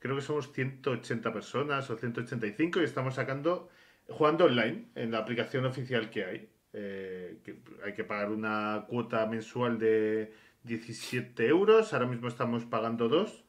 [0.00, 3.70] creo que somos 180 personas o 185 y estamos sacando,
[4.06, 6.50] jugando online en la aplicación oficial que hay.
[6.74, 10.34] Eh, que hay que pagar una cuota mensual de
[10.64, 13.44] 17 euros, ahora mismo estamos pagando dos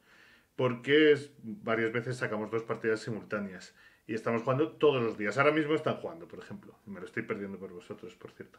[0.54, 3.74] porque es- varias veces sacamos dos partidas simultáneas
[4.06, 5.38] y estamos jugando todos los días.
[5.38, 6.78] Ahora mismo están jugando, por ejemplo.
[6.86, 8.58] Me lo estoy perdiendo por vosotros, por cierto.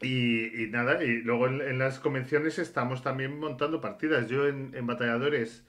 [0.00, 4.28] Y, y nada, y luego en, en las convenciones estamos también montando partidas.
[4.28, 5.64] Yo en, en Batalladores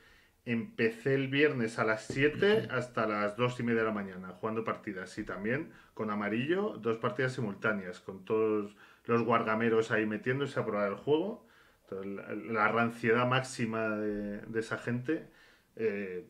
[0.45, 4.63] empecé el viernes a las 7 hasta las 2 y media de la mañana jugando
[4.63, 5.15] partidas.
[5.19, 8.75] Y también con amarillo, dos partidas simultáneas, con todos
[9.05, 11.45] los guargameros ahí metiéndose a probar el juego.
[11.83, 15.29] Entonces, La, la ranciedad máxima de, de esa gente
[15.75, 16.25] eh,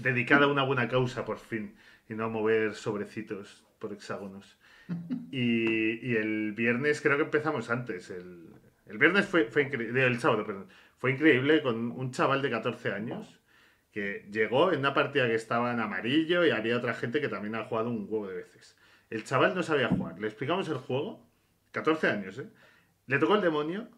[0.00, 1.74] dedicada a una buena causa por fin
[2.08, 4.58] y no a mover sobrecitos por hexágonos.
[5.30, 8.10] Y, el viernes creo que empezamos antes.
[8.10, 8.50] El,
[8.86, 10.66] el viernes fue, fue increíble, el sábado,
[10.98, 13.40] fue increíble con un chaval de 14 años
[13.92, 17.54] que llegó en una partida que estaba en amarillo y había otra gente que también
[17.54, 18.76] ha jugado un huevo de veces.
[19.10, 20.18] El chaval no sabía jugar.
[20.18, 21.28] Le explicamos el juego
[21.72, 22.48] 14 años, ¿eh?
[23.06, 23.88] Le tocó el demonio.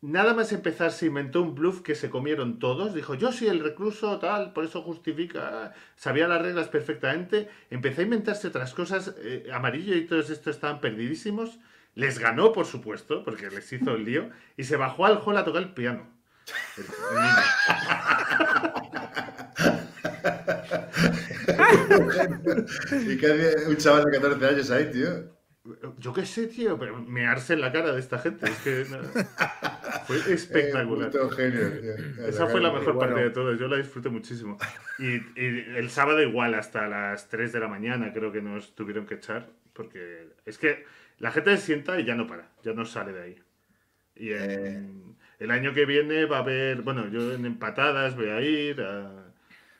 [0.00, 2.94] Nada más empezar se inventó un bluff que se comieron todos.
[2.94, 5.72] Dijo, yo soy el recluso, tal, por eso justifica.
[5.96, 7.48] Sabía las reglas perfectamente.
[7.70, 9.14] Empezó a inventarse otras cosas.
[9.18, 11.58] eh, amarillo y todos estos estaban perdidísimos.
[11.94, 14.30] Les ganó, por supuesto, porque les hizo el lío.
[14.56, 16.06] Y se bajó al hall a tocar el piano.
[22.92, 25.37] ¿Y hacía un chaval de 14 años ahí, tío?
[25.98, 28.46] Yo qué sé, tío, pero mearse en la cara de esta gente.
[28.46, 28.98] Es que no.
[30.06, 31.10] fue Eh, espectacular.
[31.36, 32.26] genio, tío.
[32.26, 33.00] Esa fue la mejor bueno.
[33.14, 34.56] parte de todo, yo la disfruté muchísimo.
[34.98, 39.06] Y, y el sábado igual, hasta las 3 de la mañana creo que nos tuvieron
[39.06, 40.84] que echar, porque es que
[41.18, 43.42] la gente se sienta y ya no para, ya no sale de ahí.
[44.16, 48.40] Y en- el año que viene va a haber, bueno, yo en empatadas voy a
[48.40, 49.26] ir a...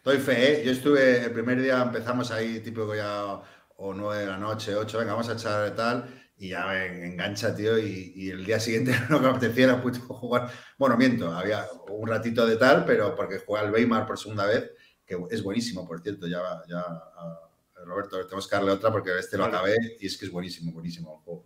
[0.04, 0.64] Doy fe, ¿eh?
[0.64, 3.40] Yo estuve, el primer día empezamos ahí, típico ya,
[3.80, 6.04] o 9 de la noche, 8, venga, vamos a echar tal,
[6.36, 10.00] y ya me engancha, tío, y, y el día siguiente que me apetecía era puto
[10.00, 10.50] jugar.
[10.76, 14.70] Bueno, miento, había un ratito de tal, pero porque jugué al Weimar por segunda vez,
[15.06, 17.50] que es buenísimo, por cierto, ya, ya a
[17.84, 21.14] Roberto, tenemos que darle otra porque este lo acabé y es que es buenísimo, buenísimo
[21.18, 21.44] el juego.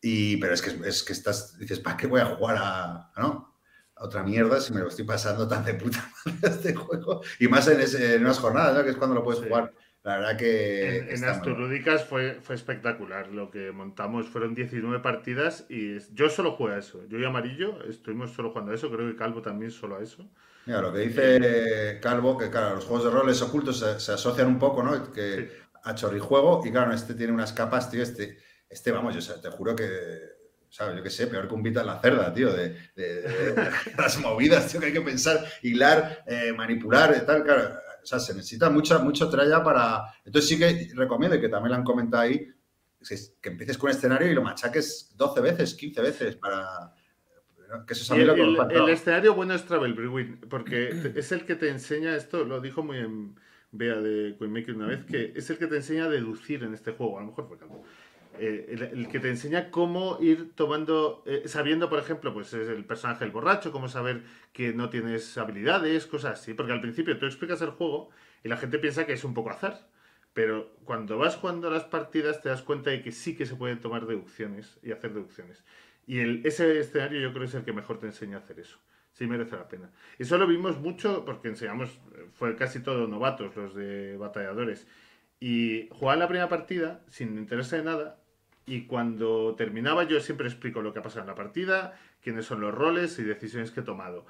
[0.00, 3.56] Y, pero es que, es que estás, dices, ¿para qué voy a jugar a, ¿no?
[3.94, 7.22] a otra mierda si me lo estoy pasando tan de puta madre este juego?
[7.38, 8.82] Y más en, ese- en unas jornadas, ¿no?
[8.82, 9.72] que es cuando lo puedes jugar.
[10.04, 10.98] La verdad que...
[10.98, 11.26] En, en Eh.
[11.28, 16.78] Astrolúdicas fue, fue espectacular lo que montamos, fueron 19 partidas y yo solo jugué a
[16.78, 17.06] eso.
[17.08, 20.28] Yo y Amarillo estuvimos solo jugando a eso, creo que Calvo también solo a eso.
[20.66, 24.46] Mira, lo que dice Calvo, que claro, los juegos de roles ocultos se, se asocian
[24.48, 25.12] un poco, ¿no?
[25.12, 25.48] Que Sí.
[25.84, 28.38] a chorrijuego, y claro, este tiene unas capas, tío, este,
[28.68, 29.86] este vamos, yo o sea, te juro que,
[30.68, 30.96] ¿sabes?
[30.96, 33.70] Yo qué sé, peor que un Vita en la cerda, tío, de, de- de- de
[33.98, 37.74] las movidas, tío, que hay que pensar, hilar, eh, manipular, y tal, claro.
[38.02, 40.02] O sea, se necesita mucha, mucho tralla para...
[40.24, 42.48] Entonces sí que recomiendo, y que también lo han comentado ahí,
[43.40, 46.92] que empieces con un escenario y lo machaques 12 veces, 15 veces para...
[47.86, 51.70] Que eso el, el- el escenario bueno es Travel Brewing, porque es el que te
[51.70, 53.34] enseña esto, lo dijo muy en
[53.70, 56.92] Bea de Queenmaker una vez, que es el que te enseña a deducir en este
[56.92, 57.48] juego, a lo mejor.
[58.38, 62.84] Eh, el, que te enseña cómo ir tomando, eh, sabiendo, por ejemplo, pues es el
[62.84, 64.22] personaje el borracho, cómo saber
[64.52, 68.10] que no tienes habilidades, cosas así, porque al principio tú explicas el juego
[68.42, 69.86] y la gente piensa que es un poco azar,
[70.32, 73.80] pero cuando vas jugando las partidas te das cuenta de que sí que se pueden
[73.80, 75.62] tomar deducciones y hacer deducciones.
[76.06, 78.78] Y el, ese escenario yo creo es el que mejor te enseña a hacer eso.
[79.12, 79.90] Sí merece la pena.
[80.18, 82.00] Eso lo vimos mucho porque enseñamos,
[82.32, 84.86] fue casi todo novatos los de batalladores.
[85.38, 88.21] Y jugaban la primera partida sin enterarse de nada.
[88.66, 92.60] Y cuando terminaba yo siempre explico lo que ha pasado en la partida, quiénes son
[92.60, 94.24] los roles y decisiones que he tomado.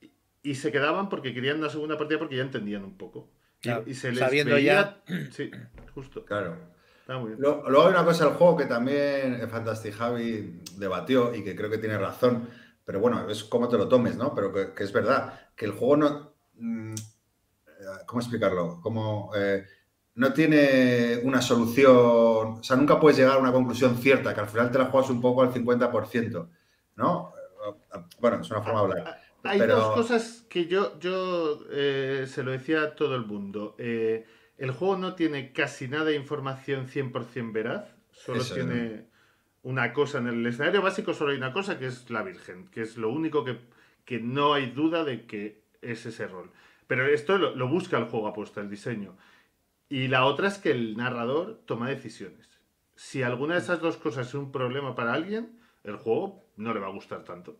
[0.00, 0.10] Y,
[0.42, 3.28] y se quedaban porque querían una segunda partida porque ya entendían un poco.
[3.60, 5.50] Y- Claro, y, se les sabiendo veía- Sí,
[5.94, 6.24] justo.
[6.24, 6.56] Claro.
[7.02, 7.40] Está muy bien.
[7.42, 11.54] Lo- Luego hay una cosa del juego que también eh, Fantastic Javi debatió y que
[11.54, 12.48] creo que tiene razón,
[12.84, 14.34] pero bueno, es cómo te lo tomes, ¿no?
[14.34, 16.34] Pero que, que es verdad, que el juego no...
[16.54, 18.80] mm, eh, ¿Cómo explicarlo?
[18.80, 19.30] Como...
[19.36, 19.64] eh,
[20.14, 24.48] no tiene una solución, o sea, nunca puedes llegar a una conclusión cierta, que al
[24.48, 26.48] final te la juegas un poco al 50%,
[26.96, 27.32] ¿no?
[28.20, 29.20] Bueno, es una forma de hablar.
[29.44, 33.74] Hay Pero- dos cosas que yo, yo eh, se lo decía a todo el mundo.
[33.78, 34.26] Eh,
[34.58, 39.06] el juego no tiene casi nada de información 100% veraz, solo Eso tiene
[39.62, 42.82] una cosa en el escenario básico, solo hay una cosa que es la Virgen, que
[42.82, 43.58] es lo único que,
[44.04, 46.50] que no hay duda de que es ese rol.
[46.86, 49.16] Pero esto lo, lo busca el juego apuesta, el diseño.
[49.90, 52.48] Y la otra es que el narrador toma decisiones.
[52.94, 56.78] Si alguna de esas dos cosas es un problema para alguien, el juego no le
[56.78, 57.58] va a gustar tanto.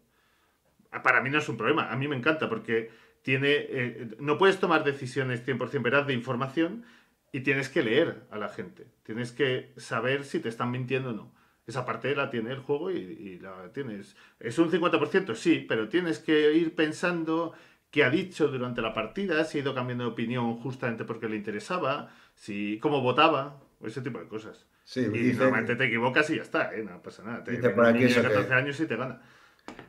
[1.02, 2.90] Para mí no es un problema, a mí me encanta porque
[3.22, 6.84] tiene, eh, no puedes tomar decisiones 100% veraz de información
[7.32, 8.86] y tienes que leer a la gente.
[9.02, 11.34] Tienes que saber si te están mintiendo o no.
[11.66, 14.16] Esa parte la tiene el juego y, y la tienes.
[14.38, 15.34] ¿Es un 50%?
[15.34, 17.54] Sí, pero tienes que ir pensando
[17.90, 21.36] qué ha dicho durante la partida, si ha ido cambiando de opinión justamente porque le
[21.36, 24.66] interesaba, si cómo votaba, ese tipo de cosas.
[24.84, 26.82] Sí, Y normalmente te equivocas y ya está, ¿eh?
[26.84, 27.44] no pasa nada.
[27.44, 29.22] Te Dice por un aquí niño de eso que- 14 años y te gana.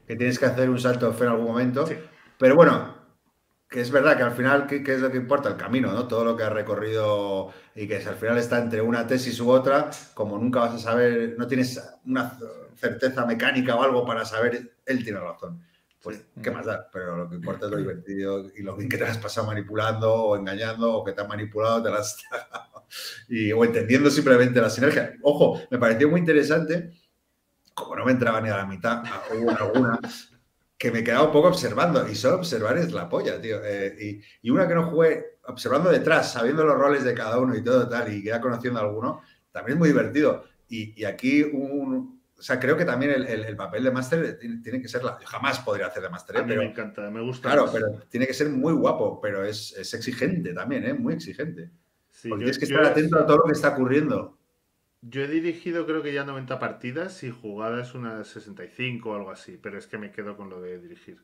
[0.08, 1.88] que tienes que hacer un salto de fe en algún momento.
[1.88, 1.96] Sí.
[2.38, 2.96] Pero bueno,
[3.70, 5.50] que es verdad que al final, ¿qué, qué es lo que importa?
[5.50, 6.08] El camino, ¿no?
[6.08, 9.50] Todo lo que has recorrido y que si al final está entre una tesis u
[9.50, 12.38] otra, como nunca vas a saber, no tienes una
[12.76, 15.64] certeza mecánica o algo para saber, él tiene razón.
[16.02, 16.90] Pues, ¿qué más da?
[16.92, 20.12] Pero lo que importa es lo divertido y lo bien que te has pasado manipulando
[20.12, 22.52] o engañando o que te han manipulado, te las has
[23.30, 25.14] y, o entendiendo simplemente la sinergia.
[25.22, 26.92] Ojo, me pareció muy interesante,
[27.74, 29.04] como no me entraba ni a la mitad,
[29.38, 30.00] hubo alguna
[30.78, 33.64] que me quedaba un poco observando y solo observar es la polla, tío.
[33.64, 37.56] Eh, y, y una que no jugué observando detrás, sabiendo los roles de cada uno
[37.56, 39.22] y todo tal, y ya conociendo a alguno,
[39.52, 40.46] también es muy divertido.
[40.68, 44.40] Y, y aquí un, o sea, creo que también el, el- el papel de máster
[44.40, 45.20] tiene, tiene que ser la.
[45.20, 46.44] Yo jamás podría hacer de máster, ¿eh?
[46.48, 47.48] pero me encanta, me gusta.
[47.50, 47.72] claro, más.
[47.74, 50.94] pero tiene que ser muy guapo, pero es, es exigente también, ¿eh?
[50.96, 51.70] Muy exigente.
[52.10, 54.38] Sí, Porque yo- tienes que yo- estar atento a todo lo que está ocurriendo.
[55.04, 59.58] Yo he dirigido creo que ya 90 partidas y jugadas unas 65 o algo así,
[59.62, 61.24] pero es que me quedo con lo de dirigir.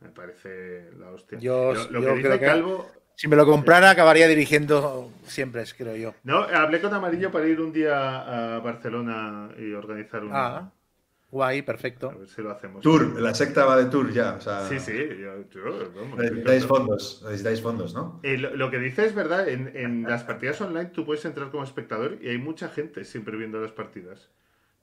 [0.00, 1.38] Me parece la hostia.
[1.38, 5.10] Yo- lo, lo yo que dice creo que- Calvo, Si me lo comprara, acabaría dirigiendo
[5.26, 6.14] siempre, creo yo.
[6.24, 10.46] No, hablé con Amarillo para ir un día a Barcelona y organizar una.
[10.46, 10.72] Ah,
[11.30, 12.18] guay, A perfecto.
[12.18, 12.82] ver si lo hacemos.
[12.82, 14.34] Tour, la secta va de tour ya.
[14.34, 18.20] O sea, Sí, sí, yo, yo, vamos, Necesitáis fondos, necesitáis fondos, ¿no?
[18.22, 21.50] Eh, lo, lo que dice es verdad, en, en las partidas online tú puedes entrar
[21.50, 24.30] como espectador y hay mucha gente siempre viendo las partidas.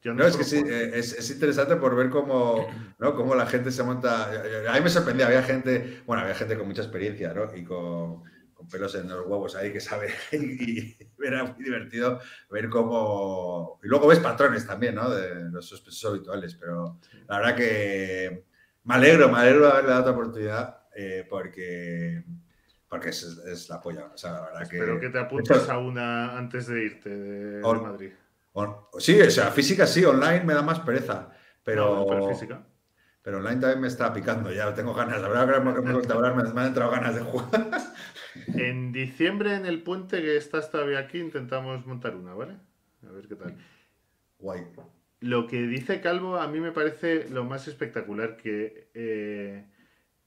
[0.01, 2.67] Yo No, es que sí, eh, es, es interesante por ver cómo,
[2.99, 3.15] ¿no?
[3.15, 4.29] cómo la gente se monta.
[4.69, 7.53] A mí me sorprendía, había gente, bueno, había gente con mucha experiencia, ¿no?
[7.53, 8.23] Y con,
[8.53, 10.13] con pelos en los huevos ahí que sabe.
[10.31, 12.19] Y, era muy divertido
[12.49, 13.79] ver cómo.
[13.83, 15.09] Y luego ves patrones también, ¿no?
[15.09, 16.97] De los sospechosos habituales, pero
[17.27, 18.45] la verdad que
[18.85, 22.23] me alegro, me alegro de haberle dado otra oportunidad eh, porque.
[22.87, 24.05] Porque es, es la polla.
[24.13, 24.61] O sea, la verdad.
[24.63, 28.11] Espero que te apuntes a una antes de irte de, de Or- Madrid.
[28.97, 31.29] Sí, o sea, física sí, online me da más pereza.
[31.63, 32.67] Pero, No, pero física.
[33.21, 35.21] pero online también me está picando, ya tengo ganas.
[35.21, 37.71] La verdad que me me, me han entrado ganas de jugar.
[38.55, 42.57] En diciembre, en el puente que estás todavía aquí, intentamos montar una, ¿vale?
[43.07, 43.57] A ver qué tal.
[44.39, 44.67] Guay.
[45.21, 49.69] Lo que dice Calvo a mí me parece lo más espectacular, que eh,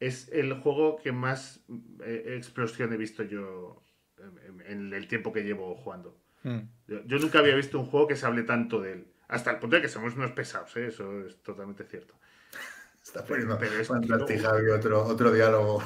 [0.00, 1.64] es el juego que más
[2.04, 3.86] eh, explosión he visto yo
[4.18, 6.21] en, en el tiempo que llevo jugando.
[6.42, 6.58] Mm.
[6.88, 9.06] Yo, yo nunca había visto un juego que se hable tanto de él.
[9.28, 10.88] Hasta el punto de que somos unos pesados, ¿eh?
[10.88, 12.14] eso es totalmente cierto.
[13.02, 13.88] Está poniendo Pero es
[14.26, 15.82] que- Javi, otro, otro diálogo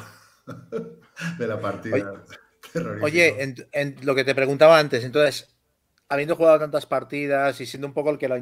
[1.39, 2.23] de la partida.
[2.73, 3.07] Terrorífico.
[3.07, 5.57] Oye, en, en lo que te preguntaba antes, entonces,
[6.09, 8.37] habiendo jugado tantas partidas y siendo un poco el que lo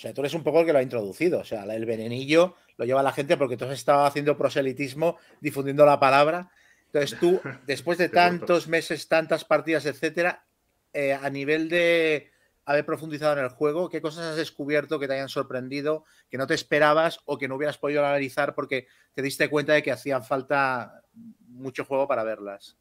[0.00, 2.56] o sea, tú eres un poco el que lo ha introducido, o sea, el venenillo
[2.78, 6.50] lo lleva la gente porque tú has estado haciendo proselitismo, difundiendo la palabra.
[6.86, 10.46] Entonces tú, después de tantos meses, tantas partidas, etcétera,
[10.92, 12.30] eh, a nivel de
[12.64, 16.46] haber profundizado en el juego, ¿qué cosas has descubierto que te hayan sorprendido, que no
[16.46, 20.20] te esperabas o que no hubieras podido analizar porque te diste cuenta de que hacía
[20.20, 21.02] falta
[21.48, 22.76] mucho juego para verlas?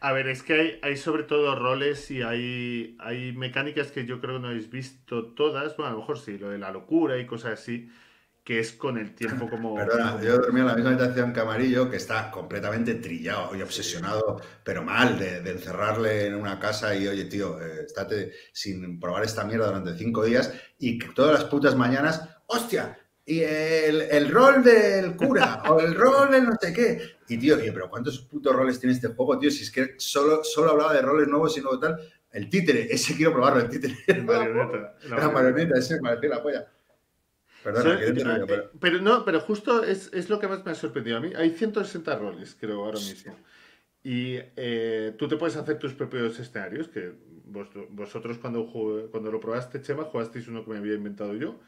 [0.00, 4.20] A ver, es que hay, hay sobre todo roles y hay, hay mecánicas que yo
[4.20, 5.76] creo que no habéis visto todas.
[5.76, 7.90] Bueno, a lo mejor sí, lo de la locura y cosas así,
[8.48, 9.74] que es con el tiempo como.
[9.74, 14.40] Perdona, yo dormía en la misma habitación que Amarillo, que está completamente trillado y obsesionado,
[14.64, 19.24] pero mal, de, de encerrarle en una casa y, oye, tío, eh, estate sin probar
[19.24, 24.30] esta mierda durante cinco días y que todas las putas mañanas, hostia, y el, el
[24.30, 27.02] rol del cura o el rol del no sé qué.
[27.28, 29.50] Y, tío, oye, pero ¿cuántos putos roles tiene este juego, tío?
[29.50, 31.98] Si es que solo, solo hablaba de roles nuevos y nuevo tal.
[32.32, 33.94] El títere, ese quiero probarlo, el títere.
[34.06, 34.94] el marioneta.
[35.10, 36.66] la La marioneta, ese me pareció la polla.
[37.72, 38.70] Perdona, que te pero...
[38.80, 41.32] pero no, pero justo es, es lo que más me ha sorprendido a mí.
[41.36, 43.36] Hay 160 roles, creo, ahora mismo.
[44.02, 47.12] Y eh, tú te puedes hacer tus propios escenarios, que
[47.44, 51.60] vos- vosotros cuando, jugué- cuando lo probaste, Chema, jugasteis uno que me había inventado yo.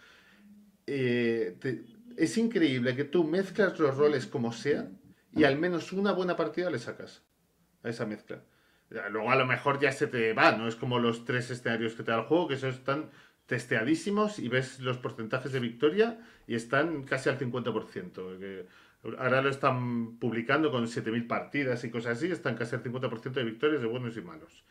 [0.86, 1.84] Eh, te-
[2.16, 4.98] es increíble que tú mezclas los roles como sean
[5.34, 7.22] y al menos una buena partida le sacas
[7.82, 8.42] a esa mezcla.
[9.11, 12.03] Luego a lo mejor ya se te va, no es como los tres escenarios que
[12.03, 13.11] te da el juego, que esos están
[13.51, 18.38] testeadísimos y ves los porcentajes de victoria y están casi al 50%.
[18.38, 18.66] que
[19.18, 23.44] ahora lo están publicando con 7.000 partidas y cosas así, están casi al 50% de
[23.44, 24.62] victorias de buenos y malos.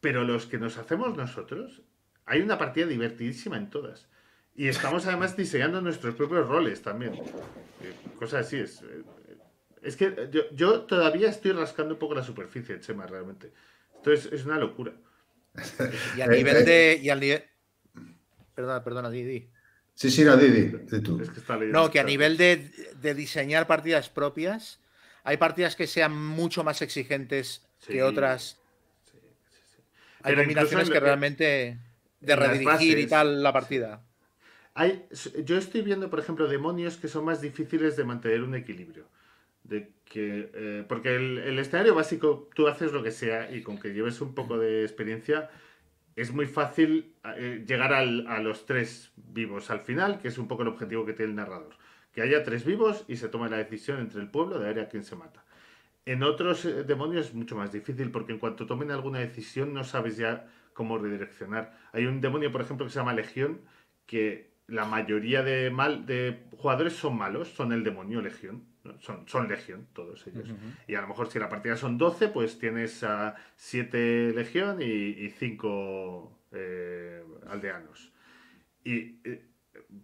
[0.00, 1.82] Pero los que nos hacemos nosotros,
[2.24, 4.08] hay una partida divertidísima en todas.
[4.54, 7.12] Y estamos además diseñando nuestros propios roles también.
[7.80, 8.82] Eh, Cosas así es.
[8.82, 9.04] eh,
[9.82, 13.52] Es que yo, todavía estoy rascando un poco la superficie, Chema, realmente.
[13.96, 14.92] Esto es, una locura.
[16.16, 17.10] Y a Eh, nivel de.
[17.12, 17.51] Al.
[18.54, 19.48] Perdona, perdona, Didi.
[19.94, 21.20] Sí, sí, no, Didi, di tú.
[21.20, 21.78] Es que está leyendo.
[21.80, 24.80] No, que a nivel de, de diseñar partidas propias,
[25.24, 27.94] hay partidas que sean mucho más exigentes Sí.
[27.94, 28.60] que otras.
[29.10, 29.18] Sí,
[29.50, 29.82] sí, sí.
[30.22, 31.78] Hay Pero combinaciones que realmente
[32.20, 34.02] de redirigir y tal la partida.
[34.74, 35.04] Hay,
[35.44, 39.06] yo estoy viendo, por ejemplo, demonios que son más difíciles de mantener un equilibrio.
[39.64, 43.78] De que, eh, porque el, el escenario básico, tú haces lo que sea y con
[43.78, 45.50] que lleves un poco de experiencia,
[46.16, 50.62] es muy fácil eh, llegar a los tres vivos al final, que es un poco
[50.62, 51.76] el objetivo que tiene el narrador.
[52.12, 54.88] Que haya tres vivos y se tome la decisión entre el pueblo de ver a
[54.88, 55.44] quién se mata.
[56.04, 59.84] En otros eh, demonios es mucho más difícil porque en cuanto tomen alguna decisión no
[59.84, 61.78] sabes ya cómo redireccionar.
[61.92, 63.60] Hay un demonio, por ejemplo, que se llama Legión,
[64.06, 68.64] que la mayoría de, mal, de jugadores son malos, son el demonio Legión.
[69.00, 70.48] Son, son Legión, todos ellos.
[70.88, 75.30] Y a lo mejor si la partida son 12, pues tienes a 7 Legión y
[75.30, 76.38] 5
[77.48, 78.12] aldeanos.
[78.84, 79.44] Y eh,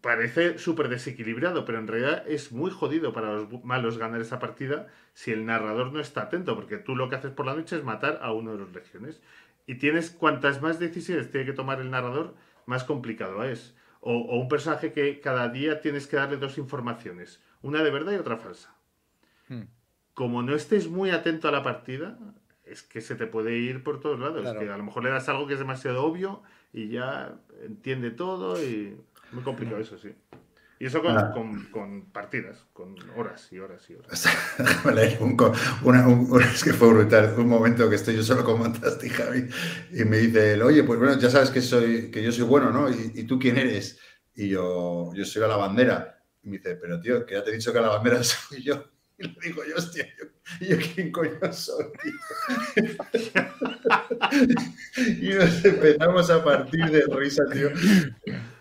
[0.01, 4.89] parece súper desequilibrado, pero en realidad es muy jodido para los malos ganar esa partida
[5.15, 7.85] si el narrador no está atento, porque tú lo que haces por la noche es
[7.85, 9.21] matar a uno de los legiones.
[9.67, 12.35] Y tienes cuantas más decisiones tiene que tomar el narrador,
[12.67, 13.75] más complicado es.
[14.01, 18.13] O, o un personaje que cada día tienes que darle dos informaciones, una de verdad
[18.13, 18.75] y otra falsa.
[19.49, 19.63] Hmm.
[20.15, 22.19] Como no estés muy atento a la partida,
[22.65, 24.43] es que se te puede ir por todos lados.
[24.43, 24.61] Claro.
[24.61, 26.43] Que a lo mejor le das algo que es demasiado obvio
[26.73, 27.35] y ya
[27.65, 28.97] entiende todo y
[29.33, 30.13] muy complicado eso, sí.
[30.81, 31.33] Y eso con, Ah.
[31.33, 34.25] con- con partidas, con horas y horas y horas.
[35.21, 35.37] Un
[35.83, 37.35] una- un- un- es que fue brutal.
[37.37, 38.61] Un momento que estoy yo solo con
[39.05, 39.49] y Javi
[39.93, 42.71] y me dice él, oye, pues bueno, ya sabes que soy que yo soy bueno,
[42.71, 42.89] ¿no?
[42.91, 43.99] ¿Y, y tú quién eres?
[44.37, 46.18] Y yo, yo soy la lavandera.
[46.43, 48.85] Y me dice, pero tío, que ya te he dicho que la lavandera soy yo.
[49.21, 50.27] Y le digo yo, hostia, yo,
[50.61, 52.13] ¿y yo quién coño soy, tío?
[55.21, 57.69] y nos empezamos a partir de risa, tío.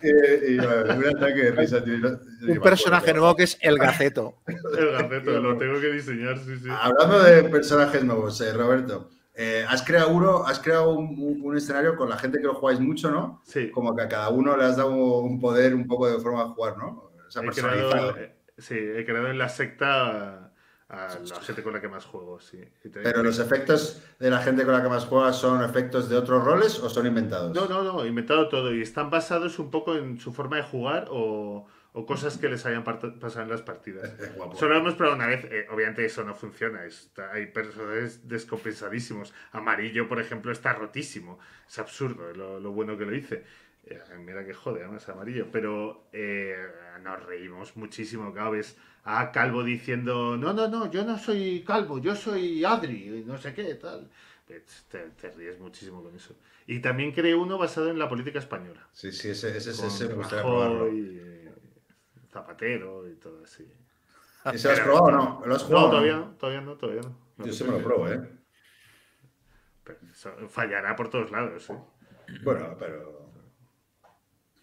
[0.02, 1.96] Eh, y, bueno, un ataque de risa, tío.
[1.98, 2.18] Yo
[2.48, 4.38] Un personaje nuevo que es el Gaceto.
[4.46, 6.68] El gaceto, lo tengo que diseñar, sí, sí.
[6.70, 11.56] Hablando de personajes nuevos, eh, Roberto, eh, has creado uno, has creado un, un- un
[11.56, 13.40] escenario con la gente que lo jugáis mucho, ¿no?
[13.46, 16.44] Sí, Como que a cada uno le has dado un poder, un poco de forma
[16.44, 17.07] de jugar, ¿no?
[17.28, 20.50] O sea, he creado, eh, sí, he creado en la secta
[20.88, 22.64] a, la gente con la que más juego, sí.
[22.92, 26.42] Pero los efectos de la gente con la que más juegas son efectos de otros
[26.42, 27.54] roles o son inventados?
[27.54, 31.06] No, no, no, inventado todo y están basados un poco en su forma de jugar
[31.10, 34.10] o, o cosas que les hayan pasado en las partidas.
[34.54, 39.34] Solo lo hemos probado una vez, eh, obviamente eso no funciona, está- hay personajes descompensadísimos.
[39.52, 43.44] Amarillo, por ejemplo, está rotísimo, es absurdo lo, lo bueno que lo hice.
[43.90, 46.56] Eh, mira que jode, además, amarillo, pero eh,
[47.02, 51.98] nos reímos muchísimo cada vez a Calvo diciendo, no, no, no, yo no soy Calvo,
[51.98, 54.10] yo soy Adri, no sé qué, tal.
[54.46, 54.62] Te,
[55.20, 56.34] te ríes muchísimo con eso.
[56.66, 58.86] Y también creé uno basado en la política española.
[58.92, 61.52] Sí, sí, ese, ese, ese, Rajoy y eh,
[62.30, 63.66] Zapatero y todo así.
[64.52, 65.42] ¿Y se lo has probado o no?
[65.46, 65.86] ¿Lo has jugado?
[65.86, 67.16] No, todavía no, todavía no, todavía no.
[67.38, 68.30] No Yo sí me lo pruebo, ¿eh?
[69.82, 69.98] Pero
[70.50, 71.70] fallará por todos lados.
[71.70, 71.78] ¿eh?
[72.42, 73.17] Bueno, Pero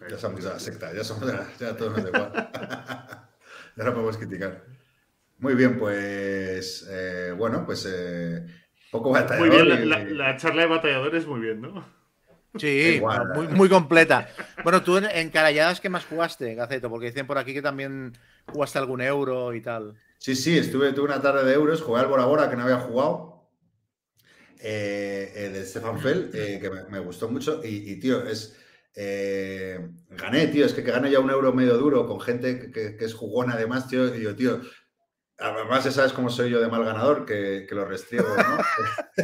[0.10, 2.32] ya somos de la secta, ya somos de la, ya todos nos da igual.
[3.78, 4.64] ya no podemos criticar.
[5.40, 8.46] Muy bien, pues eh, bueno, pues eh,
[8.92, 9.66] poco Muy batallador.
[9.68, 11.86] bien, la, y- la- la charla de batalladores muy bien, ¿no?
[12.58, 14.30] Sí, Igual, muy, muy completa.
[14.64, 16.90] Bueno, tú en, en Caralladas, ¿qué más jugaste, Gaceto?
[16.90, 18.14] Porque dicen por aquí que también
[18.48, 19.96] jugaste algún euro y tal.
[20.18, 22.80] Sí, sí, estuve, tuve una tarde de euros, jugué al Bora Bora que no había
[22.80, 23.50] jugado,
[24.60, 27.62] eh, eh, de Stefan Fell, eh, que me, me gustó mucho.
[27.64, 28.56] Y, y, tío, es.
[28.96, 29.80] Eh,
[30.10, 32.98] gané, tío, es que, que gane ya un euro medio duro con gente que, que-
[32.98, 34.14] que es jugona además, tío.
[34.16, 34.62] Y yo, tío,
[35.40, 38.58] además ya sabes cómo soy yo de mal ganador, que, que lo restriego, ¿no?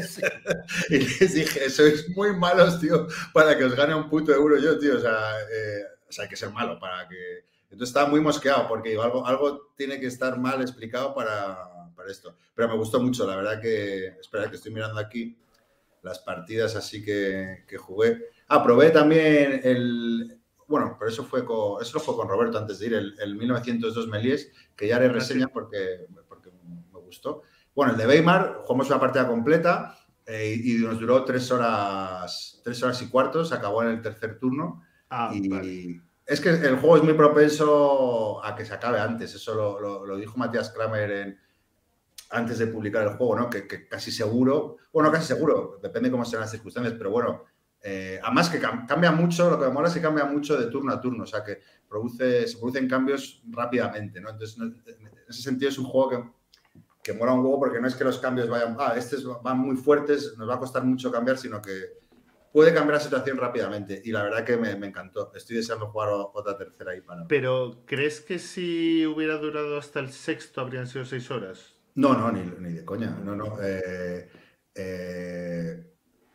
[0.90, 4.78] y les dije, sois muy malos, tío, para que os gane un puto euro yo,
[4.80, 4.98] tío.
[4.98, 7.46] O sea, eh, o sea hay que ser malo para que.
[7.70, 11.58] Entonces estaba muy mosqueado porque digo, algo, algo tiene que estar mal explicado para,
[11.96, 12.36] para esto.
[12.54, 14.08] Pero me gustó mucho, la verdad que.
[14.20, 15.38] Espera, que estoy mirando aquí
[16.04, 18.20] las partidas así que, que jugué.
[18.54, 20.38] Ah, probé también el.
[20.68, 24.08] Bueno, pero eso fue con, eso fue con Roberto antes de ir, el, el 1902
[24.08, 26.50] Melies, que ya haré Ah, reseña porque, porque
[26.94, 27.44] me gustó.
[27.76, 32.82] Bueno, el de Weimar, jugamos una partida completa eh, y nos duró tres horas, tres
[32.84, 34.82] horas y cuartos, se acabó en el tercer turno.
[35.10, 36.02] Ah, y vale.
[36.26, 39.34] es que el juego es muy propenso a que se acabe antes.
[39.36, 41.40] Eso lo, lo- lo dijo Matías Kramer en-
[42.30, 43.50] antes de publicar el juego, ¿no?
[43.50, 47.44] Que, que casi seguro, bueno, casi seguro, depende cómo sean las circunstancias, pero bueno,
[47.84, 50.68] eh, además que cam- cambia mucho, lo que me mola es que cambia mucho de
[50.68, 51.60] turno a turno, o sea que
[51.90, 54.30] produce, se producen cambios rápidamente, ¿no?
[54.30, 56.24] Entonces, en ese sentido es un juego que,
[57.04, 59.76] que mola un huevo porque no es que los cambios vayan, ah, estos van muy
[59.76, 62.00] fuertes, nos va a costar mucho cambiar, sino que
[62.54, 64.02] puede cambiar la situación rápidamente.
[64.06, 65.32] Y la verdad que me, me encantó.
[65.34, 67.26] Estoy deseando jugar otra tercera ahí para.
[67.28, 71.76] Pero, ¿crees que si hubiera durado hasta el sexto habrían sido seis horas?
[71.96, 73.18] No, no, ni, ni de coña.
[73.24, 73.58] No, no.
[73.62, 74.30] eh,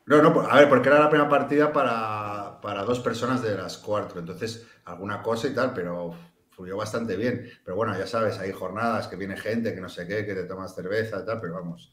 [0.07, 3.79] no, no, a ver, porque era la primera partida para, para dos personas de las
[3.79, 4.21] cuatro.
[4.21, 6.15] Entonces, alguna cosa y tal, pero
[6.51, 7.51] fluyó bastante bien.
[7.65, 10.45] Pero bueno, ya sabes, hay jornadas que viene gente, que no sé qué, que te
[10.45, 11.93] tomas cerveza y tal, pero vamos.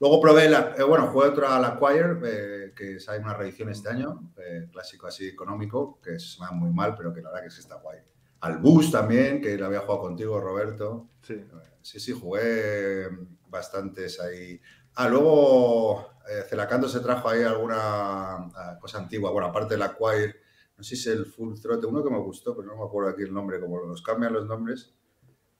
[0.00, 3.88] Luego probé, la, eh, bueno, jugué otra la Choir, eh, que sale una reedición este
[3.88, 7.60] año, eh, clásico así económico, que da muy mal, pero que la verdad que sí
[7.60, 7.98] está guay.
[8.40, 11.08] Al Bus también, que lo había jugado contigo, Roberto.
[11.22, 11.44] Sí.
[11.82, 13.08] Sí, sí, jugué
[13.48, 14.60] bastantes ahí.
[15.00, 17.76] Ah, luego eh, Celacando se trajo ahí alguna
[18.34, 19.30] ah, cosa antigua.
[19.30, 20.34] Bueno, aparte de la Choir,
[20.76, 23.10] no sé si es el Full Throttle, uno que me gustó, pero no me acuerdo
[23.10, 24.92] aquí el nombre, como los cambian los nombres.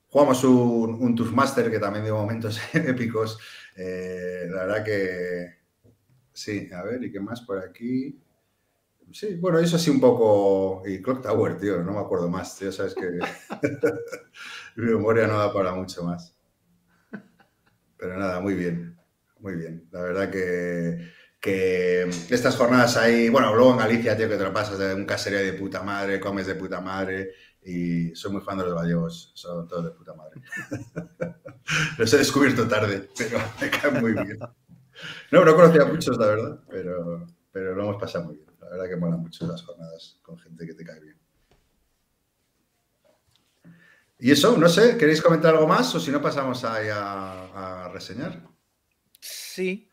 [0.09, 3.39] Jugamos un, un Tourmaster que también dio momentos épicos.
[3.77, 5.59] Eh, la verdad que
[6.33, 8.21] sí, a ver, ¿y qué más por aquí?
[9.13, 10.83] Sí, bueno, eso sí un poco.
[10.85, 13.09] Y Clock Tower, tío, no me acuerdo más, tío, sabes que
[14.75, 16.37] mi memoria no da para mucho más.
[17.97, 18.98] Pero nada, muy bien,
[19.41, 19.89] muy bien.
[19.91, 21.13] La verdad que,
[22.31, 25.39] estas jornadas ahí, bueno, luego en Galicia, tío, que te lo pasas de un caserío
[25.39, 27.33] de puta madre, comes de puta madre,
[27.63, 30.41] y soy muy fan de los gallegos, son todos de puta madre.
[31.99, 34.39] Los he descubierto tarde, pero me caen muy bien.
[35.31, 38.49] No, no conocía a muchos, la verdad, pero, pero lo hemos pasado muy bien.
[38.61, 41.17] La verdad que molan mucho las jornadas con gente que te cae bien.
[44.19, 48.43] Y eso, no sé, ¿queréis comentar algo más o si no pasamos ahí a reseñar?
[49.59, 49.91] Sí,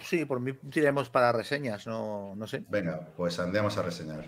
[0.00, 2.64] sí, por mí tiremos para reseñas, no, no sé.
[2.66, 4.24] Venga, pues andemos a reseñar.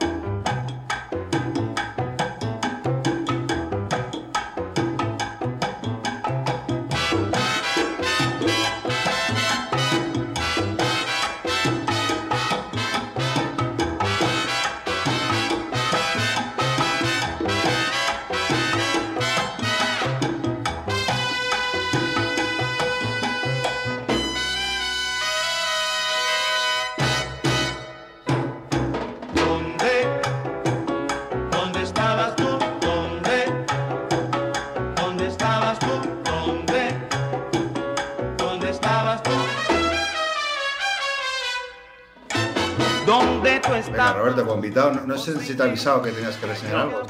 [44.87, 47.03] Invitado, no, no sé si te ha avisado que tenías que reseñar algo,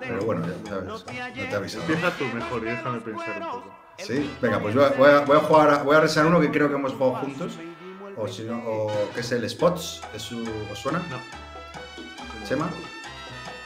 [0.00, 1.82] pero bueno, ya sabes, no te ha avisado.
[1.84, 3.74] Empieza tú mejor y déjame pensar un poco.
[3.98, 6.40] Sí, venga, pues voy a, voy a- voy a jugar, a- voy a reseñar uno
[6.40, 7.52] que creo que hemos jugado juntos,
[8.16, 10.98] o si no, o que es el Spots, ¿es su, ¿os suena?
[11.10, 11.16] No.
[12.46, 12.68] ¿Chema?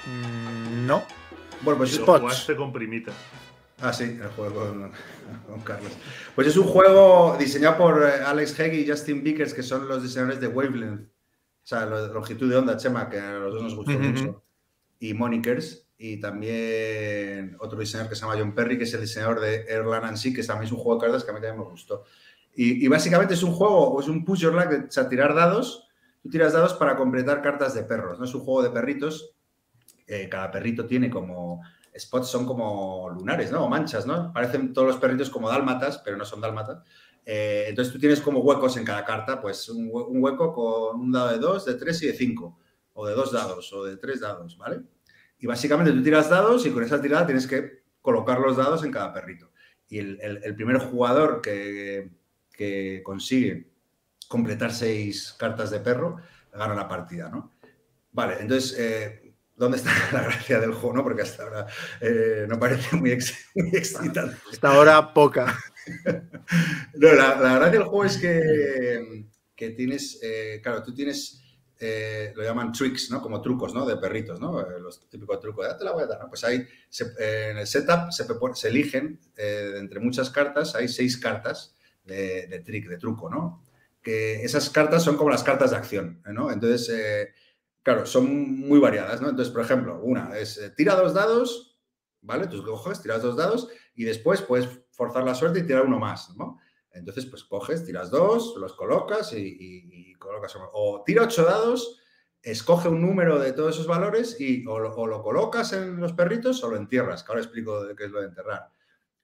[0.07, 1.03] Mm, no.
[1.63, 2.21] Bueno, pues Lo Spots.
[2.23, 3.13] jugaste con primita.
[3.83, 4.93] Ah, sí, el juego con,
[5.49, 5.93] con Carlos.
[6.35, 10.03] Pues es un juego diseñado por eh, Alex Hegg y Justin Vickers, que son los
[10.03, 11.09] diseñadores de Wavelength.
[11.63, 14.03] O sea, longitud de onda, Chema, que a los dos nos gustó Ujú.
[14.03, 14.43] mucho.
[14.99, 15.87] Y Monikers.
[15.99, 20.07] Y también otro diseñador que se llama John Perry, que es el diseñador de Erland
[20.07, 22.05] and Sea, que también es un juego de cartas que a mí también me gustó.
[22.55, 25.87] Y, y básicamente es un juego, es un push your luck, o sea, tirar dados.
[26.23, 28.19] Tú tiras dados para completar cartas de perros.
[28.19, 29.35] No es un juego de perritos.
[30.07, 31.63] Eh, cada perrito tiene como
[31.99, 33.65] spots son como lunares, ¿no?
[33.65, 34.33] O manchas, ¿no?
[34.33, 36.79] Parecen todos los perritos como dálmatas, pero no son dálmatas.
[37.25, 41.01] Eh, entonces tú tienes como huecos en cada carta, pues un, hue- un hueco con
[41.01, 42.59] un dado de 2, de 3 y de 5,
[42.95, 44.81] o de dos dados, o de tres dados, ¿vale?
[45.39, 48.91] Y básicamente tú tiras dados y con esa tirada tienes que colocar los dados en
[48.93, 49.51] cada perrito.
[49.89, 52.11] Y el primer jugador que,
[52.53, 53.71] que consigue
[54.29, 56.17] completar seis cartas de perro
[56.53, 57.53] gana la partida, ¿no?
[58.13, 60.97] Vale, entonces, eh, ¿dónde está la gracia del juego?
[60.97, 61.03] No?
[61.03, 61.67] Porque hasta ahora
[62.01, 64.37] eh, no parece muy, ex- muy excitante.
[64.53, 65.59] Hasta ahora poca.
[66.95, 71.41] No, la, la gracia del juego es que, que tienes, eh, claro, tú tienes,
[71.79, 73.21] eh, lo llaman tricks, ¿no?
[73.21, 73.87] Como trucos, ¿no?
[73.87, 74.61] De perritos, ¿no?
[74.61, 76.29] Eh, los típicos trucos, ya te la voy a dar, ¿no?
[76.29, 81.75] Pues ahí, eh, en el setup se, eligen, entre muchas cartas, hay seis cartas
[82.05, 83.65] de, trick, de truco, ¿no?
[84.03, 86.51] Que esas cartas son como las cartas de acción, ¿no?
[86.51, 87.35] Entonces,
[87.83, 89.29] claro, son muy variadas, ¿no?
[89.29, 91.79] Entonces, por ejemplo, una es, tira dos dados,
[92.23, 92.47] ¿vale?
[92.47, 94.69] Tú coges, tiras dos dados y después puedes
[95.01, 96.59] forzar la suerte y tirar uno más, ¿no?
[96.93, 100.55] Entonces, pues coges, tiras dos, los colocas y, y- y colocas.
[100.75, 101.99] O tira ocho dados,
[102.43, 104.93] escoge un número de todos esos valores y o lo,
[105.23, 108.27] colocas en los perritos o lo entierras, que ahora explico de qué es lo de
[108.27, 108.69] enterrar.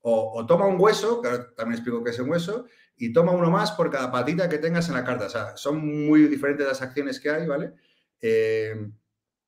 [0.01, 2.67] O, toma un hueso, que ahora también explico qué es un hueso,
[2.97, 5.27] y toma uno más por cada patita que tengas en la carta.
[5.27, 7.75] O sea, son muy diferentes las acciones que hay, ¿vale?
[8.21, 8.75] Eh,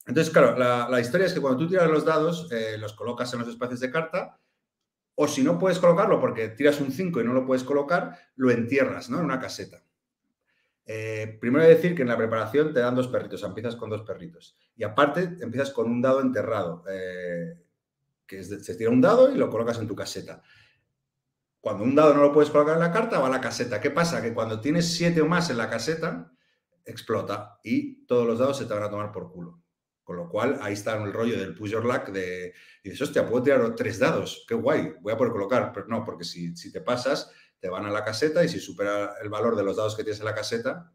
[0.07, 3.33] entonces, claro, la, la historia es que cuando tú tiras los dados, eh, los colocas
[3.33, 4.41] en los espacios de carta,
[5.21, 8.53] o si no puedes colocarlo porque tiras un 5 y no lo puedes colocar, lo
[8.53, 9.19] entierras, ¿no?
[9.19, 9.83] En una caseta.
[10.87, 14.57] Eh, primero decir que en la preparación te dan dos perritos, empiezas con dos perritos.
[14.77, 17.59] Y aparte, empiezas con un dado enterrado, eh,
[18.29, 20.41] que es se tira un dado y lo colocas en tu caseta.
[21.61, 23.81] Cuando un dado no lo puedes colocar en la carta, va a la caseta.
[23.81, 24.23] ¿Qué pasa?
[24.23, 26.31] Que cuando tienes siete o más en la caseta,
[26.85, 29.61] explota y todos los dados se te van a tomar por culo.
[30.09, 33.27] Con lo cual, ahí está el rollo del push your luck de, y dices, hostia,
[33.29, 35.71] puedo tirar tres dados, qué guay, voy a poder colocar.
[35.75, 37.31] Pero no, porque si, si te pasas,
[37.61, 40.21] te van a la caseta y si supera el valor de los dados que tienes
[40.21, 40.91] en la caseta,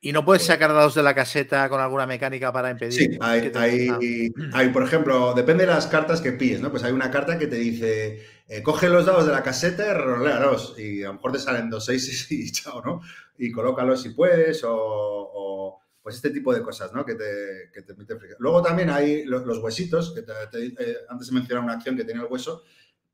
[0.00, 2.92] ¿Y no puedes sacar dados de la caseta con alguna mecánica para impedir?
[2.92, 6.70] Sí, hay, hay- hay, por ejemplo, depende de las cartas que pilles, ¿no?
[6.72, 9.94] Pues hay una carta que te dice, eh, coge los dados de la caseta y
[9.94, 10.74] roléalos.
[10.78, 13.00] Y a lo mejor te salen dos seises y chao, ¿no?
[13.38, 17.04] Y colócalos si puedes o, o, pues este tipo de cosas, ¿no?
[17.04, 18.36] Que te, que te frica.
[18.38, 22.22] Luego también hay lo- los, huesitos, que eh, antes he mencionado una acción que tenía
[22.22, 22.62] el hueso.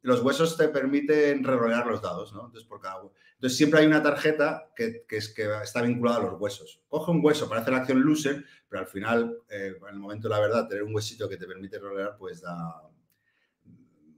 [0.02, 2.44] Los huesos te permiten rerolear los dados, ¿no?
[2.46, 3.00] Entonces, por cada
[3.34, 6.82] Entonces siempre hay una tarjeta que, es, que está vinculada a los huesos.
[6.88, 10.28] Coge un hueso para hacer la acción loser, pero al final, eh, en el momento
[10.28, 12.82] de la verdad, tener un huesito que te permite rolear, pues da,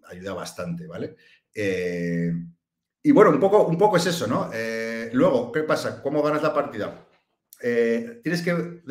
[0.09, 1.17] ayuda bastante, ¿vale?
[1.55, 2.33] Eh,
[3.03, 4.51] y bueno, un poco, un poco es eso, ¿no?
[5.13, 6.03] Luego, ¿qué pasa?
[6.03, 7.06] ¿Cómo ganas la partida?
[7.63, 8.83] Eh, tienes que,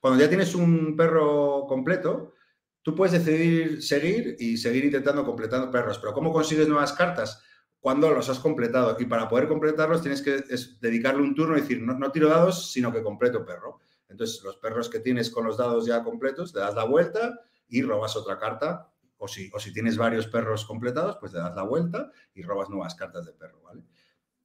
[0.00, 2.34] cuando ya tienes un perro completo,
[2.82, 7.42] tú puedes decidir seguir y seguir intentando completando perros, pero ¿cómo consigues nuevas cartas?
[7.80, 8.96] Cuando los has completado.
[8.98, 10.44] Y para poder completarlos tienes que
[10.80, 13.80] dedicarle un turno y decir, no, no tiro dados, sino que completo perro.
[14.08, 17.82] Entonces, los perros que tienes con los dados ya completos, le das la vuelta y
[17.82, 18.92] robas otra carta.
[19.18, 22.68] O si, o si tienes varios perros completados, pues le das la vuelta y robas
[22.68, 23.82] nuevas cartas de perro, ¿vale?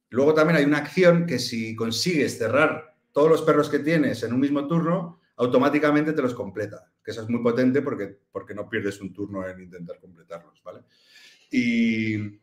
[0.08, 4.32] Luego también hay una acción que si consigues cerrar todos los perros que tienes en
[4.32, 6.90] un mismo turno, automáticamente te los completa.
[7.04, 10.80] Que eso es muy potente porque, porque no pierdes un turno en intentar completarlos, ¿vale?
[11.50, 12.40] Y,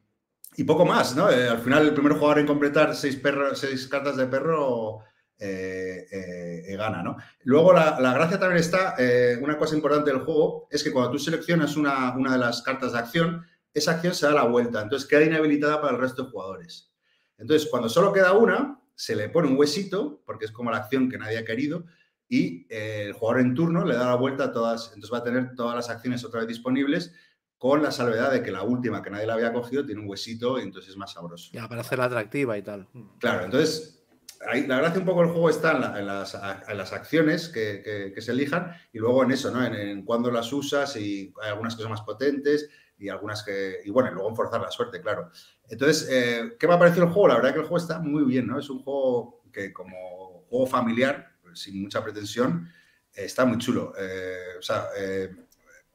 [0.65, 1.32] poco más, ¿no?
[1.32, 3.20] Eh, al final, el primer jugador en completar seis,
[3.53, 4.99] seis cartas de perro
[5.39, 7.15] eh, eh, gana, ¿no?
[7.43, 8.95] Luego, la, la gracia también está,
[9.41, 12.91] una cosa importante del juego, es que cuando tú seleccionas una, una de las cartas
[12.91, 16.32] de acción, esa acción se da la vuelta, entonces queda inhabilitada para el resto de
[16.32, 16.91] jugadores.
[17.38, 21.10] Entonces, cuando solo queda una, se le pone un huesito, porque es como la acción
[21.10, 21.86] que nadie ha querido,
[22.28, 25.24] y eh, el jugador en turno le da la vuelta a todas, entonces va a
[25.24, 27.14] tener todas las acciones otra vez disponibles,
[27.58, 30.60] con la salvedad de que la última que nadie la había cogido tiene un huesito
[30.60, 31.50] y entonces es más sabroso.
[31.54, 32.88] Ya, para hacerla atractiva y tal.
[33.20, 34.04] Claro, entonces,
[34.45, 36.38] ahí, la gracia un poco del juego está en, la- en las,
[36.68, 39.66] en las acciones que, que- que se elijan y luego en eso, ¿no?
[39.66, 42.70] En, en cuándo las usas y hay algunas que son más potentes
[43.00, 43.80] y algunas que...
[43.86, 45.32] Y bueno, y luego en forzar la suerte, claro.
[45.68, 47.30] Entonces, eh, ¿qué me ha parecido el juego?
[47.30, 48.60] La verdad que el juego está muy bien, ¿no?
[48.60, 52.70] Es un juego que como juego familiar, sin mucha pretensión,
[53.14, 53.93] eh, está muy chulo.
[53.97, 55.34] Eh, o sea, eh,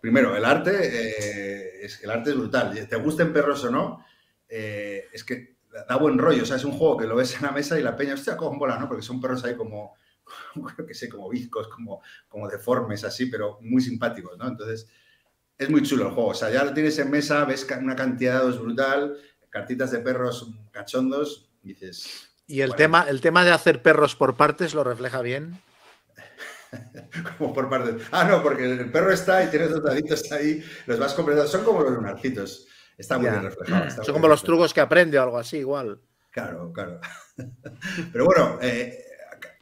[0.05, 2.87] primero, el arte, eh, es, el arte es brutal.
[2.87, 4.05] Te gusten perros o no,
[4.51, 5.57] eh, es que
[5.89, 6.43] da buen rollo.
[6.43, 8.37] O sea, es un juego que lo ves en la mesa y la peña, hostia,
[8.37, 8.87] cómo mola, ¿no?
[8.87, 9.95] Porque son perros ahí como,
[10.77, 14.47] creo que sé, como bizcos, como, como deformes, así, pero muy simpáticos, ¿no?
[14.47, 14.89] Entonces,
[15.59, 16.31] es muy chulo el juego.
[16.31, 19.17] O sea, ya lo tienes en mesa, ves una cantidad de dados brutal,
[19.51, 22.77] cartitas de perros cachondos, y dices, Y el, Bueno.
[22.77, 25.61] tema, el tema de hacer perros por partes lo refleja bien.
[27.39, 27.97] como por parte.
[28.11, 31.49] Ah, no, porque el perro está y tienes dos daditos ahí, los vas completando.
[31.51, 32.67] Son como los lunarcitos.
[32.99, 33.33] Está muy Ya.
[33.33, 33.85] bien reflejado.
[33.87, 34.47] está Son muy como bien los reflejado.
[34.59, 36.01] trucos que aprende o algo así, igual.
[36.31, 37.01] Claro, claro.
[38.13, 38.99] Pero bueno, eh,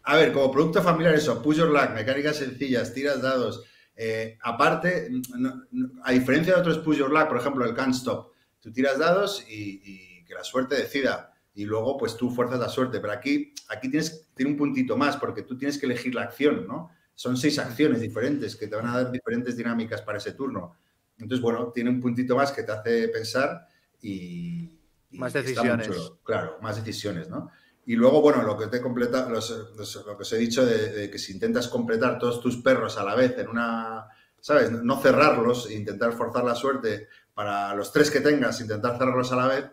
[0.04, 3.64] a ver, como producto familiar, eso, push your luck, mecánicas sencillas, tiras dados.
[4.04, 7.94] Eh, aparte, no- no- a diferencia de otros push your luck, por ejemplo, el can't
[7.94, 11.28] stop, tú tiras dados y, y que la suerte decida.
[11.54, 12.98] Y luego, pues tú fuerzas la suerte.
[12.98, 16.66] Pero aquí, aquí tienes, tiene un puntito más, porque tú tienes que elegir la acción,
[16.66, 16.90] ¿no?
[17.14, 20.74] Son seis acciones diferentes que te van a dar diferentes dinámicas para ese turno.
[21.18, 23.68] Entonces, bueno, tiene un puntito más que te hace pensar
[24.00, 24.78] y.
[25.10, 25.86] y Más decisiones.
[26.24, 27.50] Claro, más decisiones, ¿no?
[27.84, 31.32] Y luego, bueno, lo que te completa, lo que os he dicho de, que si
[31.32, 34.06] intentas completar todos tus perros a la vez en una,
[34.40, 34.70] ¿sabes?
[34.70, 39.36] No cerrarlos e intentar forzar la suerte para los tres que tengas, intentar cerrarlos a
[39.36, 39.64] la vez,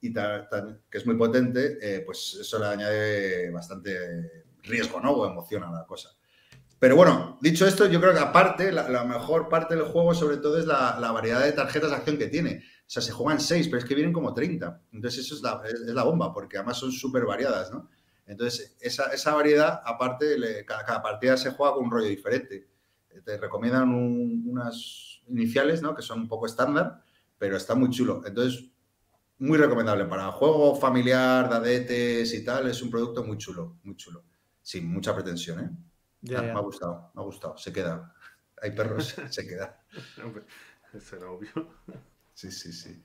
[0.00, 5.12] y que es muy potente, eh, pues eso le añade bastante riesgo, ¿no?
[5.12, 6.10] O emoción a la cosa.
[6.78, 10.38] Pero bueno, dicho esto, yo creo que aparte, la, la mejor parte del juego sobre
[10.38, 12.64] todo es la, la variedad de tarjetas de acción que tiene.
[12.86, 14.80] O sea, se juegan seis, pero es que vienen como 30.
[14.92, 17.88] Entonces eso es la, es, es la bomba, porque además son súper variadas, ¿no?
[18.26, 22.68] Entonces, esa, esa variedad, aparte, le- cada, cada partida se juega con un rollo diferente.
[23.24, 25.94] Te recomiendan un- unas iniciales, ¿no?
[25.94, 27.02] Que son un poco estándar,
[27.38, 28.22] pero está muy chulo.
[28.26, 28.64] Entonces,
[29.38, 32.68] muy recomendable para juego familiar, dadetes y tal.
[32.68, 34.24] Es un producto muy chulo, muy chulo.
[34.62, 35.70] Sin mucha pretensión, ¿eh?
[36.22, 36.52] Ya, Ah, ya.
[36.54, 37.56] Me ha gustado, me ha gustado.
[37.58, 38.14] Se queda.
[38.62, 39.82] Hay perros, se queda.
[40.94, 41.50] Eso era obvio.
[42.34, 43.02] Sí, sí, sí.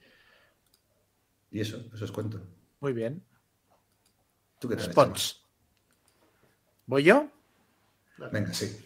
[1.51, 2.41] Y eso, eso os cuento.
[2.79, 3.23] Muy bien.
[4.59, 4.91] ¿Tú qué tal?
[4.91, 5.43] Spons.
[6.85, 7.29] ¿Voy yo?
[8.31, 8.85] Venga, sí.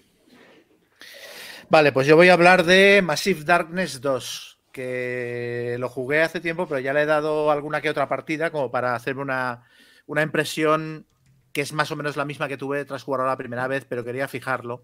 [1.69, 6.67] Vale, pues yo voy a hablar de Massive Darkness 2, que lo jugué hace tiempo,
[6.67, 9.63] pero ya le he dado alguna que otra partida como para hacerme una,
[10.05, 11.07] una impresión
[11.51, 14.03] que es más o menos la misma que tuve tras jugarlo la primera vez, pero
[14.03, 14.83] quería fijarlo.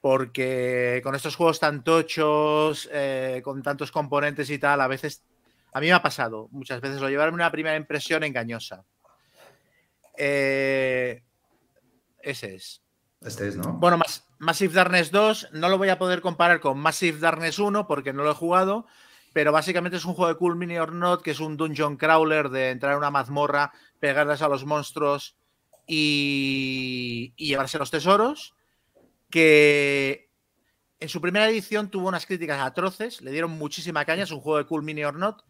[0.00, 5.22] Porque con estos juegos tan tochos, eh, con tantos componentes y tal, a veces,
[5.72, 8.84] a mí me ha pasado muchas veces lo llevarme una primera impresión engañosa.
[10.16, 11.22] Eh,
[12.22, 12.82] ese es.
[13.20, 13.72] Este es, ¿no?
[13.74, 17.86] Bueno, Mas- Massive Darkness 2 no lo voy a poder comparar con Massive Darkness 1
[17.86, 18.86] porque no lo he jugado,
[19.32, 22.50] pero básicamente es un juego de Cool Mini or Not que es un dungeon crawler
[22.50, 25.36] de entrar a una mazmorra, pegarles a los monstruos
[25.86, 28.54] y, y llevarse los tesoros,
[29.36, 30.30] que
[30.98, 34.56] en su primera edición tuvo unas críticas atroces, le dieron muchísima caña, es un juego
[34.56, 35.44] de Cool Mini or Not.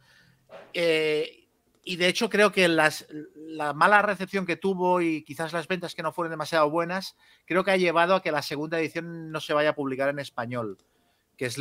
[0.75, 1.45] eh,
[1.85, 6.03] y de hecho creo que la mala recepción que tuvo y quizás las ventas que
[6.03, 7.15] no fueron demasiado buenas,
[7.45, 10.19] creo que ha llevado a que la segunda edición no se vaya a publicar en
[10.19, 10.79] español.
[11.37, 11.57] Que es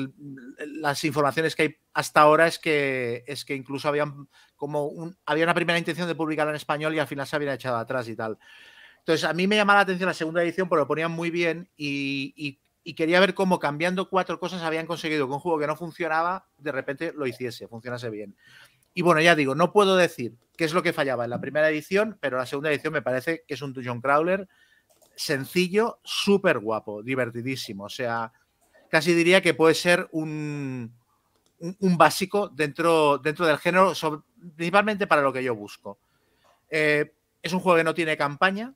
[0.57, 5.53] las informaciones que hay hasta ahora es que es que incluso habían como había una
[5.53, 8.39] primera intención de publicarla en español y al final se habían echado atrás y tal.
[9.05, 11.69] Entonces, a mí me llamaba la atención la segunda edición porque lo ponían muy bien
[11.77, 12.57] y,
[12.95, 16.71] quería ver cómo cambiando cuatro cosas habían conseguido que un juego que no funcionaba de
[16.71, 18.35] repente lo hiciese, funcionase bien.
[18.95, 21.69] Y bueno, ya digo, no puedo decir qué es lo que fallaba en la primera
[21.69, 24.47] edición, pero la segunda edición me parece que es un Dungeon Crawler
[25.15, 27.83] sencillo, súper guapo, divertidísimo.
[27.83, 28.33] O sea,
[28.89, 30.95] casi diría que puede ser un,
[31.79, 33.93] básico dentro, dentro del género,
[34.55, 35.99] principalmente para lo que yo busco.
[36.71, 37.13] Eh,
[37.43, 38.73] es un juego que no tiene campaña,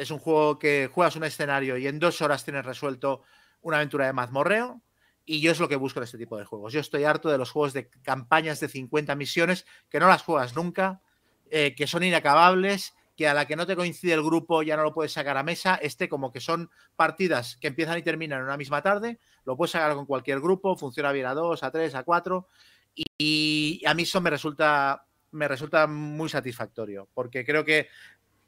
[0.00, 3.22] es un juego que juegas un escenario y en dos horas tienes resuelto
[3.60, 4.80] una aventura de mazmorreo.
[5.26, 6.72] Y yo es lo que busco en este tipo de juegos.
[6.72, 10.56] Yo estoy harto de los juegos de campañas de 50 misiones que no las juegas
[10.56, 11.02] nunca,
[11.50, 14.82] eh, que son inacabables, que a la que no te coincide el grupo ya no
[14.82, 15.74] lo puedes sacar a mesa.
[15.74, 19.72] Este como que son partidas que empiezan y terminan en una misma tarde, lo puedes
[19.72, 22.48] sacar con cualquier grupo, funciona bien a dos, a tres, a cuatro.
[22.94, 27.88] Y, y a mí eso me resulta, me resulta muy satisfactorio, porque creo que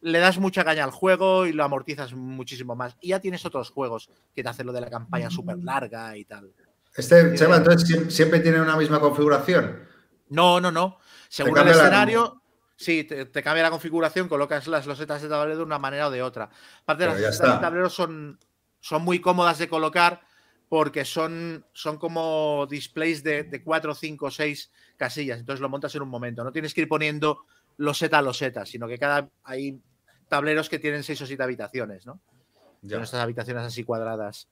[0.02, 2.96] le das mucha caña al juego y lo amortizas muchísimo más.
[3.00, 6.24] Y ya tienes otros juegos que te hacen lo de la campaña súper larga y
[6.24, 6.52] tal.
[6.94, 9.88] Este, Chema, entonces siem- siempre tiene una misma configuración.
[10.28, 10.98] No, no, no.
[11.28, 12.42] Según el la- escenario,
[12.76, 16.10] sí, te, te cambia la configuración, colocas las losetas de tablero de una manera o
[16.10, 16.50] de otra.
[16.82, 18.38] Aparte, Pero las losetas de tablero son,
[18.80, 20.20] son muy cómodas de colocar
[20.68, 25.38] porque son, son como displays de, de cuatro, cinco, seis casillas.
[25.38, 26.42] Entonces lo montas en un momento.
[26.42, 27.44] No tienes que ir poniendo
[27.76, 29.80] loseta a loseta, sino que cada hay
[30.32, 32.18] tableros que tienen seis o siete habitaciones, ¿no?
[32.80, 32.96] Ya.
[32.96, 34.48] Son estas habitaciones así cuadradas.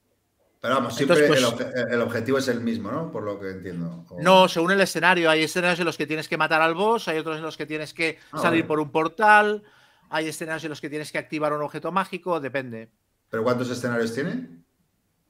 [0.60, 3.10] Pero vamos, siempre Entonces, pues- el objetivo es el mismo, ¿no?
[3.10, 4.04] Por lo que entiendo.
[4.10, 5.30] O- No, según el escenario.
[5.30, 7.64] Hay escenarios en los que tienes que matar al boss, hay otros en los que
[7.64, 8.68] tienes que Ah, salir vale.
[8.68, 9.62] por un portal,
[10.10, 12.90] hay escenarios en los que tienes que activar un objeto mágico, depende.
[13.30, 14.48] ¿Pero cuántos escenarios tiene?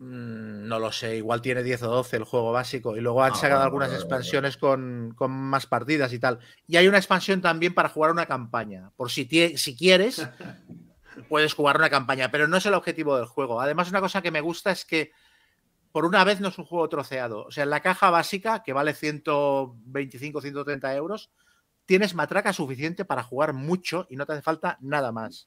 [0.03, 2.97] Mm, no lo sé, igual tiene 10 o 12 el juego básico.
[2.97, 6.39] Y luego han Ah, sacado algunas expansiones Con, con más partidas y tal.
[6.67, 8.93] Y hay una expansión también para jugar una campaña.
[8.97, 10.27] Por si, si quieres,
[11.29, 13.61] puedes jugar una campaña, pero no es el objetivo del juego.
[13.61, 15.13] Además, una cosa que me gusta es que
[15.93, 17.45] por una vez no es un juego troceado.
[17.45, 21.31] O sea, en la caja básica, que vale 125, 130 euros,
[21.85, 25.47] tienes matraca suficiente para jugar mucho y no te hace falta nada más.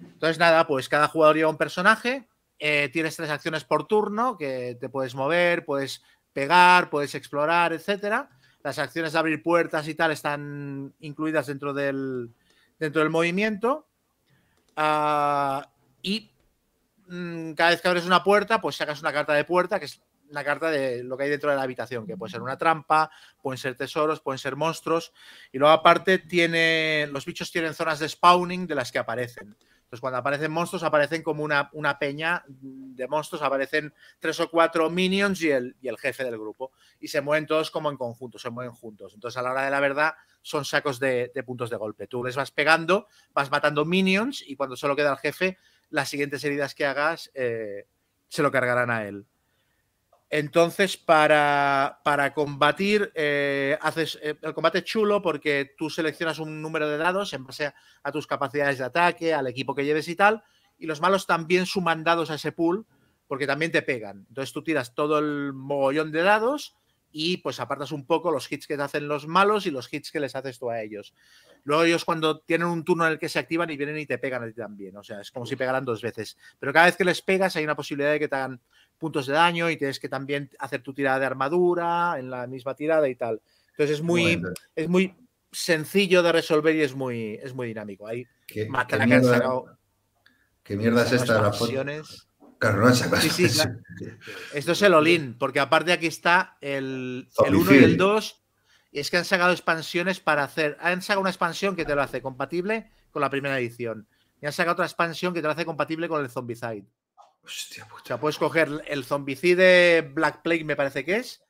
[0.00, 2.26] Entonces, nada, pues cada jugador lleva un personaje,
[2.58, 6.02] eh, tienes tres acciones por turno, que te puedes mover, puedes
[6.32, 8.30] pegar, puedes explorar, etcétera.
[8.62, 12.30] Las acciones de abrir puertas y tal están incluidas dentro del,
[12.78, 13.86] dentro del movimiento.
[14.76, 15.70] Ah,
[16.02, 16.30] y
[17.08, 20.02] mm, cada vez que abres una puerta, pues sacas una carta de puerta, que es
[20.30, 23.10] una carta de lo que hay dentro de la habitación, que puede ser una trampa,
[23.40, 25.12] pueden ser tesoros, pueden ser monstruos.
[25.52, 27.08] Y luego, aparte, tiene.
[27.10, 29.56] Los bichos tienen zonas de spawning de las que aparecen.
[29.86, 34.90] Entonces, cuando aparecen monstruos, aparecen como una, una peña de monstruos, aparecen tres o cuatro
[34.90, 36.72] minions y el, y el jefe del grupo.
[36.98, 39.14] Y se mueven todos como en conjunto, se mueven juntos.
[39.14, 42.08] Entonces, a la hora de la verdad, son sacos de, de puntos de golpe.
[42.08, 45.56] Tú les vas pegando, vas matando minions y cuando solo queda el jefe,
[45.90, 47.86] las siguientes heridas que hagas eh,
[48.28, 49.24] se lo cargarán a él.
[50.36, 56.86] Entonces, para, para combatir, eh, haces eh, el combate chulo porque tú seleccionas un número
[56.90, 60.14] de dados en base a, a tus capacidades de ataque, al equipo que lleves y
[60.14, 60.44] tal,
[60.76, 62.84] y los malos también suman dados a ese pool
[63.26, 64.26] porque también te pegan.
[64.28, 66.76] Entonces tú tiras todo el mogollón de dados
[67.18, 70.12] y pues apartas un poco los hits que te hacen los malos y los hits
[70.12, 71.14] que les haces tú a ellos.
[71.64, 74.18] Luego ellos cuando tienen un turno en el que se activan y vienen y te
[74.18, 74.94] pegan a ti también.
[74.98, 76.36] O sea, es como si pegaran dos veces.
[76.58, 78.60] Pero cada vez que les pegas hay una posibilidad de que te hagan
[78.98, 82.74] puntos de daño y tienes que también hacer tu tirada de armadura en la misma
[82.74, 83.40] tirada y tal.
[83.70, 85.14] Entonces es muy, Bueno, es muy
[85.52, 88.06] sencillo de resolver y es muy, es muy dinámico.
[88.06, 89.78] Hay ¿Qué, qué matraca, han mierda, sacado-
[90.62, 91.72] qué mierda es esta de la foto?
[92.58, 93.84] Claro, no Sí, sí, expansión.
[94.54, 98.42] Esto es el Olin, porque aparte aquí está el, el 1 y el 2.
[98.92, 100.78] Y es que han sacado expansiones para hacer.
[100.80, 104.08] Han sacado una expansión que te lo hace compatible con la primera edición.
[104.40, 106.86] Y han sacado otra expansión que te lo hace compatible con el Zombicide.
[107.46, 108.02] Hostia puta.
[108.02, 111.42] O sea, puedes coger el Zombicide Black Plague, me parece que es,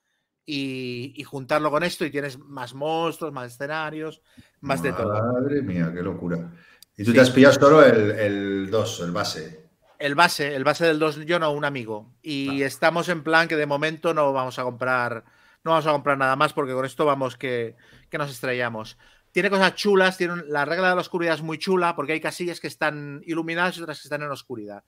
[0.44, 4.23] y, y juntarlo con esto y tienes más monstruos, más escenarios,
[4.60, 5.12] más de todo.
[5.32, 6.52] Madre mía, qué locura.
[6.97, 7.14] Y tú Sí.
[7.16, 9.66] te has pillado solo el, el 2, el base.
[9.98, 12.14] El base, el base del 2, yo no, un amigo.
[12.23, 15.24] Y estamos en plan que de momento no vamos a comprar,
[15.64, 17.77] no vamos a comprar nada más porque con esto vamos que,
[18.10, 18.98] que nos estrellamos.
[19.32, 22.60] Tiene cosas chulas, tiene la regla de la oscuridad es muy chula porque hay casillas
[22.60, 24.85] que están iluminadas y otras que están en oscuridad.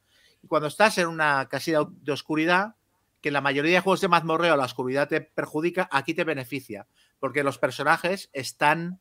[0.47, 2.77] Cuando estás en una casilla de oscuridad,
[3.21, 6.87] que en la mayoría de juegos de mazmorreo la oscuridad te perjudica, aquí te beneficia,
[7.19, 9.01] porque los personajes están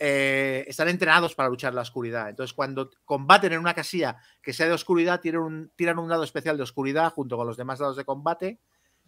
[0.00, 2.28] eh, están entrenados para luchar en la oscuridad.
[2.28, 6.24] Entonces, cuando combaten en una casilla que sea de oscuridad, tiran un, tiran un dado
[6.24, 8.58] especial de oscuridad junto con los demás dados de combate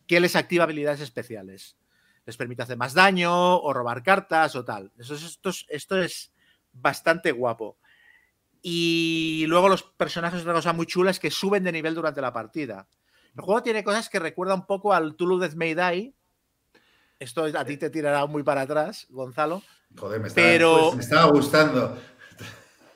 [0.06, 1.76] que les activa habilidades especiales.
[2.24, 4.92] Les permite hacer más daño o robar cartas o tal.
[4.98, 6.32] Eso es- esto, es, esto es
[6.72, 7.78] bastante guapo.
[8.68, 12.32] Y luego los personajes, otra cosa muy chula es que suben de nivel durante la
[12.32, 12.88] partida.
[13.36, 16.14] El juego tiene cosas que recuerda un poco al Tulu Death May Die.
[17.20, 19.62] Esto a ti te tirará muy para atrás, Gonzalo.
[19.96, 21.96] Joder, me estaba, Pero- pues, me estaba gustando.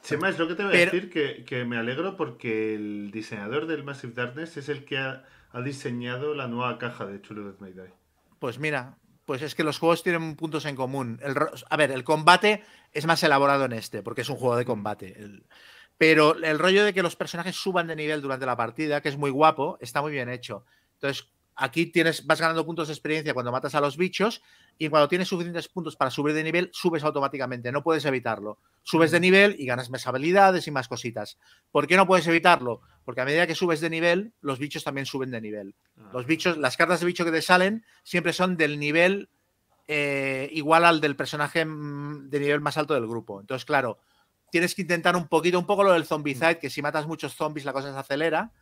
[0.03, 3.13] Chema, es lo que te voy Pero- a decir, que, que me alegro porque el
[3.13, 7.45] diseñador del Massive Darkness es el que ha, ha diseñado la nueva caja de Chulo
[7.45, 7.95] Death May Die.
[8.41, 8.99] Pues mira,
[9.31, 11.21] pues es que los juegos tienen puntos en común.
[11.23, 11.37] El
[11.71, 15.17] a ver, el combate es más elaborado en este, porque es un juego de combate.
[15.17, 15.47] El-
[15.97, 19.17] pero el rollo de que los personajes suban de nivel durante la partida, que es
[19.17, 20.65] muy guapo, está muy bien hecho.
[20.95, 24.43] Entonces, aquí tienes, vas ganando puntos de experiencia cuando matas a los bichos,
[24.77, 28.59] y cuando tienes suficientes puntos para subir de nivel, subes automáticamente, no puedes evitarlo.
[28.83, 31.39] Subes de nivel y ganas más habilidades y más cositas.
[31.71, 32.81] ¿Por qué no puedes evitarlo?
[33.11, 35.75] Porque a medida que subes de nivel, los bichos también suben de nivel.
[35.99, 36.11] Ah.
[36.13, 39.29] Los bichos, las cartas de bicho que te salen siempre son del nivel
[39.89, 43.41] eh, igual al del personaje mm, de nivel más alto del grupo.
[43.41, 43.99] Entonces, claro,
[44.53, 47.65] tienes que intentar un poquito, un poco lo del zombicide, que si matas muchos zombies
[47.65, 48.53] la cosa se acelera.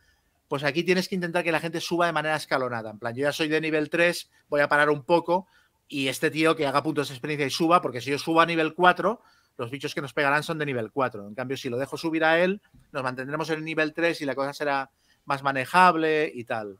[0.47, 2.89] Pues aquí tienes que intentar que la gente suba de manera escalonada.
[2.89, 5.45] En plan, yo ya soy de nivel 3, voy a parar un poco
[5.87, 8.47] y este tío que haga puntos de experiencia y suba, porque si yo subo a
[8.47, 9.21] nivel 4,
[9.59, 11.27] los bichos que nos pegarán son de nivel 4.
[11.27, 12.61] En cambio, si lo dejo subir a él,
[12.93, 14.89] nos mantendremos en el nivel 3 y la cosa será
[15.25, 16.79] más manejable y tal.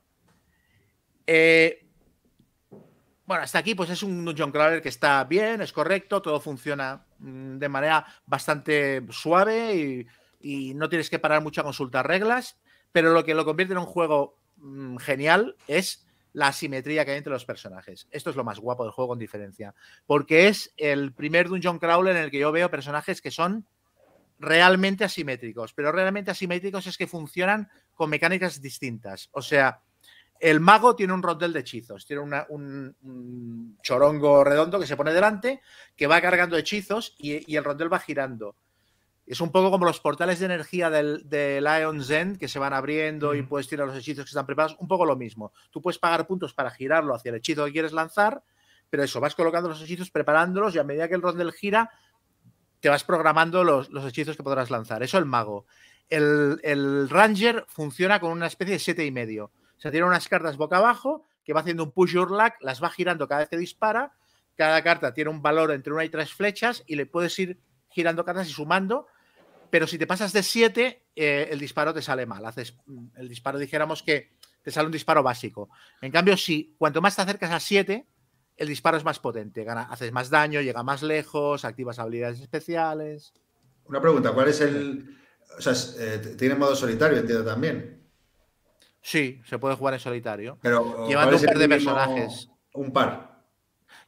[1.26, 1.86] Eh,
[3.26, 7.04] bueno, hasta aquí pues es un Dungeon Crawler que está bien, es correcto, todo funciona
[7.18, 10.06] mm, de manera bastante suave y,
[10.40, 12.58] y no tienes que parar mucho a consultar reglas,
[12.92, 17.18] pero lo que lo convierte en un juego mm, genial es la asimetría que hay
[17.18, 18.06] entre los personajes.
[18.10, 19.74] Esto es lo más guapo del juego con diferencia,
[20.06, 23.66] porque es el primer Dungeon Crawler en el que yo veo personajes que son
[24.38, 29.28] realmente asimétricos, pero realmente asimétricos es que funcionan con mecánicas distintas.
[29.32, 29.82] O sea,
[30.38, 35.60] el mago tiene un rondel de hechizos, tiene un chorongo redondo que se pone delante,
[35.94, 38.56] que va cargando hechizos y, y el rondel va girando.
[39.30, 42.72] Es un poco como los portales de energía del, de Lion's End que se van
[42.72, 44.76] abriendo y puedes tirar los hechizos que están preparados.
[44.80, 45.52] Un poco lo mismo.
[45.70, 48.42] Tú puedes pagar puntos para girarlo hacia el hechizo que quieres lanzar,
[48.90, 51.92] pero eso, vas colocando los hechizos, preparándolos y a medida que el rondel gira,
[52.80, 55.00] te vas programando los, los hechizos que podrás lanzar.
[55.04, 55.64] Eso el mago.
[56.08, 59.44] El, el Ranger funciona con una especie de siete y medio.
[59.44, 62.82] O sea, tiene unas cartas boca abajo que va haciendo un push your luck, las
[62.82, 64.12] va girando cada vez que dispara.
[64.56, 68.24] Cada carta tiene un valor entre una y tres flechas y le puedes ir girando
[68.24, 69.06] cartas y sumando.
[69.70, 72.44] Pero si te pasas de 7, el disparo te sale mal.
[72.44, 74.32] Haces mm, el disparo, dijéramos que
[74.62, 75.70] te sale un disparo básico.
[76.02, 78.06] En cambio, si cuanto más te acercas a 7,
[78.56, 79.64] el disparo es más potente.
[79.64, 83.32] Gana, haces más daño, llega más lejos, activas habilidades especiales.
[83.86, 85.16] Una pregunta, ¿cuál es el.
[85.56, 88.00] O sea, eh, tiene modo solitario, entiendo también.
[89.02, 90.58] Sí, se puede jugar en solitario.
[90.60, 92.50] Pero, Llevando ¿cuál es un par de personajes.
[92.74, 93.29] Un par.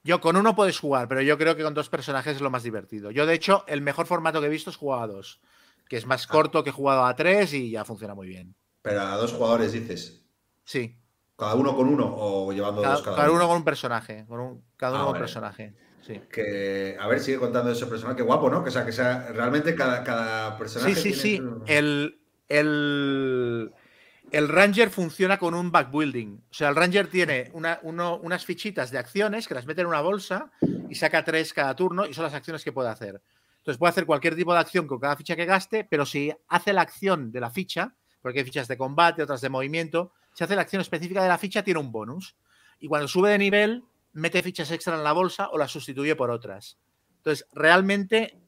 [0.04, 2.62] Yo con uno puedes jugar, pero yo creo que con dos personajes es lo más
[2.64, 3.10] divertido.
[3.10, 5.40] Yo, de hecho, el mejor formato que he visto es jugar a dos,
[5.88, 8.54] que es más corto que he jugado a tres y ya funciona muy bien.
[8.82, 10.24] Pero a dos jugadores dices.
[10.64, 10.98] Sí,
[11.36, 13.38] ¿Cada uno con uno o llevando cada, dos cada, cada uno?
[13.40, 15.74] uno con un personaje, con un- cada uno Ah, con un personaje.
[16.06, 16.20] Sí.
[16.32, 18.16] Que, a ver, sigue contando ese personaje.
[18.16, 18.62] Qué guapo, ¿no?
[18.62, 20.94] Que, o sea, que sea realmente cada, cada personaje.
[20.94, 21.36] Sí, sí, tiene sí.
[21.38, 23.72] su- El, el,
[24.32, 26.44] el Ranger funciona con un backbuilding.
[26.50, 30.50] O sea, el Ranger tiene unas fichitas de acciones que las mete en una bolsa
[30.88, 33.20] y saca tres cada turno y son las acciones que puede hacer.
[33.58, 36.72] Entonces puede hacer cualquier tipo de acción con cada ficha que gaste, pero si hace
[36.72, 40.56] la acción de la ficha, porque hay fichas de combate, otras de movimiento, si hace
[40.56, 42.34] la acción específica de la ficha tiene un bonus.
[42.80, 43.84] Y cuando sube de nivel,
[44.14, 46.78] mete fichas extra en la bolsa o las sustituye por otras.
[47.18, 48.41] Entonces, realmente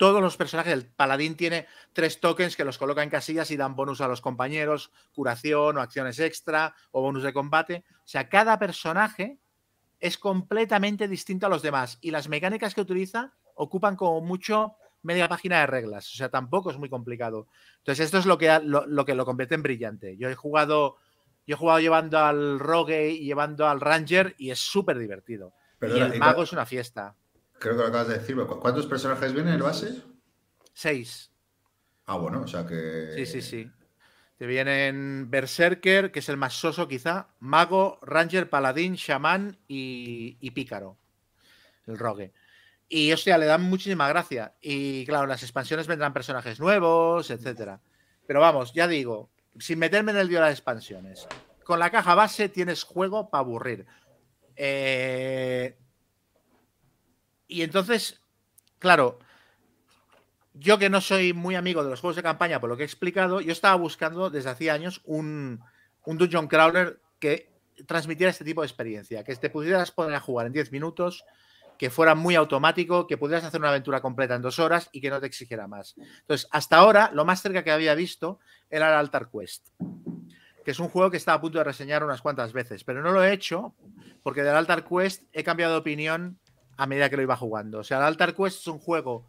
[0.00, 3.76] todos los personajes, el paladín tiene tres tokens que los coloca en casillas y dan
[3.76, 7.84] bonus a los compañeros, curación o acciones extra o bonus de combate.
[7.98, 9.36] O sea, cada personaje
[9.98, 15.28] es completamente distinto a los demás y las mecánicas que utiliza ocupan como mucho media
[15.28, 16.10] página de reglas.
[16.14, 17.48] O sea, tampoco es muy complicado.
[17.80, 20.16] Entonces, esto es lo que, lo, lo que lo convierte en brillante.
[20.16, 20.96] Yo he jugado,
[21.46, 25.52] yo he jugado llevando al Rogue y llevando al Ranger y es súper divertido.
[25.78, 27.16] Perdona, y el y mago es una fiesta.
[27.60, 28.34] Creo que lo acabas de decir.
[28.34, 30.02] pero ¿cu- ¿Cuántos personajes vienen en el base?
[30.74, 31.30] Seis.
[32.06, 33.12] Ah, bueno, o sea que.
[33.14, 33.70] Sí, sí, sí.
[34.38, 40.50] Te vienen Berserker, que es el más soso quizá, Mago, Ranger, Paladín, Shaman y, y
[40.52, 40.96] Pícaro,
[41.86, 42.32] el Rogue.
[42.88, 44.54] Y hostia, le dan muchísima gracia.
[44.62, 47.80] Y claro, en las expansiones vendrán personajes nuevos, etcétera.
[48.26, 51.28] Pero vamos, ya digo, sin meterme en el lío de las expansiones,
[51.64, 53.86] con la caja base tienes juego para aburrir.
[54.56, 55.76] Eh,
[57.50, 58.22] Y entonces,
[58.78, 59.18] claro,
[60.54, 62.86] yo que no soy muy amigo de los juegos de campaña, por lo que he
[62.86, 65.60] explicado, yo estaba buscando desde hacía años un,
[66.04, 67.50] un Dungeon Crawler que
[67.88, 71.24] transmitiera este tipo de experiencia, que te pudieras poner a jugar en 10 minutos,
[71.76, 75.10] que fuera muy automático, que pudieras hacer una aventura completa en dos horas y que
[75.10, 75.96] no te exigiera más.
[76.20, 78.38] Entonces, hasta ahora, lo más cerca que había visto
[78.70, 79.70] era el Altar Quest,
[80.64, 83.10] que es un juego que estaba a punto de reseñar unas cuantas veces, pero no
[83.10, 83.74] lo he hecho
[84.22, 86.38] porque del Altar Quest he cambiado de opinión
[86.80, 87.80] a medida que lo iba jugando.
[87.80, 89.26] O sea, el Altar Quest es un juego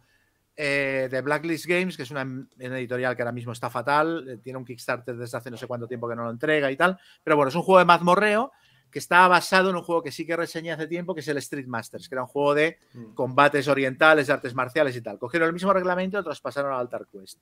[0.56, 4.38] eh, de Blacklist Games, que es una, una, editorial que ahora mismo está fatal, eh,
[4.38, 6.98] tiene un Kickstarter desde hace no sé cuánto tiempo que no lo entrega y tal,
[7.22, 8.52] pero bueno, es un juego de mazmorreo
[8.90, 11.36] que estaba basado en un juego que sí que reseñé hace tiempo, que es el
[11.38, 12.78] Street Masters, que era un juego de
[13.14, 15.18] combates orientales, de artes marciales y tal.
[15.18, 17.38] Cogieron el mismo reglamento y lo traspasaron al Altar Quest.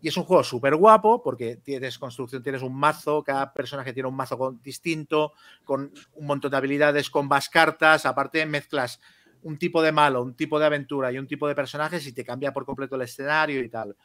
[0.00, 4.08] Y es un juego súper guapo porque tienes construcción, tienes un mazo, cada personaje tiene
[4.08, 5.32] un mazo con, distinto,
[5.64, 9.00] con un montón de habilidades, con más cartas, aparte mezclas
[9.42, 12.24] un tipo de malo, un tipo de aventura y un tipo de personajes y te
[12.24, 13.96] cambia por completo el escenario y tal.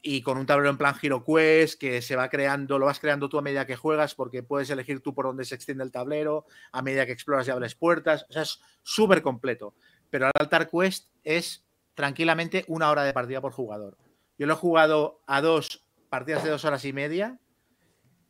[0.00, 3.28] Y con un tablero en plan Hero Quest que se va creando, lo vas creando
[3.28, 6.46] tú a medida que juegas porque puedes elegir tú por dónde se extiende el tablero,
[6.70, 8.24] a medida que exploras y abres puertas.
[8.28, 9.74] O sea, es súper completo.
[10.10, 13.98] Pero el Altar Quest es tranquilamente una hora de partida por jugador.
[14.38, 17.40] Yo lo he jugado a dos partidas de dos horas y media.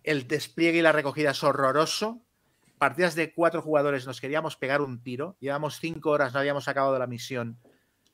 [0.03, 2.25] El despliegue y la recogida es horroroso
[2.79, 6.99] partidas de cuatro jugadores nos queríamos pegar un tiro, llevamos cinco horas, no habíamos acabado
[6.99, 7.59] la misión,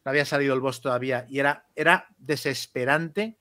[0.04, 3.38] no había salido el boss todavía y era, era desesperante.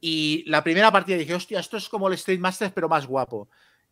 [0.00, 3.48] Y la primera partida dije, hostia, esto es como el Street Masters, pero más guapo.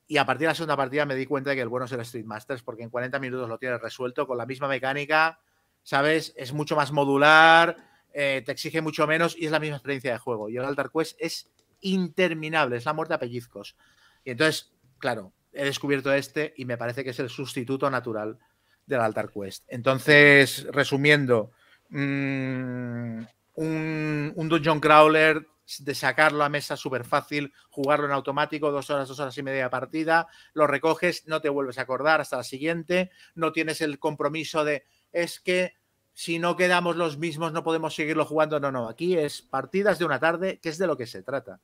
[0.06, 1.92] Y a partir de la segunda partida me di cuenta de que el bueno es
[1.92, 5.38] el Street Masters, porque en 40 minutos lo tienes resuelto con la misma mecánica,
[5.84, 6.32] ¿sabes?
[6.36, 7.76] Es mucho más modular,
[8.12, 10.48] eh, te exige mucho menos y es la misma experiencia de juego.
[10.48, 11.48] Y el Altar Quest es
[11.80, 13.76] interminable, es la muerte a pellizcos.
[14.24, 18.38] Y entonces, claro, he descubierto este y me parece que es el sustituto natural
[18.86, 19.64] del Altar Quest.
[19.68, 21.52] Entonces, resumiendo,
[21.90, 23.20] mmm,
[23.54, 25.46] un, un, Dungeon Crawler
[25.78, 29.64] de sacarlo a mesa súper fácil, jugarlo en automático, dos horas, dos horas y media
[29.64, 33.98] de partida, lo recoges, no te vuelves a acordar hasta la siguiente, no tienes el
[33.98, 35.74] compromiso de es que
[36.12, 40.04] si no quedamos los mismos no podemos seguirlo jugando, no, no, aquí es partidas de
[40.04, 41.60] una tarde, que es de lo que se trata.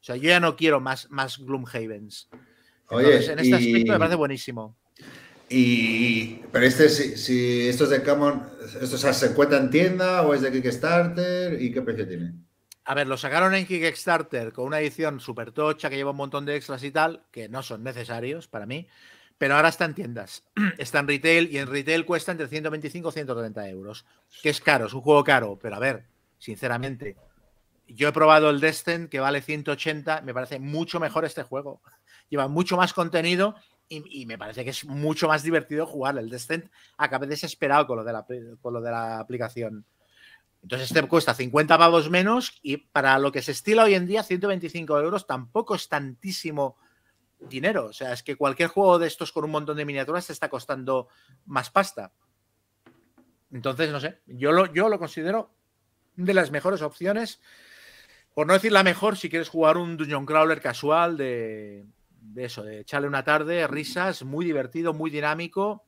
[0.00, 2.30] O sea, yo ya no quiero más, más Gloomhavens.
[2.90, 3.52] Entonces, Oye, en este y...
[3.52, 4.76] aspecto me parece buenísimo.
[5.48, 8.48] Y, pero este, si, si esto es de Common,
[8.80, 11.60] ¿esto o sea, se encuentra en tienda o es de Kickstarter?
[11.60, 12.34] ¿Y qué precio tiene?
[12.84, 16.46] A ver, lo sacaron en Kickstarter con una edición súper tocha que lleva un montón
[16.46, 18.86] de extras y tal, que no son necesarios para mí,
[19.38, 20.44] pero ahora está en tiendas.
[20.78, 24.06] Está en retail y en retail cuesta entre 125 y 130 euros,
[24.42, 26.04] que es caro, es un juego caro, pero a ver,
[26.38, 27.16] sinceramente,
[27.88, 31.82] yo he probado el Destin que vale 180, me parece mucho mejor este juego
[32.30, 33.54] lleva mucho más contenido
[33.92, 36.16] y, me parece que es mucho más divertido jugar.
[36.16, 38.24] El Descent acabé desesperado con lo de la,
[38.62, 39.84] con lo de la aplicación.
[40.62, 44.22] Entonces este cuesta 50 pavos menos y para lo que se estila hoy en día
[44.22, 46.76] 125 euros tampoco es tantísimo
[47.40, 47.86] dinero.
[47.86, 50.48] O sea, es que cualquier juego de estos con un montón de miniaturas te está
[50.48, 51.08] costando
[51.46, 52.12] más pasta.
[53.50, 55.50] Entonces, no sé, yo lo, yo lo considero
[56.14, 57.40] de las mejores opciones.
[58.34, 61.84] Por no decir la mejor, si quieres jugar un Dungeon Crawler casual de,
[62.20, 65.84] de eso, de echarle una tarde, risas, muy divertido, muy dinámico,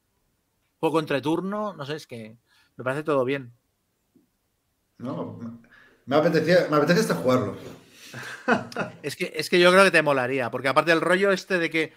[0.78, 2.36] poco entreturno, no sé, es que
[2.76, 3.52] me parece todo bien.
[4.98, 5.38] No,
[6.06, 7.56] me apetecía, me apetece hasta jugarlo.
[9.02, 11.70] es, que, es que yo creo que te molaría, porque aparte del rollo este de
[11.70, 11.92] que,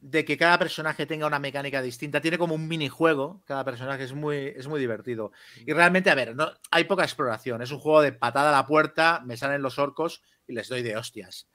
[0.00, 4.12] de que cada personaje tenga una mecánica distinta, tiene como un minijuego, cada personaje es
[4.12, 5.32] muy, es muy divertido.
[5.66, 8.66] Y realmente, a ver, no, hay poca exploración, es un juego de patada a la
[8.66, 11.48] puerta, me salen los orcos y les doy de hostias.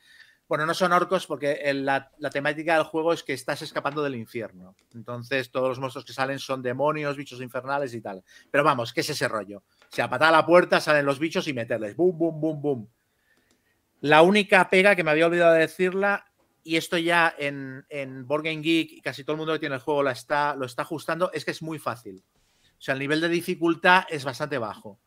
[0.48, 4.76] Bueno, no son orcos porque la, temática del juego es que estás escapando del infierno.
[4.94, 8.24] Entonces, todos los monstruos que salen son demonios, bichos infernales y tal.
[8.52, 9.60] Pero vamos, ¿qué es ese rollo?
[9.60, 11.96] O sea, patada a la puerta, salen los bichos y meterles.
[11.96, 12.90] Boom, boom, boom, boom.
[14.02, 16.26] La única pega que me había olvidado de decirla,
[16.62, 20.08] y esto ya en, en Geek y casi todo el mundo que tiene el juego
[20.10, 22.24] está, lo está ajustando, es que es muy fácil.
[22.64, 25.00] O sea, el nivel de dificultad es bastante bajo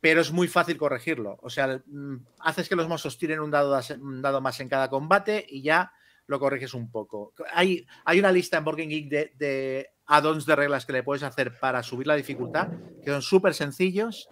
[0.00, 1.38] pero es muy fácil corregirlo.
[1.42, 5.62] O sea, mm, haces que los monstruos tiren un dado, más en cada combate y
[5.62, 5.92] ya
[6.26, 7.32] lo corriges un poco.
[7.52, 11.22] Hay, hay una lista en Game Geek de, de add-ons de reglas que le puedes
[11.22, 12.68] hacer para subir la dificultad,
[13.02, 14.28] que son súper sencillos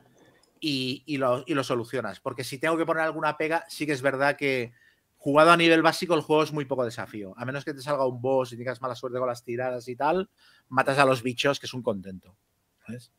[0.60, 2.20] y, y, lo, y, lo, solucionas.
[2.20, 4.72] Porque si tengo que poner alguna pega, sí que es verdad que
[5.16, 7.34] jugado a nivel básico el juego es muy poco desafío.
[7.36, 9.96] A menos que te salga un boss y tengas mala suerte con las tiradas y
[9.96, 10.30] tal,
[10.68, 12.36] matas a los bichos, que es un contento.
[12.86, 13.10] ¿sabes?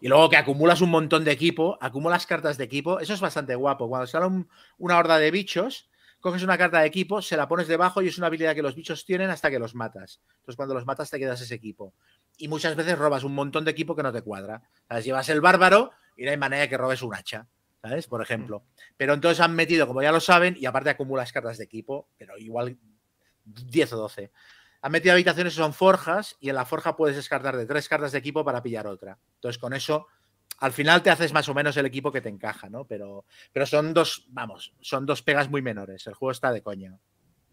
[0.00, 3.54] Y luego que acumulas un montón de equipo, acumulas cartas de equipo, eso es bastante
[3.54, 3.88] guapo.
[3.88, 4.48] Cuando sale un,
[4.78, 5.90] una horda de bichos,
[6.20, 8.74] coges una carta de equipo, se la pones debajo y es una habilidad que los
[8.74, 10.20] bichos tienen hasta que los matas.
[10.36, 11.94] Entonces cuando los matas te quedas ese equipo.
[12.36, 14.62] Y muchas veces robas un montón de equipo que no te cuadra.
[14.88, 15.04] ¿Sabes?
[15.04, 17.46] Llevas el bárbaro y no hay manera de que robes un hacha.
[17.82, 18.06] ¿sabes?
[18.06, 18.64] Por ejemplo.
[18.96, 22.38] Pero entonces han metido, como ya lo saben, y aparte acumulas cartas de equipo, pero
[22.38, 22.78] igual
[23.44, 24.30] 10 o 12.
[24.82, 28.12] Han metido habitaciones que son forjas y en la forja puedes descartar de tres cartas
[28.12, 29.16] de equipo para pillar otra.
[29.36, 30.06] Entonces con eso,
[30.58, 32.84] al final te haces más o menos el equipo que te encaja, ¿no?
[32.84, 36.06] Pero, pero son dos, vamos, son dos pegas muy menores.
[36.06, 36.98] El juego está de coña.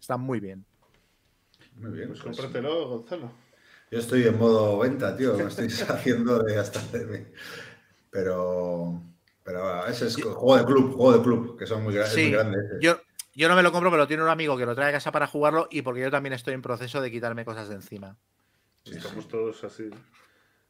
[0.00, 0.64] Está muy bien.
[1.76, 2.08] Muy bien.
[2.08, 3.32] Pues cómpratelo, Gonzalo.
[3.90, 5.34] Yo estoy en modo venta, tío.
[5.36, 7.32] Me estoy haciendo de hasta de
[8.10, 9.02] Pero.
[9.42, 12.14] Pero bueno, ese es juego de club, juego de club, que son muy, gra- es
[12.14, 12.62] muy Sí, grandes.
[12.80, 13.00] yo,
[13.40, 15.26] yo no me lo compro, pero tiene un amigo que lo trae a casa para
[15.26, 18.16] jugarlo y porque yo también estoy en proceso de quitarme cosas de encima.
[18.84, 19.90] Sí, Estamos todos así.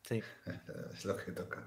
[0.02, 0.22] Sí.
[0.94, 1.64] Es lo que toca.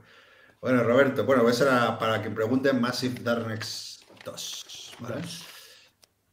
[0.61, 4.95] Bueno, Roberto, bueno, pues era para que pregunten Massive Darkness 2.
[4.99, 5.21] ¿vale?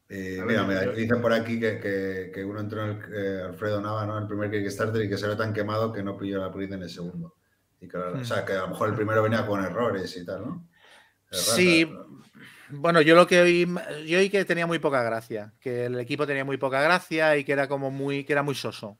[0.08, 3.80] Eh, mira, yo- dicen por aquí que, que- que uno entró en el, eh, Alfredo
[3.80, 4.16] Nava, ¿no?
[4.16, 6.74] En el primer Kickstarter y que se ve tan quemado que no pilló la prisa
[6.74, 7.36] en el segundo.
[7.80, 10.40] Y que, O sea, que a lo mejor el primero venía con errores y tal,
[10.46, 10.68] ¿no?
[11.30, 11.52] Errata.
[11.54, 11.88] Sí,
[12.72, 13.66] bueno, yo lo que oí,
[14.06, 17.52] yo que tenía muy poca gracia, que el equipo tenía muy poca gracia y que
[17.52, 18.98] era como muy, que era muy soso.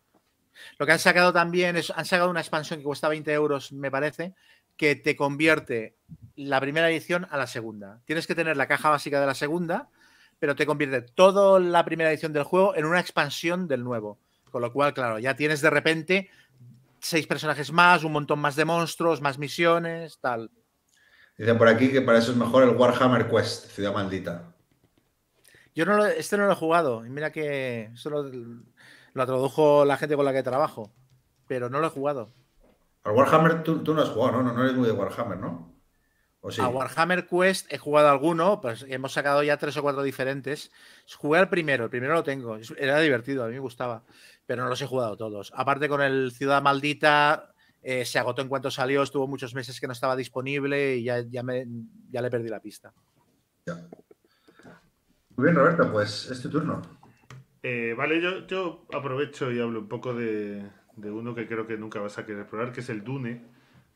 [0.79, 3.91] Lo que han sacado también es, han sacado una expansión que cuesta 20 euros, me
[3.91, 4.35] parece,
[4.77, 5.97] que te convierte
[6.37, 8.01] la primera edición a la segunda.
[8.05, 9.89] Tienes que tener la caja básica de la segunda,
[10.39, 14.19] pero te convierte toda la primera edición del juego en una expansión del nuevo.
[14.51, 16.31] Con lo cual, claro, ya tienes de repente
[16.99, 20.51] seis personajes más, un montón más de monstruos, más misiones, tal.
[21.41, 24.53] Dicen por aquí que para eso es mejor el Warhammer Quest, Ciudad Maldita.
[25.75, 27.07] Yo no lo- este no lo he jugado.
[27.07, 30.93] Y mira que eso lo, lo tradujo la gente con la que trabajo.
[31.49, 32.29] Pero no lo he jugado.
[33.05, 34.43] Al Warhammer tú, tú no has jugado, ¿no?
[34.43, 34.53] ¿no?
[34.53, 35.75] No eres muy de Warhammer, ¿no?
[36.43, 36.61] ¿O sí?
[36.61, 40.71] A Warhammer Quest he jugado alguno, pues hemos sacado ya tres o cuatro diferentes.
[41.17, 42.59] Jugué al primero, el primero lo tengo.
[42.77, 44.05] Era divertido, a mí me gustaba.
[44.45, 45.53] Pero no los he jugado todos.
[45.57, 47.50] Aparte con el Ciudad Maldita,
[47.83, 51.23] eh, se agotó en cuanto salió, estuvo muchos meses que no estaba disponible y ya,
[51.29, 51.67] ya, me,
[52.11, 52.93] ya le perdí la pista.
[53.67, 53.75] Ya.
[55.37, 56.83] Muy bien, Roberto, pues es tu turno.
[57.63, 60.63] Eh, vale, yo, yo aprovecho y hablo un poco de,
[60.97, 63.43] de uno que creo que nunca vas a querer probar, que es el Dune.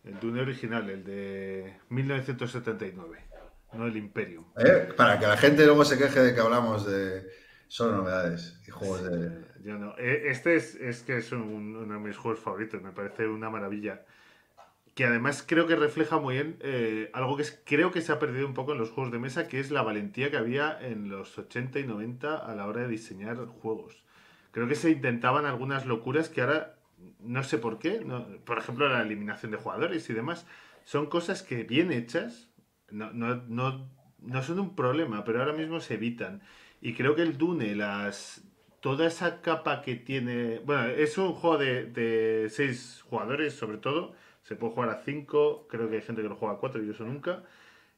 [0.05, 3.25] El Dune original, el de 1979,
[3.73, 4.45] no el Imperium.
[4.59, 4.89] ¿Eh?
[4.95, 7.27] Para que la gente luego se queje de que hablamos de
[7.69, 9.27] solo novedades y juegos de.
[9.27, 9.95] Eh, Yo no.
[9.99, 13.51] Eh, Este es, es que es un- uno de mis juegos favoritos, me parece una
[13.51, 14.03] maravilla.
[14.95, 18.19] Que además creo que refleja muy bien eh, algo que es- creo que se ha
[18.21, 21.09] perdido un poco en los juegos de mesa, que es la valentía que había en
[21.09, 24.05] los 80 y 90 a la hora de diseñar juegos.
[24.53, 26.77] Creo que se intentaban algunas locuras que ahora
[27.19, 28.01] no sé por qué.
[28.05, 30.47] no- por ejemplo, la eliminación de jugadores y demás.
[30.85, 32.51] Son cosas que bien hechas
[32.91, 36.43] no, no, no, no son un problema, pero ahora mismo se evitan.
[36.85, 38.45] Y creo que el Dune, las,
[38.81, 40.59] toda esa capa que tiene.
[40.61, 44.15] Bueno, es un juego de, de seis jugadores, sobre todo.
[44.43, 45.67] Se puede jugar a cinco.
[45.69, 47.43] Creo que hay gente que lo juega a cuatro yo eso nunca.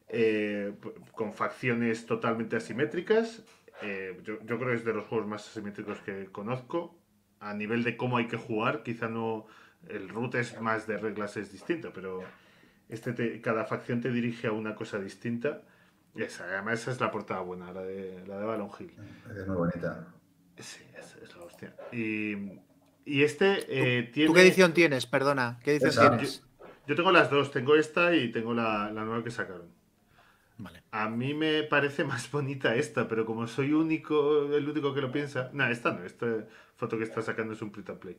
[0.09, 0.75] Eh,
[1.13, 3.45] con facciones totalmente asimétricas.
[3.83, 6.97] Eh, yo, yo creo que es de los juegos más asimétricos que conozco.
[7.41, 9.47] A nivel de cómo hay que jugar, quizá no.
[9.89, 12.21] El root es más de reglas, es distinto, pero
[12.89, 15.63] este te- cada facción te dirige a una cosa distinta.
[16.17, 18.93] Y esa, además, esa es la portada buena, la de, la de Balon Hill.
[19.37, 20.07] Es muy bonita.
[20.59, 21.77] Sí, es, es la hostia.
[21.93, 22.61] Y,
[23.05, 24.29] y este eh, tiene.
[24.29, 25.07] ¿Tú qué edición tienes?
[25.07, 26.11] Perdona, ¿qué edición Esa.
[26.11, 26.43] tienes?
[26.87, 29.75] Yo tengo las dos, tengo esta y tengo la, la nueva que sacaron.
[30.59, 30.83] Vale.
[30.91, 35.13] A mí me parece más bonita esta, pero como soy único, el único que lo
[35.13, 35.51] piensa.
[35.53, 38.17] No, esta no, esta foto que está sacando es un print and play.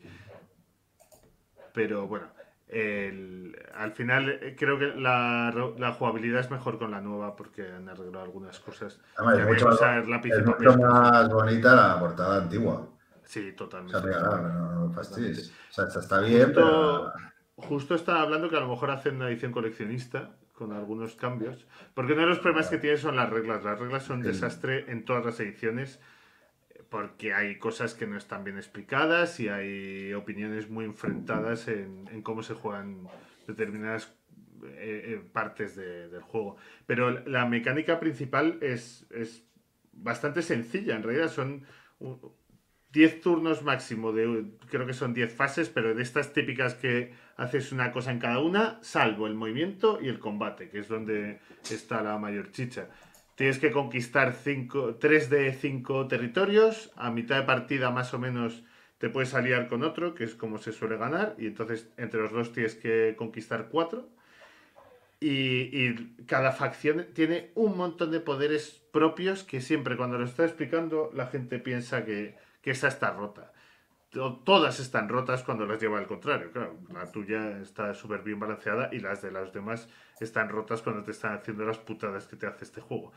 [1.73, 2.27] Pero bueno,
[2.67, 7.61] el- al final eh, creo que la, la jugabilidad es mejor con la nueva porque
[7.71, 8.99] han arreglado algunas cosas.
[9.17, 12.87] Además, es mucho más- lápiz Es mucho más bonita la portada antigua.
[13.23, 13.99] Sí, O totalmente.
[13.99, 15.51] sea, mira, no, no, fastidies.
[15.71, 17.67] O sea, está bien, Justo, pero.
[17.67, 21.65] justo estaba hablando que a lo mejor hacen una edición coleccionista con algunos cambios.
[21.93, 23.63] Porque uno de los problemas que tiene son las reglas.
[23.63, 24.29] Las reglas son un Sí.
[24.29, 25.99] desastre en todas las ediciones
[26.89, 32.43] porque hay cosas que no están bien explicadas y hay opiniones muy enfrentadas en, cómo
[32.43, 33.07] se juegan
[33.47, 34.13] determinadas
[34.63, 36.57] eh, eh, partes de- del juego.
[36.85, 39.43] Pero la mecánica principal es, es
[39.93, 40.95] bastante sencilla.
[40.95, 41.63] En realidad son
[41.99, 42.31] u-
[42.91, 47.71] 10 turnos máximo, de, creo que son 10 fases, pero de estas típicas que haces
[47.71, 51.39] una cosa en cada una, salvo el movimiento y el combate, que es donde
[51.69, 52.89] está la mayor chicha.
[53.37, 58.63] Tienes que conquistar 3 de 5 territorios, a mitad de partida más o menos
[58.97, 62.31] te puedes aliar con otro, que es como se suele ganar, y entonces entre los
[62.31, 64.09] dos tienes que conquistar 4.
[65.19, 65.93] Y,
[66.25, 71.27] cada facción tiene un montón de poderes propios que siempre cuando lo está explicando la
[71.27, 73.53] gente piensa que esa está rota.
[74.17, 76.51] To- todas están rotas cuando las lleva al contrario.
[76.51, 79.87] Claro, la tuya está súper bien balanceada y las de los demás
[80.19, 83.11] están rotas cuando te están haciendo las putadas que te hace este juego.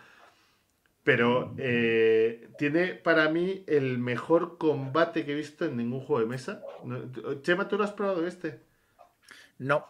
[1.03, 6.27] Pero eh, tiene para mí el mejor combate que he visto en ningún juego de
[6.27, 6.63] mesa.
[7.43, 8.61] Chema, ¿tú lo has probado este?
[9.59, 9.87] No,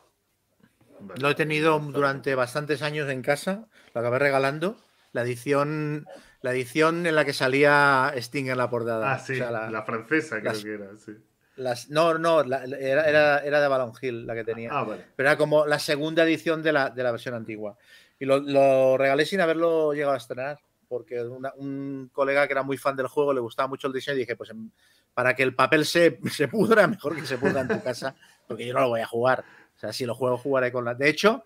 [1.01, 1.21] Vale.
[1.21, 4.77] lo he tenido durante bastantes años en casa, lo acabé regalando.
[5.13, 6.07] La edición,
[6.43, 9.13] la edición en la que salía Sting en la portada.
[9.13, 11.13] Ah, sí, O sea, la, la- francesa creo las- que era, sí.
[11.57, 14.71] las- no, no, la- era, era, era de Ballon Hill la que tenía.
[14.73, 15.05] Ah, vale.
[15.17, 17.77] Pero era como la segunda edición de la, de la versión antigua.
[18.19, 20.59] Y lo, lo regalé sin haberlo llegado a estrenar,
[20.89, 24.17] porque una- un colega que era muy fan del juego le gustaba mucho el diseño
[24.17, 24.71] y dije, pues em,
[25.15, 28.15] para que el papel se, se pudra, mejor que se pudra en tu casa,
[28.49, 29.45] porque yo no lo voy a jugar.
[29.77, 30.95] O sea, si lo juego, jugaré con la...
[30.95, 31.45] De hecho,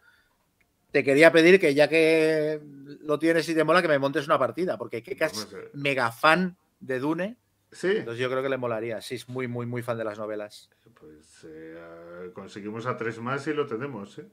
[0.95, 2.61] te quería pedir que ya que
[3.01, 6.57] lo tienes y te mola, que me montes una partida, porque que es mega fan
[6.79, 7.37] de Dune,
[7.73, 9.01] Sí, entonces yo creo que le molaría.
[9.01, 10.71] Sí, es muy, muy, muy fan de las novelas.
[11.01, 14.29] pues eh, conseguimos a tres más y lo tenemos, ¿eh?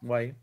[0.00, 0.34] Guay.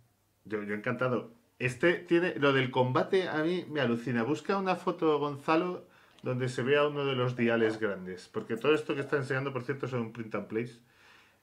[0.45, 1.31] Yo, yo encantado.
[1.57, 2.35] Este tiene.
[2.35, 4.21] Lo del combate a mí me alucina.
[4.21, 5.87] Busca una foto, Gonzalo,
[6.21, 8.29] donde se vea uno de los diales grandes.
[8.31, 10.79] Porque todo esto que está enseñando, por cierto, son print and plays.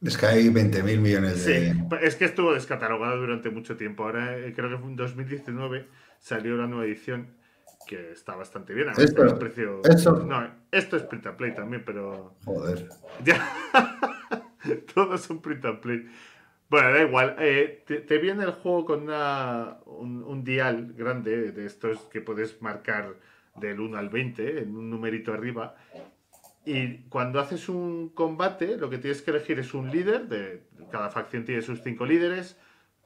[0.02, 1.72] Es que hay 20.000 millones de...
[1.72, 4.04] Sí, es que estuvo descatalogado durante mucho tiempo.
[4.04, 5.86] Ahora eh, creo que fue en 2019
[6.18, 7.28] salió la nueva edición
[7.86, 8.88] que está bastante bien.
[8.96, 9.80] Esto- precio...
[9.84, 12.34] esto- No, esto es print and play también, pero...
[12.44, 12.88] Joder.
[13.24, 13.56] Ya.
[14.94, 16.06] Todos son print and play.
[16.68, 17.36] Bueno, da igual.
[17.38, 22.20] eh, te, te viene el juego con una, un, un dial grande de estos que
[22.20, 23.16] puedes marcar
[23.56, 25.74] del 1 al 20 en un numerito arriba.
[26.64, 30.28] Y cuando haces un combate, lo que tienes que elegir es un líder.
[30.28, 32.58] De, cada facción tiene sus cinco líderes.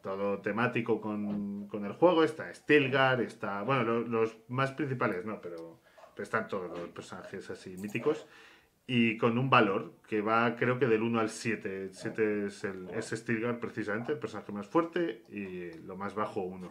[0.03, 2.25] Todo temático con, con el juego.
[2.25, 3.63] Está Stilgar, está.
[3.63, 5.81] Bueno, lo- los más principales no, pero,
[6.15, 8.27] pero están todos los personajes así míticos
[8.87, 11.85] y con un valor que va creo que del 1 al 7.
[11.85, 16.43] El 7 es, el, es Stilgar precisamente, el personaje más fuerte y lo más bajo
[16.43, 16.71] 1.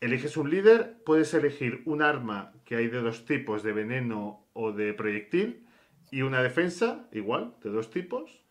[0.00, 4.72] Eliges un líder, puedes elegir un arma que hay de dos tipos, de veneno o
[4.72, 5.66] de proyectil,
[6.10, 8.42] y una defensa, igual, de dos tipos.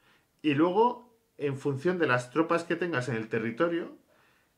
[0.42, 3.98] Y luego, en función de las tropas que tengas en el territorio,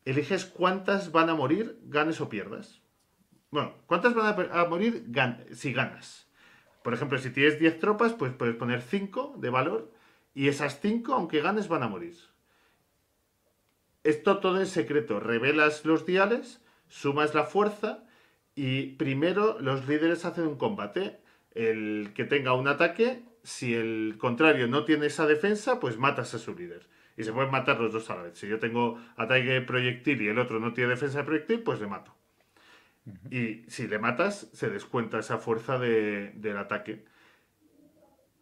[0.06, 2.82] eliges cuántas van a morir, ganes o pierdas.
[3.52, 5.06] Bueno, cuántas van a, morir
[5.52, 6.28] si ganas.
[6.84, 9.91] Por ejemplo, si tienes 10 tropas, pues puedes poner 5 de valor
[10.34, 12.15] y esas 5, aunque ganes, van a morir.
[14.03, 15.19] Esto todo en secreto.
[15.19, 18.06] Revelas los diales, sumas la fuerza
[18.56, 21.20] y primero los líderes hacen un combate.
[21.53, 26.40] El que tenga un ataque, si el contrario no tiene esa defensa, pues matas a
[26.40, 26.88] su líder.
[27.18, 28.38] Y se pueden matar los dos a la vez.
[28.38, 31.80] Si yo tengo ataque de proyectil y el otro no tiene defensa de proyectil, pues
[31.82, 32.15] le mato.
[33.32, 37.03] Y si le matas, se descuenta esa fuerza de- del ataque.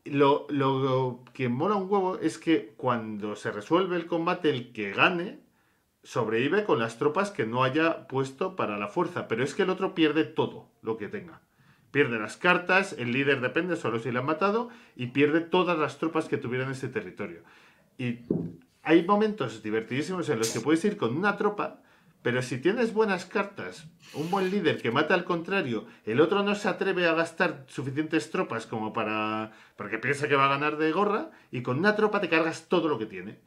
[0.05, 4.91] Lo, lo que mola un huevo es que cuando se resuelve el combate, el que
[4.91, 5.39] gane
[6.03, 9.27] sobrevive con las tropas que no haya puesto para la fuerza.
[9.27, 11.41] Pero es que el otro pierde todo lo que tenga.
[11.91, 15.97] Pierde las cartas, el líder depende solo si le han matado, y pierde todas las
[15.97, 17.41] tropas que tuviera en ese territorio.
[17.97, 18.19] Y
[18.83, 21.81] hay momentos divertidísimos en los que puedes ir con una tropa,
[22.21, 26.53] pero si tienes buenas cartas, un buen líder que mata al contrario, el otro no
[26.53, 29.51] se atreve a gastar suficientes tropas como para.
[29.77, 32.89] porque piensa que va a ganar de gorra, y con una tropa te cargas todo
[32.89, 33.39] lo que tiene.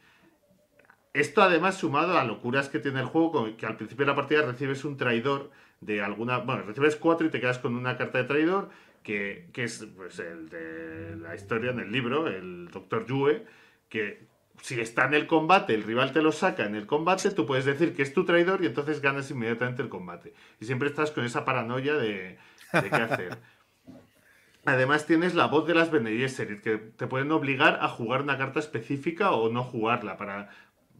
[1.13, 4.41] Esto además sumado a locuras que tiene el juego, que al principio de la partida
[4.41, 5.51] recibes un traidor
[5.85, 6.39] de alguna...
[6.39, 8.69] Bueno, recibes cuatro y te quedas con una carta de traidor,
[9.03, 13.45] que, que es pues, el de la historia en el libro, el Doctor Yue,
[13.89, 14.27] que
[14.61, 17.65] si está en el combate, el rival te lo saca en el combate, tú puedes
[17.65, 20.33] decir que es tu traidor y entonces ganas inmediatamente el combate.
[20.59, 22.37] Y siempre estás con esa paranoia de,
[22.71, 23.37] de qué hacer.
[24.65, 28.37] Además tienes la voz de las Bene Gesserit, que te pueden obligar a jugar una
[28.37, 30.49] carta específica o no jugarla para...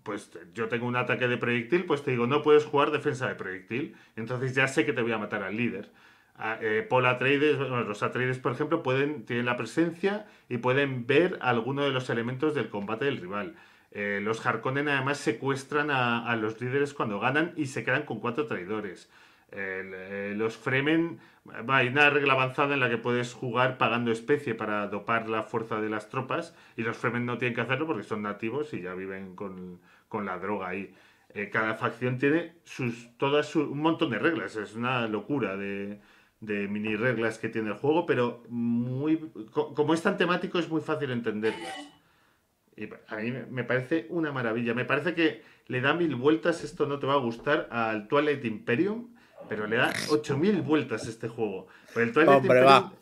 [0.04, 3.36] Pues yo tengo un ataque de proyectil, pues te digo, no puedes jugar defensa de
[3.36, 3.96] proyectil.
[4.16, 5.92] Entonces ya sé que te voy a matar al líder.
[6.36, 11.06] A- eh, Paul Atreides, bueno, los Atreides, por ejemplo, pueden, tienen la presencia y pueden
[11.08, 13.56] ver alguno de los elementos del combate del rival.
[13.92, 18.48] Eh, los Harkonnen además secuestran a, los líderes cuando ganan y se quedan con cuatro
[18.48, 19.10] traidores.
[19.52, 21.20] Eh, los Fremen,
[21.68, 25.80] hay una regla avanzada en la que puedes jugar pagando especie para dopar la fuerza
[25.80, 28.96] de las tropas y los Fremen no tienen que hacerlo porque son nativos y ya
[28.96, 29.80] viven con,
[30.14, 30.94] con la droga ahí.
[31.34, 36.00] Eh, cada facción tiene sus, todas su- un montón de reglas, es una locura de,
[36.40, 39.18] de mini reglas que tiene el juego, pero muy
[39.52, 41.74] co- como es tan temático es muy fácil entenderlas.
[42.78, 44.76] Y a mí me- parece una maravilla.
[44.76, 48.46] Me parece que le da mil vueltas, esto no te va a gustar, al Twilight
[48.46, 49.16] Imperium,
[49.50, 51.66] pero le da 8000 vueltas este juego.
[51.96, 52.94] Pero el Twilight Hombre, Imperium va.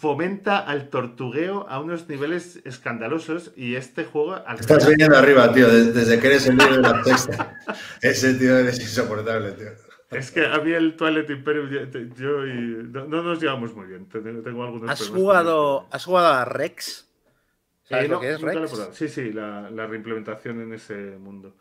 [0.00, 4.34] Fomenta al tortugueo a unos niveles escandalosos y este juego...
[4.46, 7.58] Al Estás viniendo arriba, tío, des- desde que eres el líder de la texta.
[8.00, 9.68] Ese tío es insoportable, tío.
[10.10, 11.68] Es que a mí el Twilight Imperium,
[12.16, 12.88] yo, y...
[12.92, 14.06] No, no nos llevamos muy bien.
[14.08, 15.86] Tengo, tengo algunos ¿Has jugado.
[15.90, 17.06] ¿Has jugado a Rex?
[17.10, 18.88] Eh, ¿Sabes no, lo que es Rex?
[18.92, 21.56] Sí, sí, la, la reimplementación en ese mundo.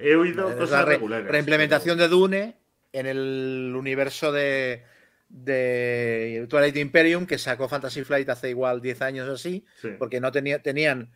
[0.00, 1.30] He oído es cosas la re- regulares.
[1.30, 2.56] reimplementación de Dune
[2.92, 4.82] en el universo de,
[5.28, 9.88] de Twilight Imperium que sacó Fantasy Flight hace igual 10 años o así, Sí.
[9.98, 11.10] porque no tenía, tenían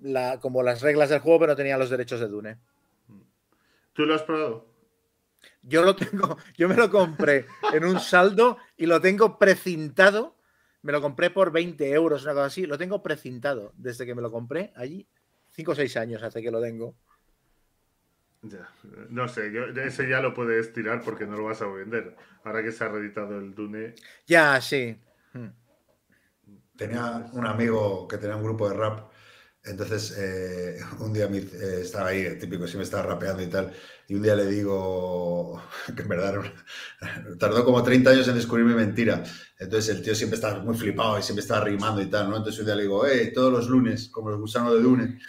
[0.00, 2.58] la, como las reglas del juego, pero no tenían los derechos de Dune.
[3.92, 4.66] ¿Tú lo has probado?
[5.62, 10.36] Yo lo tengo, yo me lo compré en un saldo y lo tengo precintado.
[10.82, 12.66] Me lo compré por 20 euros, una cosa así.
[12.66, 15.06] Lo tengo precintado desde que me lo compré allí.
[15.50, 16.96] 5 o 6 años hace que lo tengo.
[18.42, 18.68] Ya,
[19.10, 22.16] no sé, yo, ese ya lo puedes tirar porque no lo vas a vender.
[22.42, 23.94] Ahora que se ha reeditado el Dune.
[24.26, 24.98] Ya, sí.
[25.32, 25.50] Hmm.
[26.76, 29.11] Tenía un amigo que tenía un grupo de rap.
[29.64, 33.72] Entonces, eh, un día me- eh, estaba ahí, típico, sí me estaba rapeando y tal.
[34.08, 35.62] Y un día le digo
[35.96, 36.34] que en verdad
[37.38, 39.22] tardó como 30 años en descubrir mi mentira.
[39.58, 42.36] Entonces, el tío siempre estaba muy flipado y siempre estaba rimando y tal, ¿no?
[42.38, 45.20] Entonces, un día le digo, eh, todos los lunes, como los gusanos de Dune,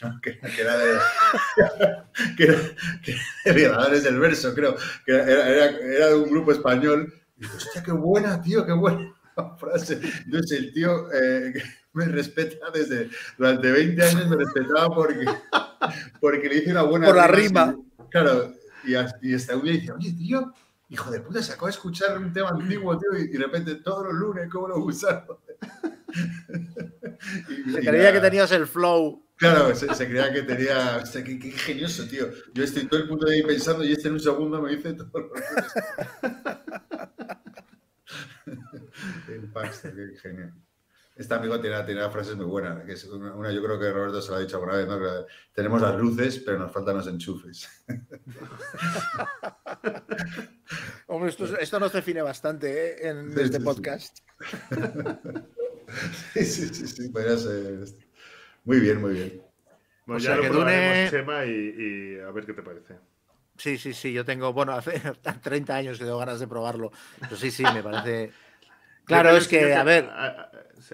[0.22, 0.98] que, era de.
[2.36, 2.58] que era,
[3.02, 4.76] que verso, creo.
[5.04, 7.12] Que era, era- era de un grupo español.
[7.36, 9.14] Y digo, hostia, qué buena, tío, qué buena
[9.58, 10.00] frase.
[10.24, 11.10] Entonces, el tío.
[11.12, 11.52] eh,
[11.98, 15.26] me respeta desde durante 20 años me respetaba porque,
[16.20, 17.76] porque le hice una buena Por la rima.
[18.10, 18.54] Claro,
[18.84, 18.92] y,
[19.28, 20.52] y hasta un día dice, oye, tío,
[20.88, 24.04] hijo de puta, se acaba de escuchar un tema antiguo, tío, y, de repente todos
[24.06, 25.36] los lunes, ¿cómo lo usaron?
[27.48, 28.12] Y- Se y creía nada.
[28.12, 29.22] que tenías el flow.
[29.36, 31.02] Claro, se, se creía que tenía.
[31.12, 32.28] Qué, qué ingenioso, tío.
[32.54, 35.10] Yo estoy todo el mundo ahí pensando y este en un segundo me dice todo
[35.14, 35.42] lo que
[39.26, 40.54] El qué genio.
[41.18, 42.84] Este amigo tiene, tiene frases muy buenas.
[42.84, 44.98] Que es una, una, yo creo que Roberto se lo ha dicho alguna vez, ¿no?
[45.00, 47.68] Que tenemos las luces, pero nos faltan los enchufes.
[51.06, 53.08] Hombre, esto, esto nos define bastante ¿eh?
[53.08, 54.18] en Sí, este sí, podcast.
[56.34, 57.80] Sí, sí, sí, sí, podría ser.
[57.82, 58.04] esto.
[58.64, 59.42] Muy bien, muy bien.
[60.04, 62.62] Bueno, O ya sea, lo que probaremos, Dune- Chema, y, y a ver qué te
[62.62, 62.94] parece.
[63.56, 65.00] Sí, sí, sí, yo tengo, bueno, hace
[65.42, 66.92] 30 años que tengo ganas de probarlo.
[67.20, 68.30] Pero sí, sí, me parece.
[69.08, 70.50] Claro, es que, a ver, a- a-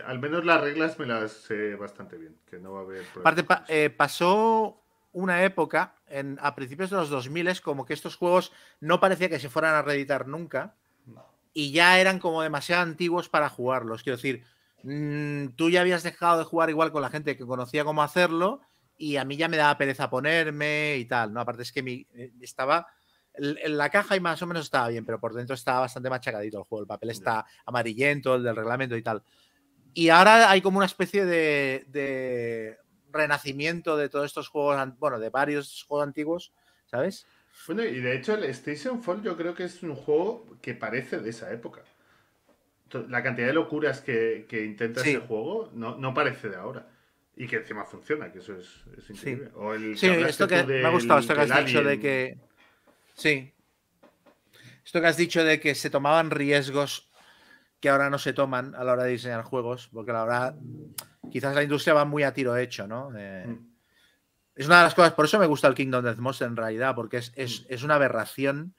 [0.07, 3.20] al menos las reglas me las sé bastante bien, que no va a haber problemas.
[3.20, 4.81] aparte pa- eh, pasó
[5.12, 9.39] una época en, a principios de los 2000 como que estos juegos no parecía que
[9.39, 10.74] se fueran a reeditar nunca
[11.53, 14.03] y ya eran como demasiado antiguos para jugarlos.
[14.03, 14.43] Quiero decir,
[14.82, 18.61] mm, tú ya habías dejado de jugar igual con la gente que conocía cómo hacerlo
[18.99, 21.41] y a mí ya me daba pereza ponerme y tal, ¿no?
[21.41, 22.86] Aparte es que mi, eh, estaba
[23.36, 26.65] la caja y más o menos estaba bien, pero por dentro estaba bastante machacadito el
[26.65, 26.82] juego.
[26.82, 29.23] El papel está amarillento, el del reglamento y tal.
[29.93, 32.78] Y ahora hay como una especie de, de
[33.12, 36.52] renacimiento de todos estos juegos, bueno, de varios juegos antiguos,
[36.86, 37.27] ¿sabes?
[37.66, 41.19] Bueno, y de hecho el Station Fall yo creo que es un juego que parece
[41.20, 41.82] de esa época.
[43.09, 45.11] La cantidad de locuras que, que intenta Sí.
[45.11, 46.86] ese juego no, no parece de ahora.
[47.36, 49.51] Y que encima funciona, que eso es, es increíble.
[49.56, 51.82] O el Sí, esto que tú me ha gustado, del- esto que has del dicho
[51.82, 52.39] de que.
[53.15, 53.53] Sí.
[54.85, 57.11] Esto que has dicho de que se tomaban riesgos
[57.81, 60.57] que ahora no se toman a la hora de diseñar juegos, porque la verdad,
[61.31, 63.11] quizás la industria va muy a tiro hecho, ¿no?
[63.16, 63.74] Eh, Mm.
[64.57, 66.95] Es una de las cosas, por eso me gusta el Kingdom Death Monster en realidad,
[66.95, 67.41] porque es, Mm.
[67.41, 68.74] es, es una aberración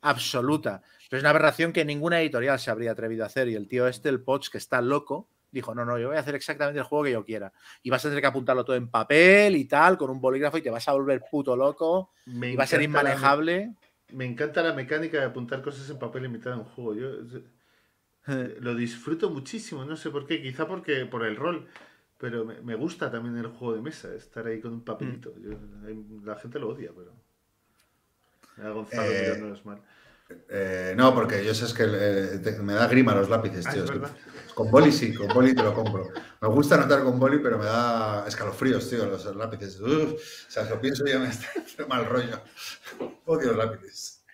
[0.00, 0.82] absoluta.
[1.08, 3.48] Pero es una aberración que ninguna editorial se habría atrevido a hacer.
[3.48, 6.20] Y el tío este, el Potts, que está loco, dijo: No, no, yo voy a
[6.20, 7.52] hacer exactamente el juego que yo quiera.
[7.82, 10.62] Y vas a tener que apuntarlo todo en papel y tal, con un bolígrafo, y
[10.62, 12.10] te vas a volver puto loco.
[12.26, 13.72] Me Y va a ser inmanejable.
[14.12, 16.94] Me encanta la mecánica de apuntar cosas en papel y mitad de un juego.
[16.94, 17.38] Yo
[18.28, 21.66] eh, lo disfruto muchísimo, no sé por qué, quizá porque por el rol,
[22.18, 25.32] pero me, me gusta también el juego de mesa, estar ahí con un papelito.
[25.36, 25.42] Mm.
[25.42, 27.12] Yo- la gente lo odia, pero.
[28.66, 29.80] A Gonzalo Eh, mirándonos mal.
[30.48, 33.72] Eh, no, porque yo sé es que eh, te- me da grima los lápices, Ah,
[33.72, 33.84] tío.
[33.84, 33.90] Es
[34.54, 36.08] con boli sí, con boli te lo compro.
[36.40, 39.80] Me gusta anotar con boli, pero me da escalofríos, tío, los lápices.
[39.80, 41.48] Uf, o sea, si lo pienso ya me está
[41.88, 42.40] mal rollo.
[43.26, 44.24] Odio los lápices.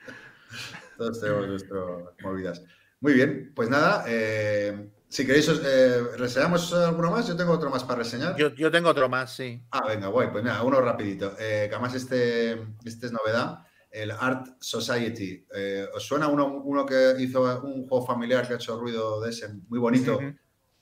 [0.96, 1.82] Todos tenemos nuestras
[2.22, 2.62] movidas.
[3.00, 7.28] Muy bien, pues nada, eh, si queréis, os- eh, ¿reseñamos alguno más?
[7.28, 8.34] Yo tengo otro más para reseñar.
[8.36, 9.62] Yo, yo tengo otro más, sí.
[9.70, 11.34] Ah, venga, guay, pues nada, uno rapidito.
[11.38, 12.52] Eh, que además este,
[12.84, 13.58] este es novedad,
[14.02, 15.46] el Art Society.
[15.54, 19.30] Eh, ¿Os suena uno, uno que hizo un juego familiar que ha hecho ruido de
[19.30, 20.20] ese, muy bonito?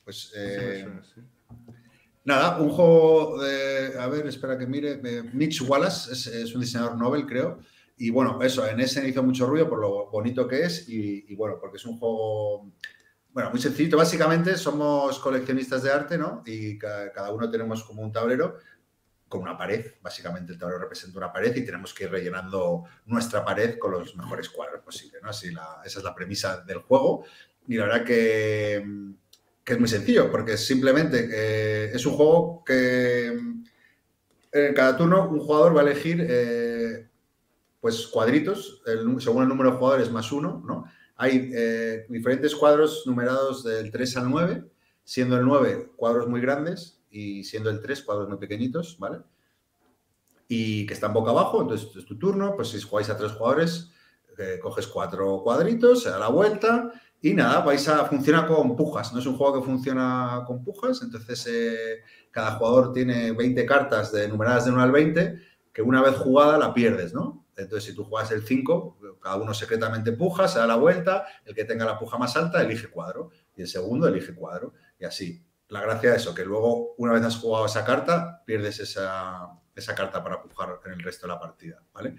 [0.05, 1.21] Pues Sí eh, suena, sí.
[2.25, 6.61] nada, un juego de, a ver, espera que mire, eh, Mitch Wallace es, es un
[6.61, 7.59] diseñador Nobel, creo.
[7.97, 11.35] Y bueno, eso, en ese hizo mucho ruido por lo bonito que es y, y
[11.37, 12.73] bueno, porque es un juego
[13.31, 13.97] bueno, muy sencillo.
[13.97, 16.43] Básicamente somos coleccionistas de arte, ¿no?
[16.47, 18.59] Y ca- cada uno tenemos como un tablero
[19.35, 19.85] con una pared.
[20.01, 24.15] Básicamente el tablero representa una pared y tenemos que ir rellenando nuestra pared con los
[24.17, 25.31] mejores cuadros posibles, ¿no?
[25.31, 27.25] Así la- esa es la premisa del juego.
[27.67, 28.85] Y la verdad que,
[29.65, 33.27] que es muy sencillo, porque simplemente eh, es un juego que
[34.53, 37.09] en cada turno un jugador va a elegir eh,
[37.81, 40.85] pues cuadritos, el según el número de jugadores más uno, ¿no?
[41.17, 44.65] Hay eh, diferentes cuadros numerados del 3 al 9,
[45.05, 49.21] siendo el 9 cuadros muy grandes y siendo el 3 cuadros muy pequeñitos, ¿vale?
[50.49, 53.93] Y que están boca abajo, entonces es tu turno, pues si jugáis a tres jugadores,
[54.37, 56.91] eh, coges cuatro cuadritos, se da la vuelta
[57.23, 61.03] y nada, vais a funciona con pujas, no es un juego que funciona con pujas,
[61.03, 62.01] entonces eh,
[62.33, 65.39] cada jugador tiene 20 cartas de numeradas de 1 al 20,
[65.73, 67.47] que una vez jugada la pierdes, ¿no?
[67.57, 71.55] Entonces, si tú juegas el 5, cada uno secretamente puja, se da la vuelta, el
[71.55, 75.41] que tenga la puja más alta elige cuadro y el segundo elige cuadro y así.
[75.69, 79.95] La gracia de eso, que luego, una vez has jugado esa carta, pierdes esa, esa
[79.95, 82.17] carta para pujar en el resto de la partida, ¿vale?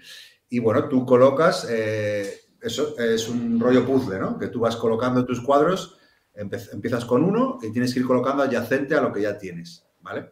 [0.48, 4.38] Y bueno, tú colocas, eh, eso es un rollo puzzle, ¿no?
[4.38, 5.98] Que tú vas colocando tus cuadros,
[6.34, 10.30] empiezas con uno y tienes que ir colocando adyacente a lo que ya tienes, ¿vale?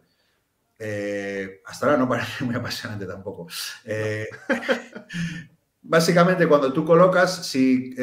[0.77, 3.47] Eh, hasta ahora no parece muy apasionante tampoco.
[3.83, 4.27] Eh,
[5.81, 7.95] básicamente, cuando tú colocas, si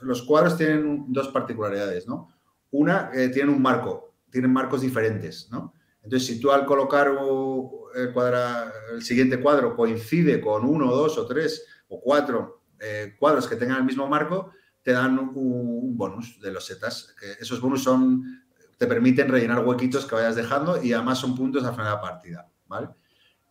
[0.00, 2.32] los cuadros tienen dos particularidades, ¿no?
[2.72, 5.74] Una, tienen un marco, tienen marcos diferentes, ¿no?
[6.02, 7.12] Entonces, si tú al colocar
[7.94, 13.78] el, siguiente cuadro coincide con uno, dos o tres o cuatro eh, cuadros que tengan
[13.78, 14.52] el mismo marco,
[14.82, 17.14] te dan un, un bonus de los setas.
[17.38, 18.44] Esos bonus son,
[18.78, 22.00] te permiten rellenar huequitos que vayas dejando y además son puntos al final de la
[22.00, 22.88] partida, ¿vale?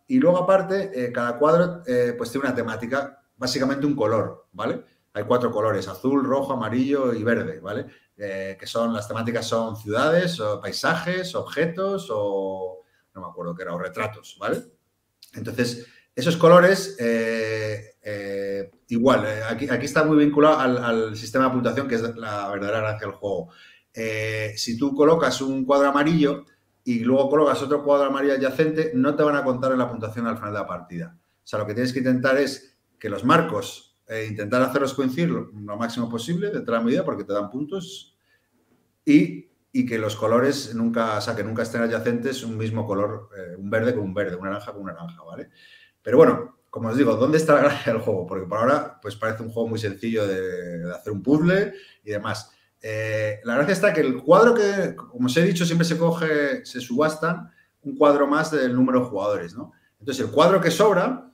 [0.07, 4.83] Y luego aparte, eh, cada cuadro eh, pues tiene una temática, básicamente un color, ¿vale?
[5.19, 7.87] Hay cuatro colores, azul, rojo, amarillo y verde, ¿vale?
[8.15, 12.83] Eh, que son, las temáticas son ciudades, paisajes, objetos o,
[13.13, 14.63] no me acuerdo qué era, o retratos, ¿vale?
[15.33, 15.85] Entonces,
[16.15, 21.89] esos colores, eh, eh, igual, aquí, aquí está muy vinculado al, al sistema de puntuación,
[21.89, 23.49] que es la verdadera gracia del juego.
[24.55, 26.45] Si tú colocas un cuadro amarillo
[26.85, 30.27] y luego colocas otro cuadro amarillo adyacente, no te van a contar en la puntuación
[30.27, 31.17] al final de la partida.
[31.43, 35.29] O sea, lo que tienes que intentar es que los marcos, eh, intentar hacerlos coincidir
[35.29, 38.17] lo, lo máximo posible de la medida porque te dan puntos
[39.05, 43.29] y, y que los colores nunca, o sea, que nunca estén adyacentes un mismo color,
[43.37, 45.49] eh, un verde con un verde, un naranja con un naranja, ¿vale?
[46.01, 48.25] Pero bueno, como os digo, ¿dónde está la gracia del juego?
[48.25, 51.73] Porque por ahora, pues parece un juego muy sencillo de, de hacer un puzzle
[52.03, 52.51] y demás.
[52.81, 56.65] Eh, la gracia está que el cuadro que, como os he dicho, siempre se coge,
[56.65, 59.73] se subastan un cuadro más del número de jugadores, ¿no?
[59.99, 61.31] Entonces, el cuadro que sobra,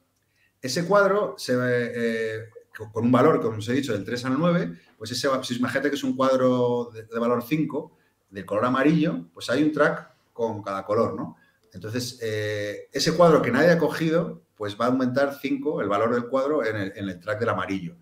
[0.61, 2.49] ese cuadro se, eh,
[2.91, 5.89] con un valor, como os he dicho, del 3 al 9, pues ese, si imagínate
[5.89, 7.97] que es un cuadro de, valor 5,
[8.30, 11.38] del color amarillo, pues hay un track con cada color, ¿no?
[11.72, 16.14] Entonces, eh, ese cuadro que nadie ha cogido, pues va a aumentar 5 el valor
[16.14, 17.97] del cuadro en el, en el track del amarillo.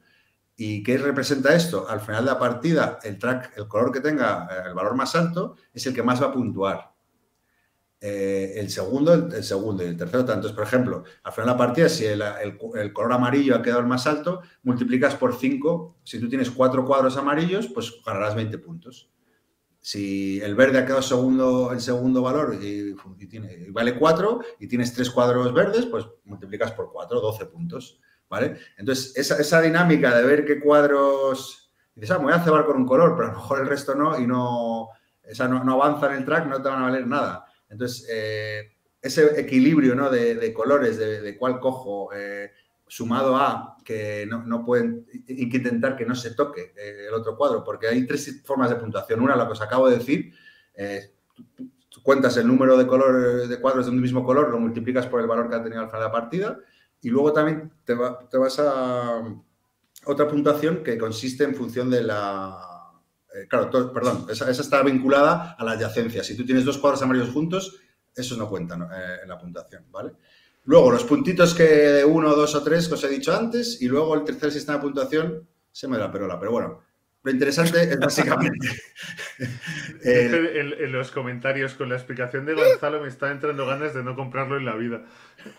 [0.56, 1.90] ¿Y qué representa esto?
[1.90, 5.16] Al final de la partida, el track, el color que tenga eh, el valor más
[5.16, 6.93] alto es el que más va a puntuar.
[8.06, 10.48] Eh, el segundo, el, segundo y el tercero tanto.
[10.48, 12.58] Entonces, por ejemplo, al final de la partida, si el,
[12.92, 16.00] color amarillo ha quedado el más alto, multiplicas por 5.
[16.04, 19.10] Si tú tienes cuatro cuadros amarillos, pues ganarás 20 puntos.
[19.80, 22.94] Si el verde ha quedado segundo, el segundo valor y,
[23.70, 28.02] vale 4 y tienes tres cuadros verdes, pues multiplicas por 4, 12 puntos.
[28.30, 28.58] ¿Vale?
[28.76, 31.72] Entonces, esa, dinámica de ver qué cuadros.
[31.96, 33.96] Dices, ah, me voy a cebar con un color, pero a lo mejor el resto
[33.96, 34.90] no, y no,
[35.24, 37.46] esa no avanza en el track, no te van a valer nada.
[37.74, 38.72] Entonces, eh,
[39.02, 40.10] ese equilibrio ¿no?
[40.10, 42.52] de, colores, de, cuál cojo, eh,
[42.88, 47.88] sumado a que no, pueden, intentar que no se toque eh, el otro cuadro, porque
[47.88, 49.22] hay tres formas de puntuación.
[49.22, 50.34] Una, la que os acabo de decir,
[52.04, 55.28] cuentas el número de, color, de cuadros de un mismo color, lo multiplicas por el
[55.28, 56.60] valor que ha tenido al final de la partida,
[57.02, 59.22] y luego también te, va, te vas a
[60.06, 62.73] otra puntuación que consiste en función de la...
[63.34, 66.24] Eh, claro, todo, perdón, esa, esa, está vinculada a la adyacencia.
[66.24, 67.80] Si tú tienes dos cuadros amarillos juntos,
[68.16, 70.12] esos no cuentan eh, en la puntuación, ¿vale?
[70.66, 74.16] Luego, los puntitos que uno, dos o tres que os he dicho antes, y luego
[74.16, 76.82] el tercer sistema de puntuación se me da la perola, pero bueno.
[77.24, 78.68] Lo interesante es básicamente.
[80.04, 80.36] el...
[80.58, 84.14] En, en, los comentarios con la explicación de Gonzalo me está entrando ganas de no
[84.14, 85.06] comprarlo en la vida.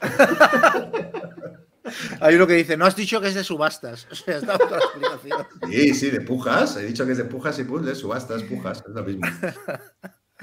[2.21, 4.07] Hay uno que dice, no has dicho que es de subastas.
[4.11, 5.47] O sea, está otra explicación.
[5.71, 6.77] Sí, sí, de pujas.
[6.77, 9.27] He dicho que es de pujas y puzzles, subastas, pujas, es lo mismo.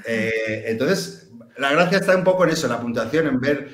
[0.04, 3.68] Eh, entonces, la gracia está un poco en eso, en la puntuación, en ver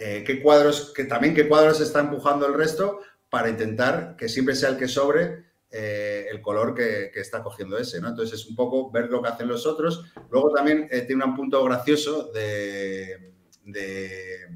[0.00, 4.54] eh, qué cuadros, que también qué cuadros está empujando el resto para intentar que siempre
[4.54, 8.08] sea el que sobre eh, el color que, que está cogiendo ese, ¿no?
[8.08, 10.04] Entonces es un poco ver lo que hacen los otros.
[10.30, 13.34] Luego también tiene un punto gracioso de...
[13.64, 14.48] de-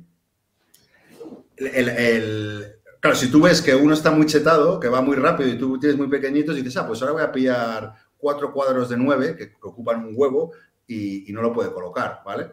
[1.66, 5.58] el- claro, si tú ves que uno está muy chetado, que va muy rápido y
[5.58, 9.36] tú tienes muy pequeñitos, dices, ah, pues ahora voy a pillar cuatro cuadros de nueve
[9.36, 10.52] que, ocupan un huevo
[10.86, 12.52] y, no lo puede colocar, ¿vale?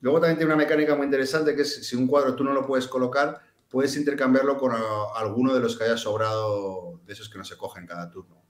[0.00, 2.66] Luego también tiene una mecánica muy interesante que es si un cuadro tú no lo
[2.66, 4.78] puedes colocar, puedes intercambiarlo con a-
[5.16, 8.42] alguno de los que haya sobrado de esos que no se cogen cada turno.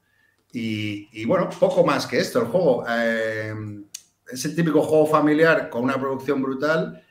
[0.53, 2.41] Y, y bueno, poco más que esto.
[2.41, 3.55] El juego eh,
[4.31, 7.03] es el típico juego familiar con una producción brutal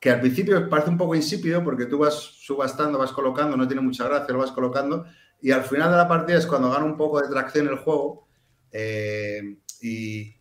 [0.00, 3.82] que al principio parece un poco insípido porque tú vas subastando, vas colocando, no tiene
[3.82, 5.06] mucha gracia, lo vas colocando
[5.40, 8.28] y al final de la partida es cuando gana un poco de tracción el juego
[8.70, 10.34] eh, y,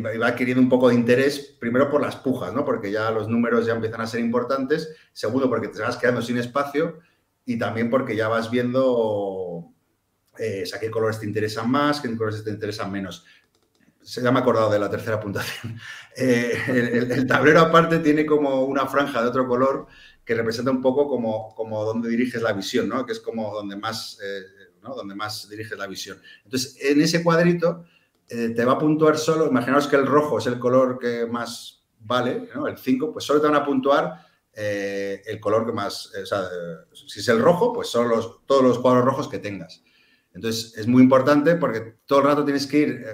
[0.00, 2.62] va adquiriendo un poco de interés, primero por las pujas, ¿no?
[2.62, 6.36] porque ya los números ya empiezan a ser importantes, segundo porque te vas quedando sin
[6.36, 6.98] espacio
[7.46, 9.72] y también porque ya vas viendo
[10.38, 13.24] eh, qué colores te interesan más, qué colores te interesan menos.
[14.02, 15.78] Se ya me he acordado de la tercera puntuación.
[16.14, 19.86] Eh, el, tablero aparte tiene como una franja de otro color
[20.26, 23.06] que representa un poco como, como donde diriges la visión, ¿no?
[23.06, 24.42] Que es como donde más, eh.
[24.82, 26.20] Donde más diriges la visión.
[26.44, 27.84] Entonces, en ese cuadrito
[28.28, 31.84] eh, te va a puntuar solo, imaginaos que el rojo es el color que más
[32.00, 32.66] vale, ¿no?
[32.66, 36.10] El 5, pues solo te van a puntuar eh, el color que más,
[36.92, 38.10] si es el rojo, pues son
[38.44, 39.82] todos los cuadros rojos que tengas.
[40.34, 43.06] Entonces, es muy importante porque todo el rato tienes que ir,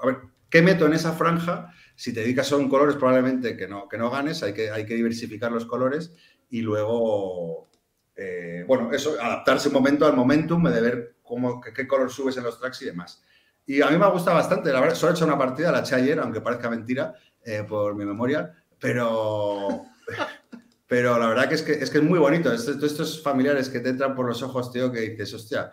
[0.00, 0.18] a ver,
[0.50, 1.72] ¿qué meto en esa franja?
[1.96, 4.70] Si te dedicas a un color, es probablemente que no, que no ganes, hay que,
[4.70, 6.12] hay que diversificar los colores
[6.50, 7.68] y luego,
[8.16, 12.44] eh, bueno, eso, adaptarse un momento al momentum de ver cómo, qué, color subes en
[12.44, 13.22] los tracks y demás.
[13.66, 15.80] Y a mí me ha gustado bastante, la verdad, solo he hecho una partida, la
[15.80, 17.14] eché ayer, aunque parezca mentira,
[17.44, 19.84] eh, por mi memoria, pero,
[20.86, 22.52] pero la verdad que es que es, que es muy bonito.
[22.52, 25.72] Estos, estos familiares que te entran por los ojos, tío, que dices, hostia,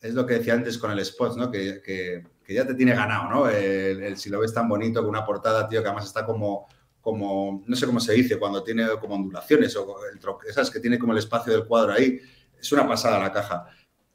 [0.00, 1.50] es lo que decía antes con el Spots, ¿no?
[1.50, 3.48] Que- que ya te tiene ganado, ¿no?
[3.48, 6.68] El, el si lo ves tan bonito, con una portada, tío, que además está como,
[7.00, 10.18] como, no sé cómo se dice, cuando tiene como ondulaciones o el
[10.48, 12.18] esas que tiene como el espacio del cuadro ahí.
[12.58, 13.66] Es una pasada la caja.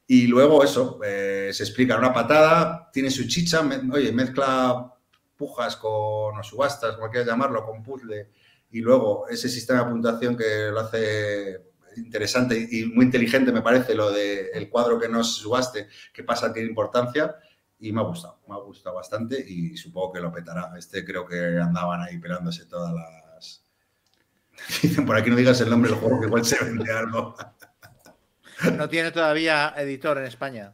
[0.07, 3.61] Y luego eso, eh, se explica en una patada, tiene su chicha,
[3.91, 4.91] oye, mezcla
[5.35, 8.31] pujas con o subastas, como quieras llamarlo, con puzzle.
[8.71, 11.61] Y luego ese sistema de puntuación que lo hace
[11.95, 16.23] interesante y muy inteligente, me parece, lo del el cuadro que no se subaste, que
[16.23, 17.35] pasa a tener importancia.
[17.79, 20.73] Y me ha gustado, me ha gustado bastante y supongo que lo petará.
[20.77, 23.63] Este creo que andaban ahí pelándose todas las...
[24.81, 27.35] Dicen, por aquí no digas el nombre del juego, que igual se vende algo.
[28.75, 30.73] No tiene todavía editor en España.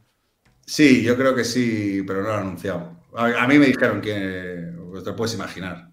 [0.66, 3.00] Sí, yo creo que sí, pero no lo han anunciado.
[3.14, 4.72] A, a mí me dijeron que
[5.04, 5.92] te lo puedes imaginar.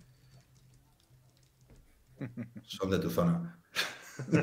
[2.64, 3.60] Son de tu zona.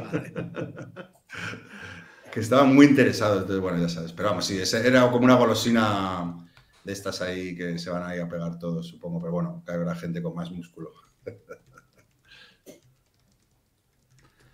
[2.33, 4.13] que estaban muy interesados, entonces bueno, ya sabes.
[4.13, 6.50] Pero vamos, sí, era como una golosina
[6.91, 9.21] de estas ahí que se van a ir a pegar todos, supongo.
[9.21, 10.91] Pero bueno, que habrá gente con más músculo.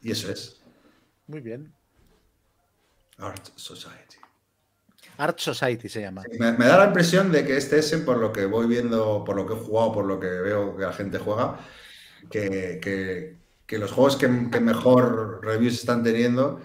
[0.02, 0.60] y eso es
[1.26, 1.72] Muy bien.
[3.18, 4.16] Art Society.
[5.18, 6.22] Art Society se llama.
[6.38, 9.34] Me, me da la impresión de que este Essen, por lo que voy viendo, por
[9.36, 11.58] lo que he jugado, por lo que veo que la gente juega,
[12.30, 13.36] que, que-
[13.66, 16.60] que los juegos que, que mejor reviews están teniendo,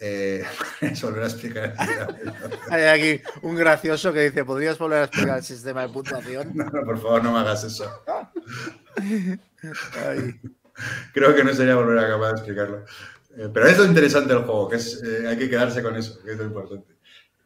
[0.00, 0.44] eh,
[1.02, 1.74] volver a explicar.
[2.70, 6.50] Hay aquí un gracioso que dice, ¿podrías volver a explicar el sistema de puntuación?
[6.54, 7.90] No, no, por favor, no me hagas eso.
[10.06, 10.40] Ay.
[11.12, 12.84] Creo que no sería volver a capaz de explicarlo.
[13.36, 16.22] Eh, pero es lo interesante del juego, que es, eh, hay que quedarse con eso,
[16.22, 16.94] que es lo importante.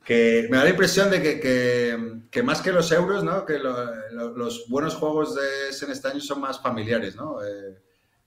[0.05, 3.45] Que me da la impresión de que, que- que más que los euros, ¿no?
[3.45, 7.43] Que lo- lo- los buenos juegos de Essen este año son más familiares, ¿no?
[7.45, 7.77] Eh,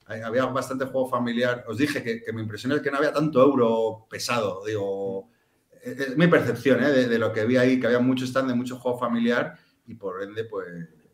[0.06, 1.64] había bastante juego familiar.
[1.68, 5.28] Os dije que, que me impresionó es que no había tanto euro pesado, digo.
[5.82, 6.90] Es es mi percepción, ¿eh?
[6.90, 9.56] De, de lo que vi ahí, que había mucho stand de mucho juego familiar
[9.86, 10.66] y por ende, pues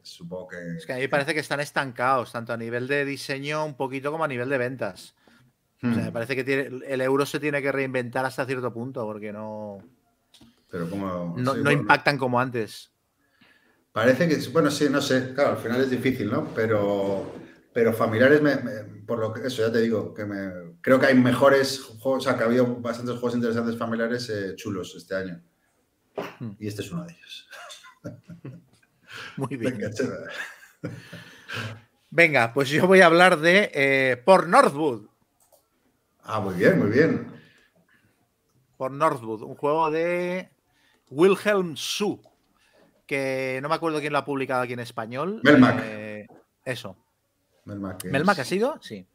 [0.03, 0.77] supongo que...
[0.77, 4.11] Es que a mí parece que están estancados, tanto a nivel de diseño un poquito
[4.13, 5.15] como a nivel de ventas.
[5.83, 8.73] O sea, Hmm, me parece que tiene- el euro se tiene que reinventar hasta cierto
[8.73, 9.79] punto, porque no,
[10.71, 11.35] pero como...
[11.37, 11.73] no, sí, no bueno.
[11.73, 12.91] impactan como antes.
[13.93, 16.49] Parece que, bueno, sí, no sé, claro, al final es difícil, ¿no?
[16.55, 17.33] Pero,
[17.73, 21.07] pero familiares, me- me- por lo que, eso ya te digo, que me, creo que
[21.07, 25.15] hay mejores juegos, o sea, que ha habido bastantes juegos interesantes familiares eh, chulos este
[25.15, 25.43] año.
[26.41, 26.53] Hmm.
[26.59, 27.49] Y este es uno de ellos.
[29.37, 29.79] Muy bien.
[32.11, 35.07] Venga, pues yo voy a hablar de eh, Por Northwood.
[36.23, 37.33] Ah, muy bien, muy bien.
[38.77, 40.51] Por Northwood, un juego de
[41.11, 42.21] Wilhelm Su,
[43.07, 45.41] que no me acuerdo quién lo ha publicado aquí en español.
[45.43, 45.81] Melmac.
[45.83, 46.27] Eh,
[46.65, 46.97] eso.
[47.69, 48.79] Melmac, es- ¿Melmac ha sido?
[48.83, 49.07] Sí.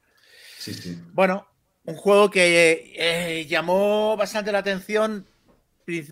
[0.59, 1.01] Sí, sí.
[1.13, 1.47] Bueno,
[1.85, 5.27] un juego que eh, llamó bastante la atención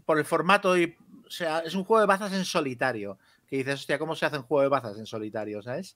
[0.06, 0.98] por el formato y
[1.30, 3.18] sea, es un juego de bazas en solitario.
[3.48, 5.62] Que dices, hostia, ¿cómo se hace un juego de bazas en solitario?
[5.62, 5.96] ¿Sabes?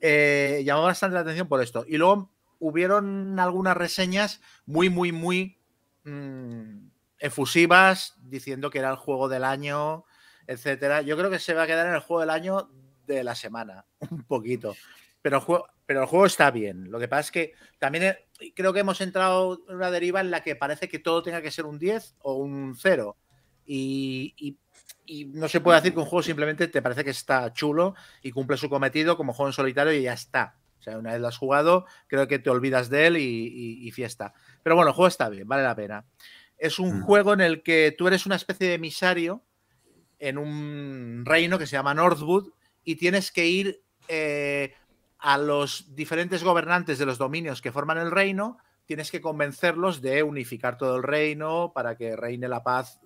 [0.00, 1.84] Eh, llamó bastante la atención por esto.
[1.88, 5.58] Y luego hubieron algunas reseñas muy, muy, muy
[6.04, 6.88] mm,
[7.18, 10.04] efusivas diciendo que era el juego del año,
[10.46, 11.00] etcétera.
[11.02, 12.70] Yo creo que se va a quedar en el juego del año
[13.06, 14.76] de la semana, un poquito.
[15.24, 16.90] Pero el juego, pero el juego está bien.
[16.90, 18.04] Lo que pasa es que también
[18.38, 21.40] he- creo que hemos entrado en una deriva en la que parece que todo tenga
[21.40, 23.16] que ser un 10 o un 0.
[23.64, 24.58] Y, y-
[25.06, 28.32] y no se puede decir que un juego simplemente te parece que está chulo y
[28.32, 30.58] cumple su cometido como juego en solitario y ya está.
[30.78, 34.34] O sea, una vez lo has jugado, creo que te olvidas de él y fiesta.
[34.62, 36.04] Pero bueno, el juego está bien, vale la pena.
[36.58, 37.02] Es un Mm.
[37.02, 39.42] juego en el que tú eres una especie de emisario
[40.18, 42.50] en un reino que se llama Northwood
[42.84, 44.74] y tienes que ir eh,
[45.24, 50.22] a los diferentes gobernantes de los dominios que forman el reino, tienes que convencerlos de
[50.22, 53.00] unificar todo el reino para que reine la paz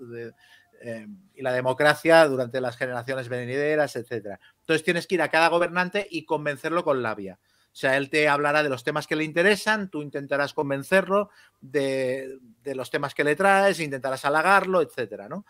[0.83, 4.41] eh, y la democracia durante las generaciones venideras, etcétera.
[4.59, 7.39] Entonces tienes que ir a cada gobernante y convencerlo con labia.
[7.67, 11.31] O sea, él te hablará de los temas que le interesan, tú intentarás convencerlo
[11.61, 15.47] de, los temas que le traes, intentarás halagarlo, etcétera, ¿no?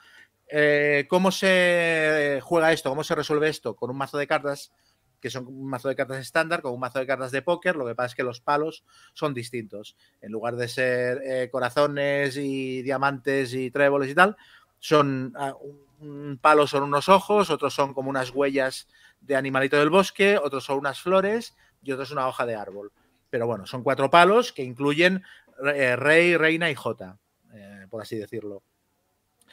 [0.51, 2.91] Eh, ¿Cómo se juega esto?
[2.91, 3.75] ¿Cómo se resuelve esto?
[3.75, 4.71] Con un mazo de cartas
[5.21, 7.87] que son un mazo de cartas estándar, con un mazo de cartas de póker, lo
[7.87, 8.85] que pasa es que los palos
[9.15, 9.97] son distintos.
[10.21, 14.37] En lugar de ser eh, corazones y diamantes y tréboles y tal,
[14.79, 15.55] son ah,
[16.01, 18.89] un palo son unos ojos, otros son como unas huellas
[19.21, 22.93] de animalito del bosque, otros son unas flores y otros una hoja de árbol.
[23.31, 25.23] Pero bueno, son cuatro palos que incluyen
[25.75, 27.19] eh, rey, reina y jota,
[27.53, 28.63] eh, por así decirlo.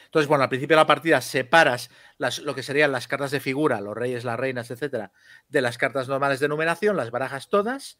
[0.06, 1.90] Entonces, bueno, al principio de la partida separas
[2.44, 5.11] lo que serían las cartas de figura, los reyes, las reinas, etcétera,
[5.49, 7.99] de las cartas normales de numeración, las barajas todas.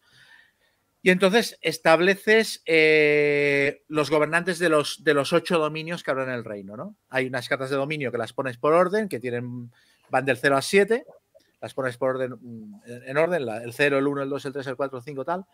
[1.06, 6.32] Y entonces estableces eh, los gobernantes de los, de los ocho dominios que habrá en
[6.32, 6.96] el reino, ¿no?
[7.10, 9.72] Hay unas cartas de dominio que las pones por orden, que tienen,
[10.10, 11.06] van del 0 al 7,
[11.62, 14.68] las pones por orden, mm, en orden, el 0, el 1, el 2, el 3,
[14.68, 15.46] el 4, el 5, tal.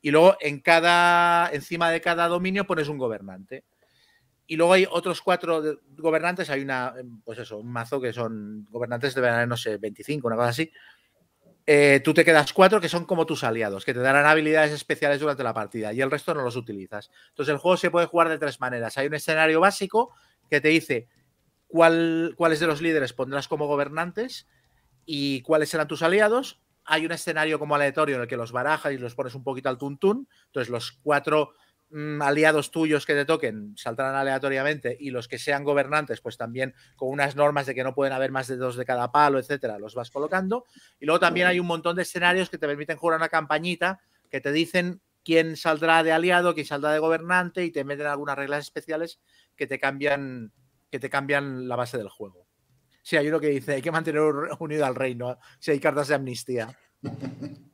[0.00, 3.64] Y luego en cada, encima de cada dominio pones un gobernante.
[4.50, 5.62] Y luego hay otros cuatro
[5.98, 10.36] gobernantes, hay una, pues eso, un mazo que son gobernantes de, no sé, 25, una
[10.36, 10.72] cosa así.
[11.66, 15.20] Eh, tú te quedas cuatro que son como tus aliados, que te darán habilidades especiales
[15.20, 17.10] durante la partida y el resto no los utilizas.
[17.28, 18.96] Entonces el juego se puede jugar de tres maneras.
[18.96, 20.14] Hay un escenario básico
[20.48, 21.08] que te dice
[21.66, 24.48] cuál, cuáles de los líderes pondrás como gobernantes
[25.04, 26.62] y cuáles serán tus aliados.
[26.86, 29.68] Hay un escenario como aleatorio en el que los barajas y los pones un poquito
[29.68, 30.26] al tuntún.
[30.46, 31.52] Entonces los cuatro
[32.20, 37.08] aliados tuyos que te toquen saldrán aleatoriamente y los que sean gobernantes, pues también con
[37.08, 39.94] unas normas de que no pueden haber más de dos de cada palo, etcétera, los
[39.94, 40.64] vas colocando.
[41.00, 44.00] Y luego también hay un montón de escenarios que te permiten jugar una campañita
[44.30, 48.36] que te dicen quién saldrá de aliado, quién saldrá de gobernante y te meten algunas
[48.36, 49.20] reglas especiales
[49.56, 50.52] que te cambian,
[50.90, 52.46] que te cambian la base del juego.
[53.02, 54.20] Sí, hay uno que dice, hay que mantener
[54.58, 56.68] unido al reino, si hay cartas de amnistía.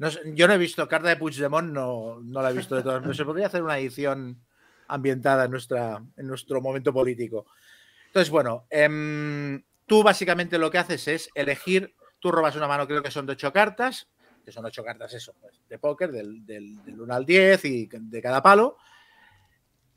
[0.00, 3.02] No yo no he visto carta de Puigdemont, no, no la he visto de todas,
[3.02, 4.40] pero se podría hacer una edición
[4.88, 7.44] ambientada en, nuestra, en nuestro momento político.
[8.06, 13.02] Entonces, bueno, em, tú básicamente lo que haces es elegir, tú robas una mano, creo
[13.02, 14.08] que son de ocho cartas,
[14.42, 17.86] que son ocho cartas, eso, pues, de póker, del, del, del 1 al 10 y
[17.86, 18.78] de cada palo,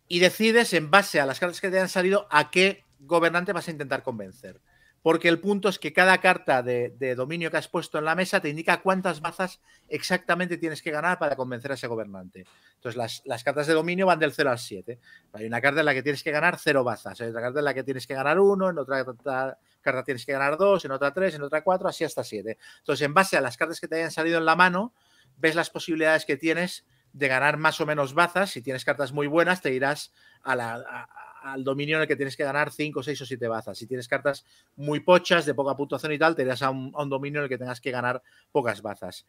[0.09, 3.69] y decides en base a las cartas que te han salido a qué gobernante vas
[3.69, 4.59] a intentar convencer.
[5.03, 8.39] Porque el punto es que cada carta de, dominio que has puesto en la mesa
[8.39, 9.59] te indica cuántas bazas
[9.89, 12.45] exactamente tienes que ganar para convencer a ese gobernante.
[12.75, 14.97] Entonces, las, cartas de dominio van del 0 al 7.
[15.33, 17.65] Hay una carta en la que tienes que ganar 0 bazas, hay otra carta en
[17.65, 21.13] la que tienes que ganar 1, en otra carta, tienes que ganar 2, en otra
[21.13, 22.57] 3, en otra 4, así hasta 7.
[22.79, 24.93] Entonces, en base a las cartas que te hayan salido en la mano,
[25.37, 28.51] ves las posibilidades que tienes de ganar más o menos bazas.
[28.51, 30.13] Si tienes cartas muy buenas, te irás
[30.43, 31.09] a la,
[31.43, 33.77] al dominio en el que tienes que ganar 5, 6 o 7 bazas.
[33.77, 34.45] Si tienes cartas
[34.75, 37.57] muy pochas, de poca puntuación y tal, te irás a un, dominio en el que
[37.57, 39.27] tengas que ganar pocas bazas.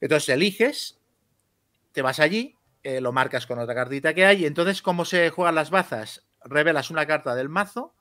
[0.00, 1.00] Entonces eliges,
[1.92, 5.54] te vas allí, eh, lo marcas con otra cartita que hay, entonces, ¿cómo se juegan
[5.54, 6.26] las bazas?
[6.44, 7.94] Revelas una carta del mazo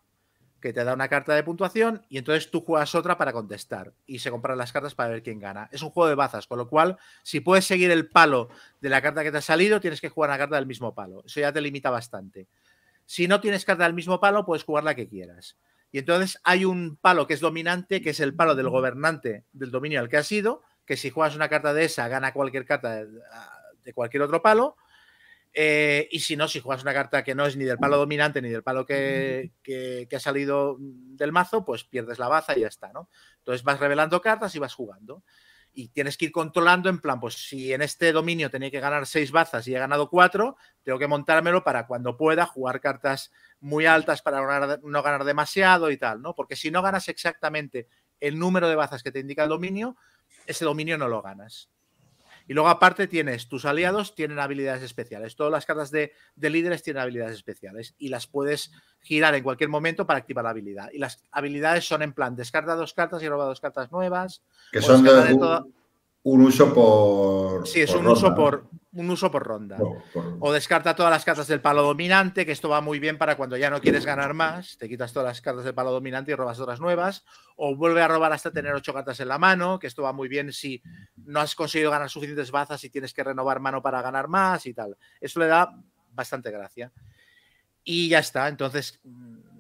[0.60, 4.20] que te da una carta de puntuación y entonces tú juegas otra para contestar y
[4.20, 5.70] se compran las cartas para ver quién gana.
[5.72, 8.50] Es un juego de bazas, con lo cual si puedes seguir el palo
[8.82, 11.24] de la carta que te ha salido, tienes que jugar una carta del mismo palo.
[11.26, 12.48] Eso ya te limita bastante.
[13.10, 15.58] Si no tienes carta del mismo palo, puedes jugar la que quieras.
[15.92, 19.72] Y entonces hay un palo que es dominante, que es el palo del gobernante del
[19.72, 23.04] dominio al que has ido, que si juegas una carta de esa, gana cualquier carta
[23.04, 24.76] de, cualquier otro palo.
[25.56, 28.44] Eh, y si no, si juegas una carta que no es ni del palo dominante
[28.44, 32.62] ni del palo que, que, que, ha salido del mazo, pues pierdes la baza y
[32.62, 33.10] ya está, ¿no?
[33.40, 35.24] Entonces vas revelando cartas y vas jugando.
[35.74, 39.06] Y tienes que ir controlando en plan, pues si en este dominio tenía que ganar
[39.06, 43.86] seis bazas y he ganado cuatro, tengo que montármelo para cuando pueda jugar cartas muy
[43.86, 44.42] altas para
[44.82, 46.36] no ganar, demasiado y tal, ¿no?
[46.36, 47.88] Porque si no ganas exactamente
[48.20, 49.96] el número de bazas que te indica el dominio,
[50.46, 51.70] ese dominio no lo ganas.
[52.50, 55.36] Y luego aparte tienes, tus aliados tienen habilidades especiales.
[55.36, 58.72] Todas las cartas de, de, líderes tienen habilidades especiales y las puedes
[59.02, 60.90] girar en cualquier momento para activar la habilidad.
[60.92, 64.42] Y las habilidades son en plan, descarta dos cartas y roba dos cartas nuevas.
[64.72, 65.64] Que son de, de toda...
[66.24, 67.68] un, uso por...
[67.68, 69.78] Sí, es por un, ronda, uso por, un uso por ronda.
[69.78, 73.18] Por- por- O descarta todas las cartas del palo dominante, que esto va muy bien
[73.18, 76.32] para cuando ya no quieres ganar más, te quitas todas las cartas del palo dominante
[76.32, 77.24] y robas otras nuevas.
[77.56, 80.28] O vuelve a robar hasta tener ocho cartas en la mano, que esto va muy
[80.28, 80.82] bien si
[81.16, 84.74] no has conseguido ganar suficientes bazas y tienes que renovar mano para ganar más y
[84.74, 84.98] tal.
[85.22, 85.74] Eso le da
[86.12, 86.92] bastante gracia.
[87.84, 88.50] Y ya está.
[88.50, 89.00] Entonces,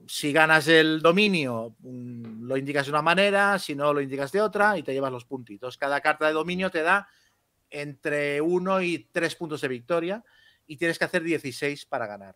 [0.10, 4.41] si ganas el dominio, mm, lo indicas de una manera, si no, lo indicas de
[4.41, 5.77] otra y te llevas los puntitos.
[5.77, 7.07] Cada carta de dominio te da
[7.69, 10.23] entre 1 y 3 puntos de victoria
[10.65, 12.36] y tienes que hacer 16 para ganar.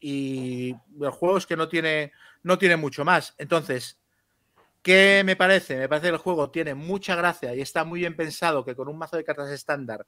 [0.00, 2.12] Y el juego es que no tiene,
[2.42, 3.34] no tiene mucho más.
[3.36, 4.00] Entonces,
[4.80, 5.76] ¿qué me parece?
[5.76, 8.88] Me parece que el juego tiene mucha gracia y está muy bien pensado que con
[8.88, 10.06] un mazo de cartas estándar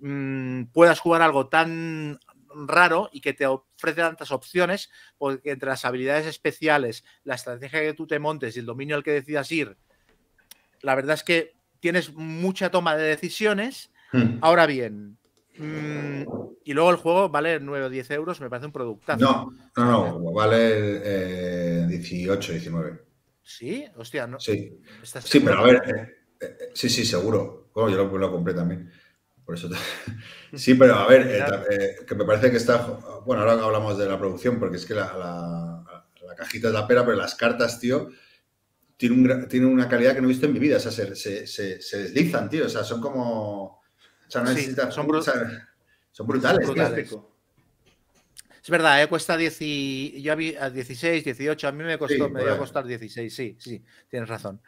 [0.00, 2.18] mmm, puedas jugar algo tan
[2.54, 7.94] raro y que te ofrece tantas opciones, porque entre las habilidades especiales, la estrategia que
[7.94, 9.76] tú te montes y el dominio al que decidas ir,
[10.82, 13.90] la verdad es que tienes mucha toma de decisiones.
[14.12, 14.38] Hmm.
[14.40, 15.18] Ahora bien,
[15.56, 16.22] mmm,
[16.64, 19.20] y luego el juego vale 9 o 10 euros, me parece un productazo.
[19.20, 23.04] No, no, no, vale eh, 18, 19.
[23.42, 23.84] ¿Sí?
[23.96, 24.38] Hostia, no.
[24.38, 27.70] Sí, ¿Estás sí, pero a ver, eh, eh, sí, sí, seguro.
[27.74, 28.90] Bueno, yo lo, lo compré también.
[29.50, 29.68] Por eso.
[29.68, 29.76] te-
[30.56, 32.76] Sí, pero a ver, eh, eh, que me parece que está.
[33.26, 36.86] Bueno, ahora hablamos de la producción, porque es que la, la- la cajita es la
[36.86, 38.10] pera, pero las cartas, tío,
[38.96, 40.76] tienen, un tienen una calidad que no he visto en mi vida.
[40.76, 42.66] O sea, se, se- se- se deslizan, tío.
[42.66, 43.64] O sea, son como.
[43.64, 43.82] O
[44.28, 44.94] sea, no Sí, necesitas.
[44.94, 45.68] son bru- o sea,
[46.12, 46.64] son brutales.
[46.66, 47.16] Son brutales.
[48.62, 49.06] Es verdad, ¿eh?
[49.08, 50.22] cuesta 10 y...
[50.22, 53.34] yo vi a 16, 18, a mí me costó, Sí, me iba a costar 16,
[53.34, 54.60] sí, sí, tienes razón.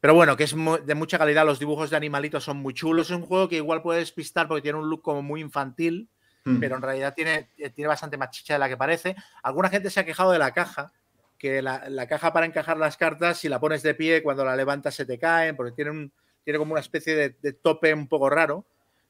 [0.00, 0.54] Pero bueno, que es
[0.84, 3.82] de mucha calidad, los dibujos de animalitos son muy chulos, es un juego que igual
[3.82, 6.08] puede despistar porque tiene un look como muy infantil,
[6.48, 6.60] Hmm.
[6.60, 9.16] pero en realidad tiene, eh, tiene bastante más chicha de la que parece.
[9.42, 10.92] Alguna gente se ha quejado de la caja,
[11.36, 14.56] que la, la caja para encajar las cartas, si la pones de pie, cuando la
[14.56, 16.12] levantas se te caen, porque tiene, un,
[16.44, 18.66] tiene como una especie de, de tope un poco raro.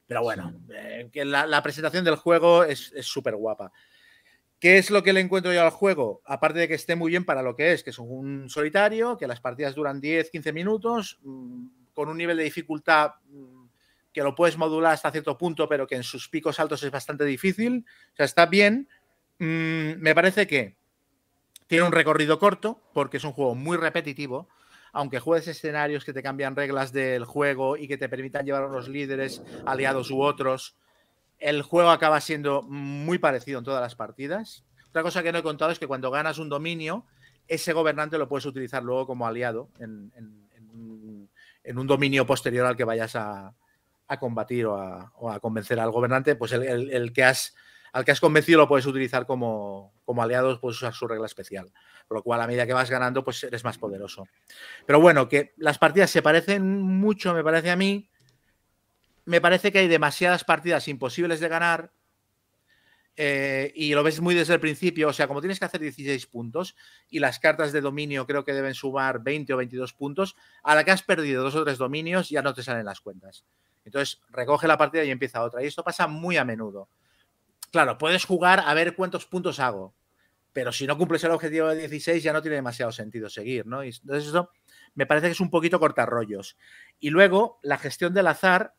[0.06, 3.72] Pero bueno, eh, que la, la presentación del juego es súper guapa.
[4.60, 6.20] ¿Qué es lo que le encuentro yo al juego?
[6.24, 9.28] Aparte de que esté muy bien para lo que es, que es un solitario, que
[9.28, 13.66] las partidas duran 10, 15 minutos, mmm, con un nivel de dificultad mmm,
[14.12, 17.24] que lo puedes modular hasta cierto punto, pero que en sus picos altos es bastante
[17.24, 17.86] difícil.
[18.12, 18.88] O sea, está bien.
[19.38, 20.76] Mmm, me parece que
[21.68, 24.48] tiene un recorrido corto, porque es un juego muy repetitivo.
[24.92, 28.68] Aunque juegues escenarios que te cambian reglas del juego y que te permitan llevar a
[28.68, 30.76] los líderes, aliados u otros,
[31.38, 34.64] el juego acaba siendo muy parecido en todas las partidas.
[34.88, 37.06] Otra cosa que no he contado es que cuando ganas un dominio,
[37.46, 40.12] ese gobernante lo puedes utilizar luego como aliado en,
[41.76, 43.54] un dominio posterior al que vayas a,
[44.18, 46.34] combatir o a, convencer al gobernante.
[46.34, 47.54] Pues el, el, que has,
[47.92, 51.70] al que has convencido lo puedes utilizar como, como aliado, puedes usar su regla especial.
[52.06, 54.26] Por lo cual, a medida que vas ganando, pues eres más poderoso.
[54.86, 58.08] Pero bueno, que las partidas se parecen mucho, me parece a mí
[59.28, 61.92] me parece que hay demasiadas partidas imposibles de ganar
[63.14, 65.08] eh, y lo ves muy desde el principio.
[65.08, 66.74] O sea, como tienes que hacer 16 puntos
[67.10, 70.82] y las cartas de dominio creo que deben sumar 20 o 22 puntos, a la
[70.82, 73.44] que has perdido dos o tres dominios ya no te salen las cuentas.
[73.84, 75.62] Entonces, recoge la partida y empieza otra.
[75.62, 76.88] Y esto pasa muy a menudo.
[77.70, 79.94] Claro, puedes jugar a ver cuántos puntos hago,
[80.54, 83.84] pero si no cumples el objetivo de 16 ya no tiene demasiado sentido seguir, ¿no?
[83.84, 84.50] Y entonces eso
[84.94, 86.56] me parece que es un poquito cortarrollos.
[86.98, 88.74] Y luego, la gestión del azar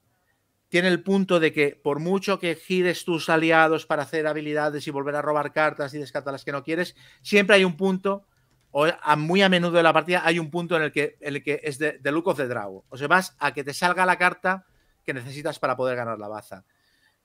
[0.69, 4.91] tiene el punto de que por mucho que gires tus aliados para hacer habilidades y
[4.91, 8.25] volver a robar cartas y descartar las que no quieres, siempre hay un punto,
[8.71, 8.87] o
[9.17, 11.79] muy a menudo de la partida hay un punto en el que, el que es
[11.79, 12.83] de, de look of the draw.
[12.87, 14.65] O sea, vas a que te salga la carta
[15.03, 16.63] que necesitas para poder ganar la baza.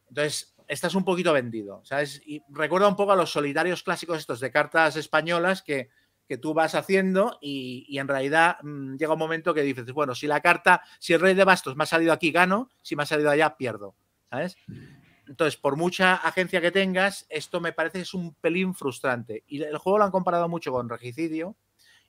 [0.08, 1.82] Entonces, estás un poquito vendido.
[2.26, 5.90] Y recuerda un poco a los solitarios clásicos estos de cartas españolas que,
[6.26, 10.14] que tú vas haciendo y, y en realidad mmm, llega un momento que dices, bueno,
[10.14, 13.02] si la carta, si el rey de bastos me ha salido aquí, gano, si me
[13.02, 13.94] ha salido allá, pierdo,
[14.30, 14.56] ¿sabes?
[15.26, 19.42] Entonces, por mucha agencia que tengas, esto me parece que es un pelín frustrante.
[19.46, 21.56] Y el juego lo han comparado mucho con Regicidio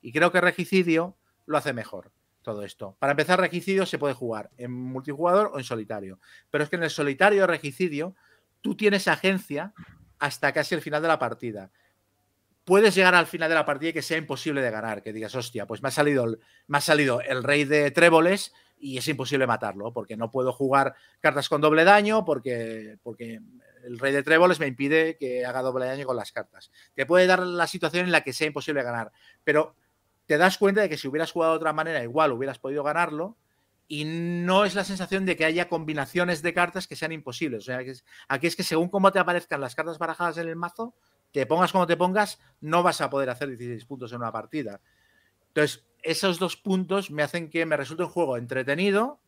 [0.02, 2.12] y creo que Regicidio lo hace mejor
[2.42, 2.96] todo esto.
[3.00, 6.20] Para empezar, Regicidio se puede jugar en multijugador o en solitario.
[6.52, 8.16] Pero es que en el solitario Regicidio
[8.62, 9.74] tú tienes agencia
[10.20, 11.72] hasta casi el final de la partida
[12.66, 15.34] puedes llegar al final de la partida y que sea imposible de ganar, que digas,
[15.36, 19.08] hostia, pues me ha salido el, me ha salido el rey de tréboles, y es
[19.08, 23.40] imposible matarlo, porque no puedo jugar cartas con doble daño, porque, porque
[23.86, 26.72] el rey de tréboles me impide que haga doble daño con las cartas.
[26.94, 29.12] Te puede dar la situación en la que sea imposible ganar,
[29.44, 29.76] pero
[30.26, 33.38] te das cuenta de que si hubieras jugado de otra manera, igual hubieras podido ganarlo,
[33.88, 37.64] y no es la sensación de que haya combinaciones de cartas que sean imposibles.
[37.64, 37.80] O sea,
[38.28, 40.96] aquí es que según cómo te aparezcan las cartas barajadas en el mazo,
[41.40, 44.80] te pongas como te pongas, no vas a poder hacer 16 puntos en una partida.
[45.50, 49.20] Entonces, esos dos puntos me hacen que me resulte un juego entretenido,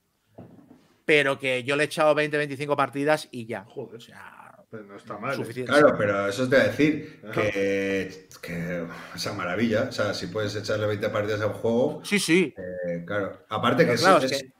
[1.05, 3.63] pero que yo le he echado 20, 25 partidas y ya.
[3.65, 3.95] Joder.
[3.97, 5.33] O sea, Pero no está mal.
[5.33, 5.35] ¿eh?
[5.37, 5.71] suficiente.
[5.71, 9.83] Claro, pero eso te voy a decir que, que esa maravilla.
[9.83, 12.53] O sea, si puedes echarle 20 partidas a un juego, Sí, sí.
[12.57, 13.45] eh, claro.
[13.49, 14.53] Aparte que, Pero es, claro, es es- que-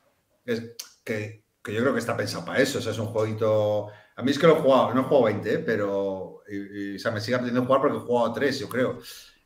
[0.46, 0.62] es
[1.04, 2.80] que, que yo creo que está pensado para eso.
[2.80, 3.90] O sea, es un jueguito.
[4.16, 5.60] A mí es que lo he jugado, no he jugado 20, ¿eh?
[5.60, 6.37] pero.
[6.50, 6.56] Y,
[6.94, 9.00] y, o sea, me sigue aprendiendo a jugar porque he jugado 3, yo creo.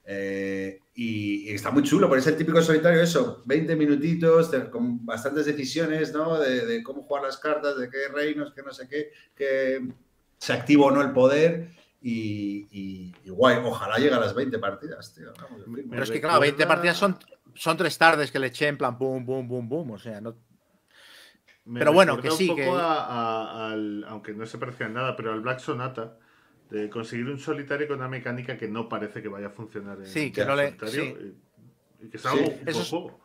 [0.06, 4.70] Eh, y, y está muy chulo, porque es el típico solitario, eso, 20 minutitos de-
[4.70, 6.40] con bastantes decisiones, ¿no?
[6.40, 9.88] De, de cómo jugar las cartas, de qué reinos, que no sé qué, que
[10.38, 11.70] se activa o no el poder.
[12.02, 15.32] Y, y- y guay, ojalá llegue a las 20 partidas, tío.
[15.90, 17.18] Pero es que, claro, 20 recuerda- partidas son,
[17.54, 19.92] son tres tardes que le eché en plan boom, boom, boom, boom.
[19.92, 20.36] O sea, no.
[21.66, 24.88] Me Pero bueno, que sí, un poco que- a- a- al, aunque no se parezca
[24.88, 26.18] en nada, pero al Black Sonata,
[26.72, 30.08] de conseguir un solitario con una mecánica que no parece que vaya a funcionar en
[30.08, 31.38] Sí, que no le- solitario, sí.
[32.02, 33.22] y, y que sea Sí, algo un eso es- juego.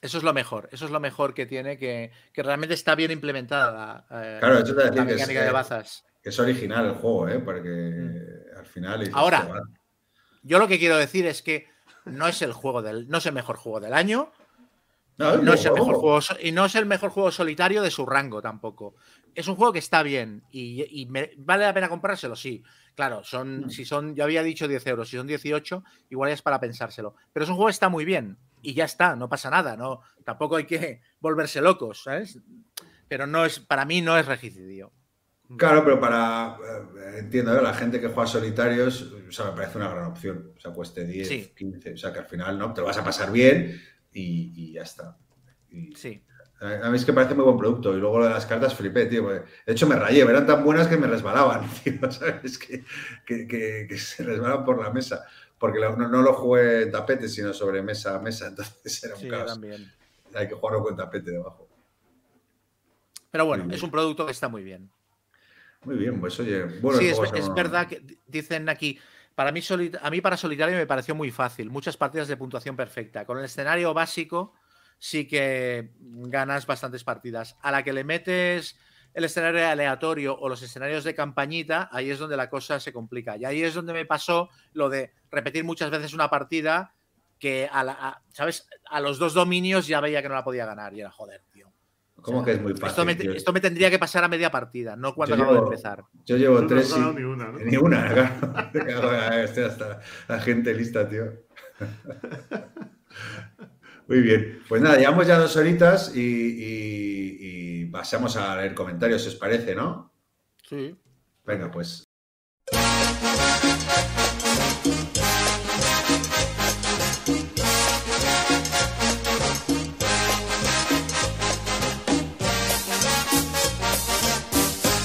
[0.00, 0.68] Eso es lo mejor.
[0.70, 4.54] Eso es lo mejor que tiene, que, que realmente está bien implementada la, eh, Claro,
[4.54, 6.04] la decir que es, mecánica de bazas.
[6.22, 7.38] que es original el juego, ¿eh?
[7.38, 8.20] Porque
[8.56, 9.10] al final.
[9.14, 9.48] Ahora.
[10.42, 11.66] Yo lo que quiero decir es que
[12.04, 14.30] no es el juego del, no es el mejor juego del año,
[15.16, 18.04] No, no es el mejor juego y no es el mejor juego solitario de su
[18.04, 18.94] rango tampoco.
[19.34, 22.62] Es un juego que está bien y, y me- vale la pena comprárselo, sí.
[22.94, 23.24] Claro, Mm.
[23.24, 27.16] son, si son, yo había dicho 10 euros, si son 18, igual es para pensárselo.
[27.32, 30.00] Pero es un juego que está muy bien y ya está, no pasa nada, no,
[30.24, 32.38] tampoco hay que volverse locos, ¿sabes?
[33.08, 34.92] Pero no es, para mí no es regicidio.
[35.58, 36.56] Claro, pero para.
[36.56, 37.62] eh, entiendo, ¿eh?
[37.62, 40.52] la gente que juega solitarios, o sea, me parece una gran opción.
[40.56, 41.52] O sea, cueste 10, Sí.
[41.54, 41.92] 15.
[41.92, 42.72] O sea, que al final, ¿no?
[42.72, 43.78] Te lo vas a pasar bien
[44.10, 45.18] y, y ya está.
[45.70, 46.22] Y- Sí.
[46.64, 47.94] A mí es que parece muy buen producto.
[47.94, 49.28] Y luego lo de las cartas flipé, tío.
[49.28, 50.22] De hecho, me rayé.
[50.22, 52.10] Eran tan buenas que me resbalaban, tío.
[52.10, 52.58] ¿Sabes?
[52.58, 52.84] Que,
[53.26, 55.24] que, que- que se resbalaban por la mesa.
[55.58, 58.46] Porque no, no lo jugué en tapete, sino sobre mesa a mesa.
[58.48, 59.52] Entonces era un Sí, caos.
[59.52, 59.92] también.
[60.34, 61.68] Hay que jugarlo con tapete debajo.
[63.30, 63.76] Pero bueno, Muy bien.
[63.78, 64.90] es un producto que está muy bien.
[65.84, 66.64] Muy bien, pues oye.
[66.80, 68.98] Bueno, sí, es, verdad que di- dicen aquí,
[69.34, 69.60] para mí,
[70.00, 73.26] a mí para solitario me pareció muy fácil, muchas partidas de puntuación perfecta.
[73.26, 74.54] Con el escenario básico
[74.98, 77.56] sí que ganas bastantes partidas.
[77.62, 78.78] A la que le metes
[79.12, 83.36] el escenario aleatorio o los escenarios de campañita, ahí es donde la cosa se complica.
[83.36, 86.94] Y ahí es donde me pasó lo de repetir muchas veces una partida
[87.38, 88.66] que, a, la- a- ¿sabes?
[88.90, 91.70] A los dos dominios ya veía que no la podía ganar y era joder, tío.
[92.22, 92.86] ¿Cómo que es muy fácil?
[92.88, 93.32] Esto me, tío?
[93.32, 96.04] esto me tendría que pasar a media partida, no cuando Yo acabo llevo- de empezar.
[96.24, 96.90] Yo llevo no tres.
[96.90, 97.58] ganado y- ni una, ¿no?
[97.58, 98.54] Ni una, claro.
[99.66, 101.24] Hasta la gente lista, tío.
[104.06, 104.60] Muy bien.
[104.68, 107.36] Pues nada, llevamos ya dos horitas y, y-
[107.82, 110.12] y pasamos a leer comentarios, si os parece, ¿no?
[110.68, 110.94] Sí.
[111.44, 112.04] Venga, pues.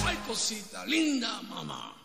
[0.05, 1.95] Ay, cosita linda, mamá.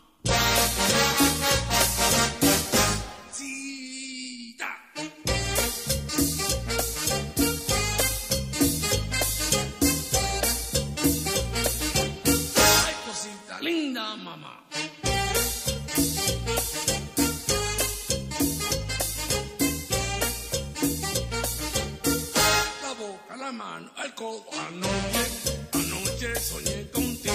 [23.65, 24.45] Boca, la mano, el codo.
[24.67, 27.33] Anoche, anoche soñé contigo.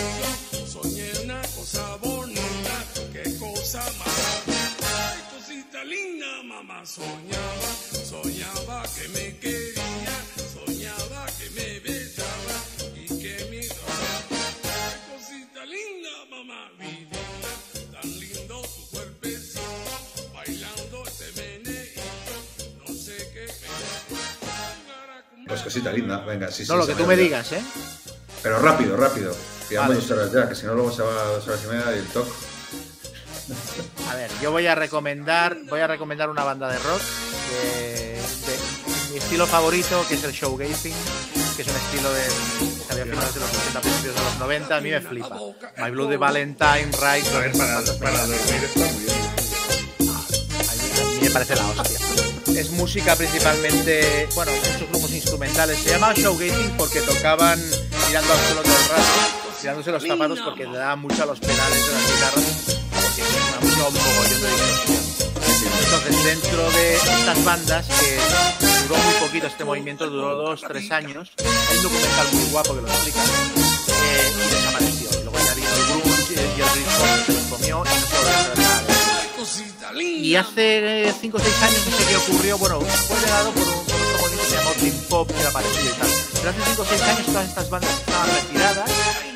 [0.67, 2.85] Soñé una cosa bonita.
[3.13, 4.43] Qué cosa más.
[4.49, 6.85] Ay, cosita linda, mamá.
[6.87, 7.71] Soñaba,
[8.05, 10.17] soñaba que me quería.
[10.55, 12.59] Soñaba que me besaba
[12.95, 13.61] y que me.
[13.61, 16.71] Ay, cosita linda, mamá.
[16.79, 17.10] Vivía
[25.51, 26.71] Pues cosita linda, venga, sí, sí.
[26.73, 27.25] No, lo que tú me olvida.
[27.43, 27.63] digas, ¿eh?
[28.43, 29.37] Pero rápido, rápido.
[29.77, 29.95] Vale.
[29.97, 31.99] dos horas ya, que si no luego se va a dos horas y media y
[31.99, 32.31] el toque.
[34.11, 37.01] A ver, yo voy a recomendar, voy a recomendar una banda de rock
[37.51, 40.95] de, de mi estilo favorito, que es el showgazing,
[41.57, 44.39] que es un estilo de que salió a finales de los 80, principios de los
[44.39, 45.37] 90, a mí me flipa.
[45.79, 49.17] My Bloody Valentine, Right, A ver, para, para dormir está muy bien.
[50.69, 50.73] a
[51.15, 51.99] mí me parece la hostia.
[52.57, 55.79] Es música principalmente, bueno, muchos grupos instrumentales.
[55.79, 57.59] Se llama showgating porque tocaban
[58.07, 61.41] mirando al suelo todo el rato, tirándose los zapatos porque le daban mucho a los
[61.41, 65.01] pedales de las guitarras, porque es una música un mogollón de distorsión.
[65.85, 68.19] Entonces, dentro de estas bandas, que
[68.83, 72.83] duró muy poquito este movimiento, duró dos, tres años, hay un documental muy guapo que
[72.83, 75.09] lo explica, eh, y desapareció.
[75.19, 76.93] Y luego ya vino el grunge y el ritmo
[77.27, 78.60] se los comió y no se volvió
[79.41, 80.27] Cosita linda.
[80.27, 83.87] Y hace 5 o 6 años no sé qué ocurrió, bueno, fue legado por, un,
[83.87, 86.09] por otro movimiento que se llamó Dream Pop, que era parecido y tal.
[86.35, 88.91] Pero hace 5 o 6 años todas estas bandas estaban retiradas,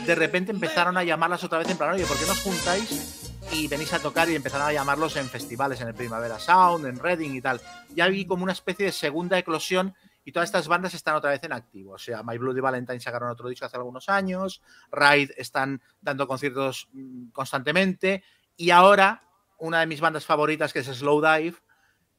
[0.07, 3.31] de repente empezaron a llamarlas otra vez en plan, oye, ¿por qué no os juntáis
[3.51, 6.99] y venís a tocar y empezaron a llamarlos en festivales, en el Primavera Sound, en
[6.99, 7.63] Reading y tal?
[7.95, 11.43] Ya vi como una especie de segunda eclosión y todas estas bandas están otra vez
[11.45, 11.93] en activo.
[11.93, 14.61] O sea, My Bloody Valentine sacaron otro disco hace algunos años,
[14.93, 18.23] Ride están dando conciertos mm, constantemente
[18.55, 19.23] y ahora
[19.65, 21.57] una de mis bandas favoritas que es Slow Dive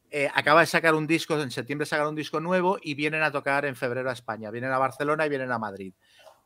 [0.10, 3.32] eh, acaba de sacar un disco, en septiembre sacaron un disco nuevo y vienen a
[3.32, 4.50] tocar en febrero a España.
[4.50, 5.94] Vienen a Barcelona y vienen a Madrid.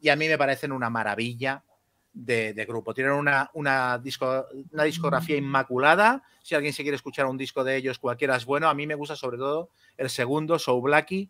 [0.02, 1.64] Y a mí me parecen una maravilla
[2.12, 2.94] de, de grupo.
[2.94, 6.24] Tienen una, una, disco, una discografía inmaculada.
[6.42, 8.68] Si alguien se quiere escuchar un disco de ellos, cualquiera es bueno.
[8.68, 11.30] A mí me gusta sobre todo el segundo, So Blacky.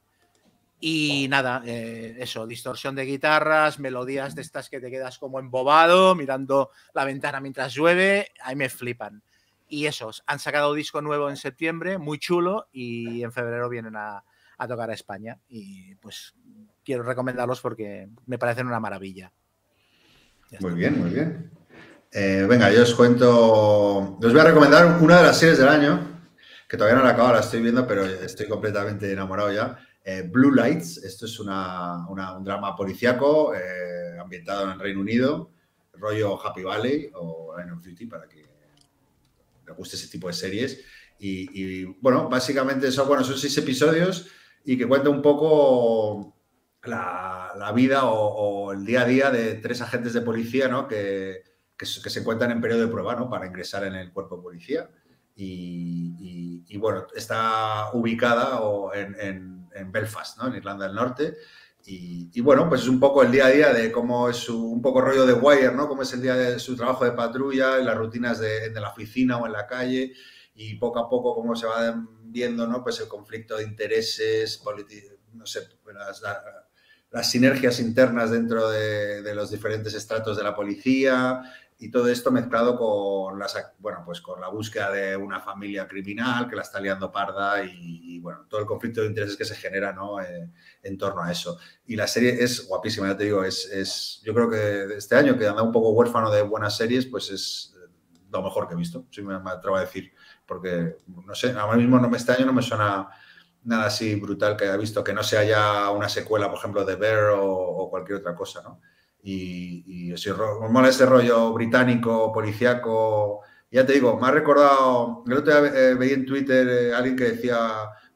[0.82, 6.16] Y nada, eh, eso, distorsión de guitarras, melodías de estas que te quedas como embobado,
[6.16, 9.22] mirando la ventana mientras llueve, ahí me flipan.
[9.70, 14.24] Y esos, han sacado disco nuevo en septiembre, muy chulo, y en febrero vienen a,
[14.58, 15.40] a tocar a España.
[15.48, 16.34] Y pues
[16.84, 19.32] quiero recomendarlos porque me parecen una maravilla.
[20.60, 21.52] Muy bien, muy bien.
[22.12, 24.18] Eh, venga, yo os cuento.
[24.18, 26.00] Os voy a recomendar una de las series del año,
[26.68, 29.78] que todavía no la he acabado, la estoy viendo, pero estoy completamente enamorado ya.
[30.04, 35.02] Eh, Blue Lights, esto es una, una- un drama policíaco eh, ambientado en el Reino
[35.02, 35.52] Unido,
[35.94, 38.49] rollo Happy Valley o Line of Duty, para que
[39.70, 40.84] le guste ese tipo de series.
[41.20, 44.28] Y, bueno, básicamente son, bueno, son seis episodios
[44.64, 46.36] y que cuenta un poco
[46.84, 50.88] la, la vida o, el día a día de tres agentes de policía ¿no?
[50.88, 51.44] que,
[51.78, 53.30] que, se que encuentran en periodo de prueba ¿no?
[53.30, 54.90] para ingresar en el cuerpo de policía.
[55.36, 60.48] Y, bueno, está ubicada o en, en- en Belfast, ¿no?
[60.48, 61.36] en Irlanda del Norte.
[61.91, 64.82] Y, bueno, pues es un poco el día a día de cómo es su, un
[64.82, 65.88] poco rollo de Wire, ¿no?
[65.88, 69.38] Cómo es el día de su trabajo de patrulla las rutinas de, de la oficina
[69.38, 70.14] o en la calle
[70.53, 72.84] y poco a poco cómo se va viendo, ¿no?
[72.84, 74.61] Pues el conflicto de intereses,
[75.34, 75.61] no sé,
[75.94, 76.44] las, la-
[77.11, 81.41] las sinergias internas dentro de, de los diferentes estratos de la policía
[81.82, 86.50] y todo esto mezclado con las, bueno, pues con la búsqueda de una familia criminal
[86.50, 89.94] que la está liando parda y, bueno, todo el conflicto de intereses que se genera,
[89.94, 90.22] ¿no?
[90.22, 90.52] Eh,
[90.84, 91.58] en torno a eso.
[91.86, 95.38] Y la serie es guapísima, ya te digo, es, es yo creo que este año
[95.38, 97.74] que anda un poco huérfano de buenas series, pues es
[98.30, 100.14] lo mejor que he visto, si me, atrevo a decir,
[100.46, 103.10] porque no sé, ahora mismo no, este año no me suena
[103.64, 106.96] nada así brutal que haya visto, que no sea ya una secuela, por ejemplo, de
[106.96, 108.82] Bear o, o cualquier otra cosa, ¿no?
[109.22, 113.41] Y, y ese mola ese rollo británico, policíaco.
[113.72, 117.16] Ya te digo, me ha recordado, el otro día eh, veía en Twitter eh, alguien
[117.16, 117.58] que decía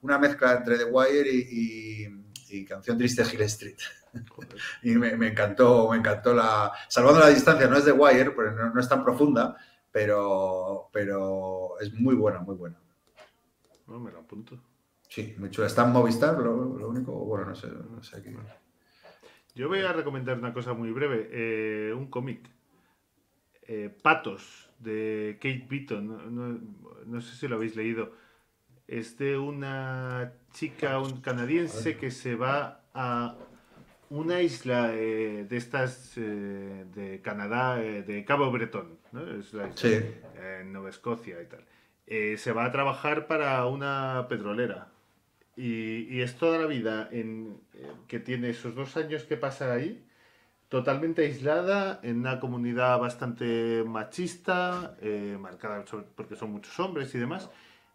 [0.01, 3.77] una mezcla entre The Wire y, y- y Canción Triste Hill Street.
[4.83, 6.71] y me, me encantó, me encantó la...
[6.87, 9.55] Salvando la distancia, no es The Wire, pero no, no es tan profunda,
[9.91, 12.79] pero, pero es muy buena, muy buena.
[13.87, 14.59] No, me lo apunto.
[15.09, 15.67] Sí, muy chula.
[15.67, 18.35] Está en Movistar, lo, lo único, bueno, no sé, no sé qué.
[19.55, 22.49] Yo voy a recomendar una cosa muy breve, eh, un cómic.
[23.67, 26.07] Eh, Patos, de Kate Beaton.
[26.07, 26.59] No, no-
[27.05, 28.11] no sé si lo habéis leído.
[28.87, 33.37] Es de una chica, un canadiense que se va a
[34.09, 39.21] una isla eh, de estas eh, de Canadá, eh, de Cabo Bretón, ¿no?
[39.21, 40.01] Es la isla, Sí.
[40.59, 41.63] en Nueva Escocia y tal.
[42.37, 44.91] Se va a trabajar para una petrolera.
[45.55, 49.71] Y, y es toda la vida en, eh, que tiene esos dos años que pasa
[49.73, 50.03] ahí,
[50.69, 55.85] totalmente aislada, en una comunidad bastante machista, eh, marcada
[56.15, 57.49] porque son muchos hombres y demás.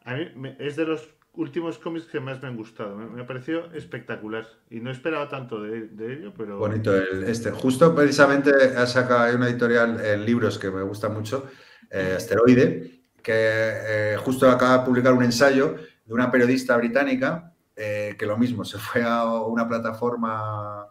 [0.04, 2.96] A mí me- es de los últimos cómics que más me han gustado.
[2.96, 4.46] Me, me ha parecido espectacular.
[4.70, 6.58] Y no esperaba tanto de, de ello, pero...
[6.58, 7.50] Bonito el, este.
[7.50, 11.48] Justo precisamente ha sacado una editorial en libros que me gusta mucho,
[11.90, 15.76] eh, Asteroide, que eh, justo acaba de publicar un ensayo
[16.08, 20.86] de una periodista británica eh, que lo mismo, se fue a una plataforma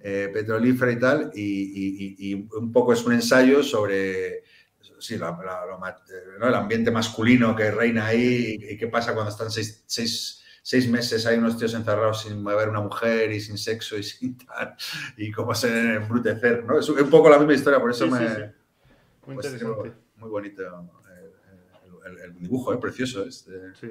[0.00, 4.42] eh, petrolífera y tal, y, y- y- y un poco es un ensayo sobre
[4.98, 6.48] sí, la- la- lo ma- eh, ¿no?
[6.48, 11.24] el ambiente masculino que reina ahí y, qué pasa cuando están seis, seis- seis meses
[11.26, 14.74] hay unos tíos encerrados sin mover una mujer y sin sexo y sin tal,
[15.16, 16.78] y cómo se embrutecer, ¿no?
[16.78, 18.18] Es un poco la misma historia, por eso Sí, me...
[18.18, 18.42] sí, sí.
[19.26, 19.92] Muy pues, interesante.
[20.16, 20.62] muy bonito
[22.04, 22.78] el, el- el dibujo, ¿eh?
[22.78, 23.24] precioso.
[23.24, 23.88] Este, Sí.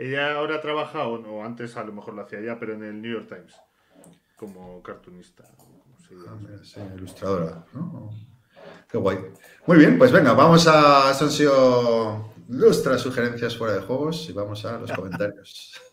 [0.00, 3.02] Ella ahora trabaja, o, no, antes a lo mejor lo hacía ya, pero en el
[3.02, 3.54] New York Times.
[4.34, 5.44] como cartunista.
[5.58, 6.14] como se.
[6.26, 7.66] Ah, sí, ilustradora.
[7.74, 8.10] ¿no?
[8.88, 9.18] Qué guay.
[9.66, 11.10] Muy bien, pues venga, vamos a.
[11.10, 15.78] Estas han sido nuestras sugerencias fuera de juegos y vamos a los comentarios.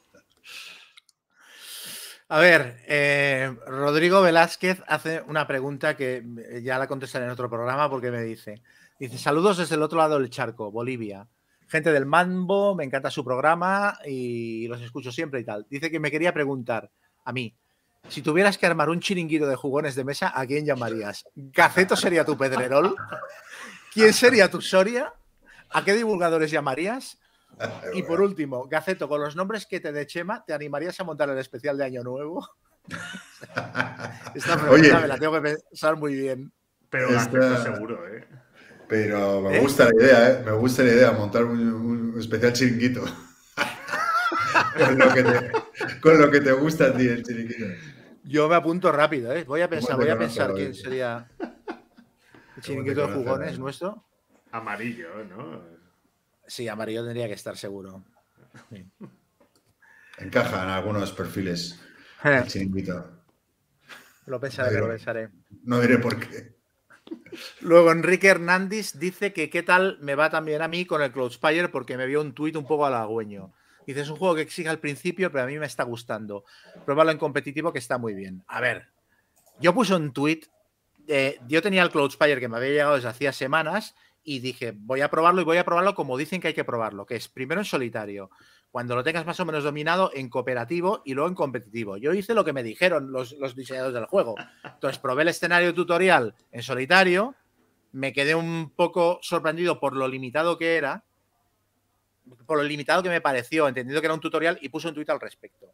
[2.29, 7.89] A ver, eh, Rodrigo Velázquez hace una pregunta que ya la contestaré en otro programa
[7.89, 8.61] porque me dice,
[8.99, 11.27] dice, saludos desde el otro lado del charco, Bolivia.
[11.67, 15.65] Gente del Mambo, me encanta su programa y los escucho siempre y tal.
[15.69, 16.89] Dice que me quería preguntar
[17.25, 17.53] a mí,
[18.07, 21.25] si tuvieras que armar un chiringuito de jugones de mesa, ¿a quién llamarías?
[21.35, 22.95] ¿Gaceto sería tu Pedrerol?
[23.93, 25.13] ¿Quién sería tu Soria?
[25.71, 27.19] ¿A qué divulgadores llamarías?
[27.93, 31.29] Y por último, Gaceto, con los nombres que te de Chema, ¿te animarías a montar
[31.29, 32.47] el especial de Año Nuevo?
[34.35, 34.93] Esta pregunta Oye.
[34.93, 36.51] me la tengo que pensar muy bien.
[36.89, 38.27] Pero Esta- Gaceto seguro, ¿eh?
[38.87, 39.59] Pero me ¿Eh?
[39.61, 40.43] gusta la idea, ¿eh?
[40.45, 43.03] Me gusta la idea, montar un, un especial chiringuito.
[44.77, 45.51] con, lo que te,
[45.99, 47.65] con lo que te gusta a ti el chiringuito.
[48.23, 49.43] Yo me apunto rápido, ¿eh?
[49.43, 51.27] Voy a pensar, ¿Cómo te voy a pensar quién sería
[52.55, 54.03] el chiringuito de jugones nuestro.
[54.51, 55.61] Amarillo, ¿no?
[56.45, 58.03] Sí, amarillo tendría que estar seguro.
[60.17, 61.79] Encaja en algunos perfiles
[62.23, 63.11] Eh, el chiringuito.
[64.25, 65.29] Lo pensaré, lo pensaré.
[65.63, 66.56] No diré por qué.
[67.61, 71.69] Luego Enrique Hernández dice que qué tal me va también a mí con el Cloudspire
[71.69, 73.53] porque me vio un tuit un poco halagüeño.
[73.85, 76.43] Dice, es un juego que exige al principio, pero a mí me está gustando.
[76.85, 78.43] Pruébalo en competitivo que está muy bien.
[78.47, 78.89] A ver,
[79.61, 80.47] yo puse un tuit,
[81.07, 84.99] eh, yo tenía el Cloudspire que me había llegado desde hacía semanas y dije, voy
[84.99, 87.61] a probarlo y voy a probarlo como dicen que hay que probarlo, que es primero
[87.61, 88.29] en solitario,
[88.71, 91.97] cuando lo tengas más o menos dominado en cooperativo y luego en competitivo.
[91.97, 94.35] Yo hice lo que me dijeron los, diseñadores del juego.
[94.63, 97.35] Entonces probé el escenario tutorial en solitario,
[97.91, 101.03] me quedé un poco sorprendido por lo limitado que era,
[102.45, 105.09] por lo limitado que me pareció, entendiendo que era un tutorial y puse un tuit
[105.09, 105.71] al respecto.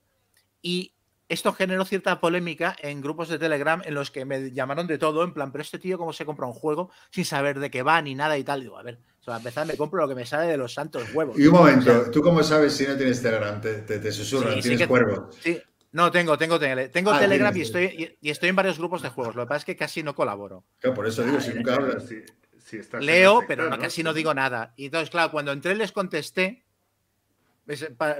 [0.61, 0.93] Y
[1.27, 5.23] esto generó cierta polémica en grupos de Telegram en los que me llamaron de todo,
[5.23, 8.01] en plan, pero este tío cómo se compra un juego sin saber de qué va
[8.01, 8.61] ni nada y tal.
[8.61, 10.73] Digo, a ver, o sea, a empezar me compro lo que me sale de los
[10.73, 11.39] santos huevos.
[11.39, 13.61] Y un momento, ¿tú cómo sabes si no tienes Telegram?
[13.61, 15.29] Te, te, te susurran, Sí, sí tienes que- cuervo.
[15.41, 15.61] Sí,
[15.93, 19.07] no, tengo, tengo, tengo Ah, Telegram y estoy, y, y estoy en varios grupos de
[19.09, 19.33] juegos.
[19.35, 20.65] Lo que pasa es que casi no colaboro.
[20.79, 22.05] Claro, por eso digo, si nunca hablas.
[22.07, 22.21] si-
[22.65, 24.73] si estás Leo, pero no, casi no digo nada.
[24.75, 26.63] Y entonces, claro, cuando entré les contesté,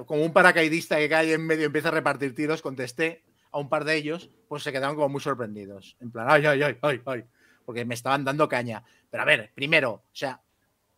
[0.05, 3.67] como un paracaidista que cae en medio y empieza a repartir tiros, contesté a un
[3.69, 5.97] par de ellos, pues se quedaron como muy sorprendidos.
[5.99, 7.23] En plan, ay, ay, ay, ay, ay,
[7.65, 8.83] porque me estaban dando caña.
[9.09, 10.41] Pero a ver, primero, o sea,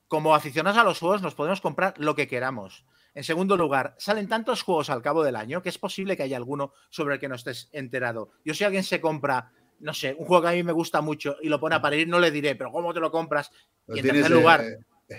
[0.07, 2.85] como aficionados a los juegos nos podemos comprar lo que queramos.
[3.13, 6.37] En segundo lugar, salen tantos juegos al cabo del año que es posible que haya
[6.37, 8.31] alguno sobre el que no estés enterado.
[8.43, 11.37] Yo si alguien se compra, no sé, un juego que a mí me gusta mucho
[11.41, 13.51] y lo pone a parir, no le diré, pero ¿cómo te lo compras?
[13.87, 14.77] Y en tercer lugar, eh,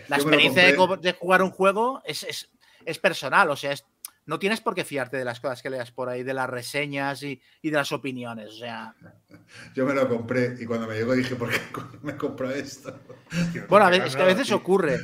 [0.09, 0.63] La experiencia
[0.97, 2.51] de jugar un juego es, es-
[2.85, 3.85] es personal, o sea, es-
[4.27, 7.23] no tienes por qué fiarte de las cosas que leas por ahí, de las reseñas
[7.23, 8.49] y, y de las opiniones.
[8.51, 8.95] O sea,
[9.75, 11.59] Yo me lo compré y cuando me llegó dije, ¿por qué
[12.03, 12.99] me compro esto?
[13.69, 14.99] bueno, a ver, es que a veces ocurre.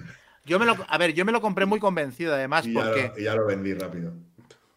[0.45, 3.13] Yo me lo, a ver, yo me lo compré muy convencido además Y ya, porque
[3.15, 4.13] lo, ya lo vendí rápido.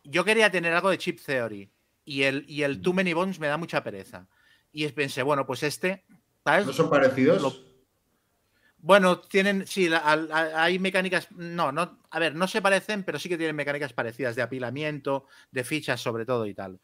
[0.03, 1.71] yo quería tener algo de Chip Theory
[2.05, 2.65] y el, y Mm.
[2.65, 4.27] el Too Many Bones me da mucha pereza.
[4.71, 6.05] Y pensé, bueno, pues este,
[6.43, 6.67] ¿sabes?
[6.67, 7.41] ¿No son parecidos?
[7.41, 7.74] Lo-
[8.85, 10.03] Bueno, tienen, sí, la-
[10.55, 14.35] hay mecánicas, no, no, a ver, no se parecen, pero sí que tienen mecánicas parecidas
[14.35, 16.79] de apilamiento, de fichas sobre todo y tal.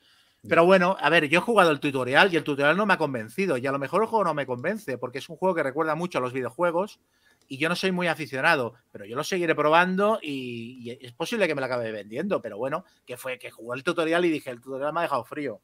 [0.50, 2.98] Pero bueno, a ver, yo he jugado el tutorial y el tutorial no me ha
[2.98, 5.62] convencido y a lo mejor el juego no me convence porque es un juego que
[5.62, 7.00] recuerda mucho a los videojuegos
[7.48, 11.48] y yo no soy muy aficionado, pero yo lo seguiré probando y, y es posible
[11.48, 14.50] que me lo acabe vendiendo, pero bueno, que fue que jugué el tutorial y dije,
[14.50, 15.62] el tutorial me ha dejado frío.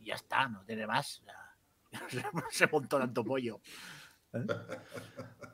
[0.00, 1.22] Y ya está, no tiene más.
[2.50, 3.60] se montó tanto pollo.
[4.32, 4.46] ¿eh?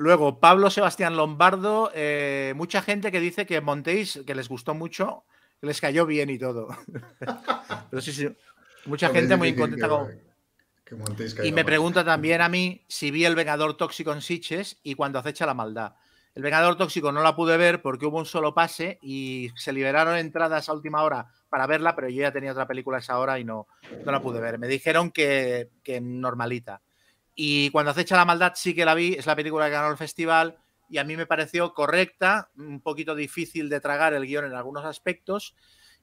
[0.00, 5.24] Luego, Pablo Sebastián Lombardo, eh, mucha gente que dice que montéis, que les gustó mucho,
[5.60, 6.68] que les cayó bien y todo.
[7.90, 8.26] Pero sí, sí,
[8.86, 10.08] mucha gente muy contenta que- con...
[10.86, 11.64] que montéis Y me mal.
[11.66, 15.52] pregunta también a mí si vi el Vengador Tóxico en Sitges y cuando acecha la
[15.52, 15.92] maldad.
[16.34, 20.16] El Vengador Tóxico no la pude ver porque hubo un solo pase y se liberaron
[20.16, 23.38] entradas a última hora para verla, pero yo ya tenía otra película a esa hora
[23.38, 23.66] y no,
[24.02, 24.58] no la pude ver.
[24.58, 26.80] Me dijeron que, que normalita.
[27.42, 29.96] Y cuando acecha la maldad sí que la vi, es la película que ganó el
[29.96, 30.58] festival
[30.90, 34.84] y a mí me pareció correcta, un poquito difícil de tragar el guion en algunos
[34.84, 35.56] aspectos.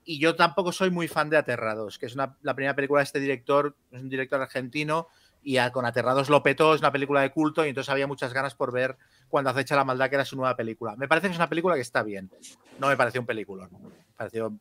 [0.03, 3.19] Y yo tampoco soy muy fan de Aterrados, que es la primera película de este
[3.19, 5.09] director, es un director argentino
[5.43, 8.55] y con Aterrados lo petó, es una película de culto y entonces había muchas ganas
[8.55, 8.97] por ver
[9.30, 10.95] cuando acecha la maldad, que era su nueva película.
[10.95, 12.31] Me parece que es una película que está bien.
[12.80, 13.69] No me pareció un película.
[13.69, 14.57] Me pareció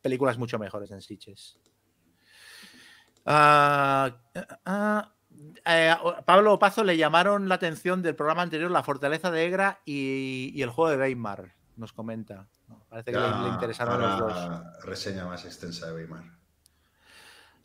[0.00, 1.58] películas mucho mejores en Sitges.
[3.26, 4.16] Ah,
[4.64, 5.10] ah,
[5.64, 5.94] eh,
[6.24, 10.62] Pablo Pazo le llamaron la atención del programa anterior La Fortaleza de Egra y, y
[10.62, 12.46] el juego de Weimar, nos comenta.
[12.88, 14.32] Parece que le, le Ya interesaron los dos.
[14.32, 16.24] hará reseña más extensa de Weimar.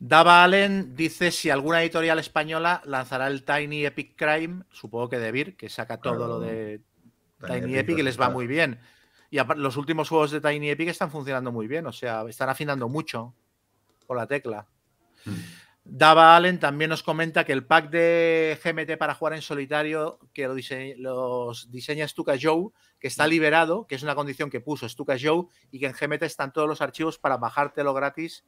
[0.02, 5.58] Dava Allen dice si alguna editorial española lanzará el Tiny Epic Crime, supongo que Debir,
[5.58, 6.28] que saca todo Claro.
[6.28, 6.82] lo de
[7.46, 8.80] Tiny Tiny, Epic y les va muy bien.
[9.30, 12.88] Y los últimos juegos de Tiny Epic están funcionando muy bien, o sea, están afinando
[12.88, 13.36] mucho
[14.08, 14.66] con la tecla.
[15.26, 15.32] Mm.
[15.92, 20.48] Dava Allen también nos comenta que el pack de GMT para jugar en solitario, que
[20.48, 24.88] lo dise- los diseña Stuka Joe, que está liberado, que es una condición que puso
[24.88, 28.46] Stuka Joe, y que en GMT están todos los archivos para bajártelo gratis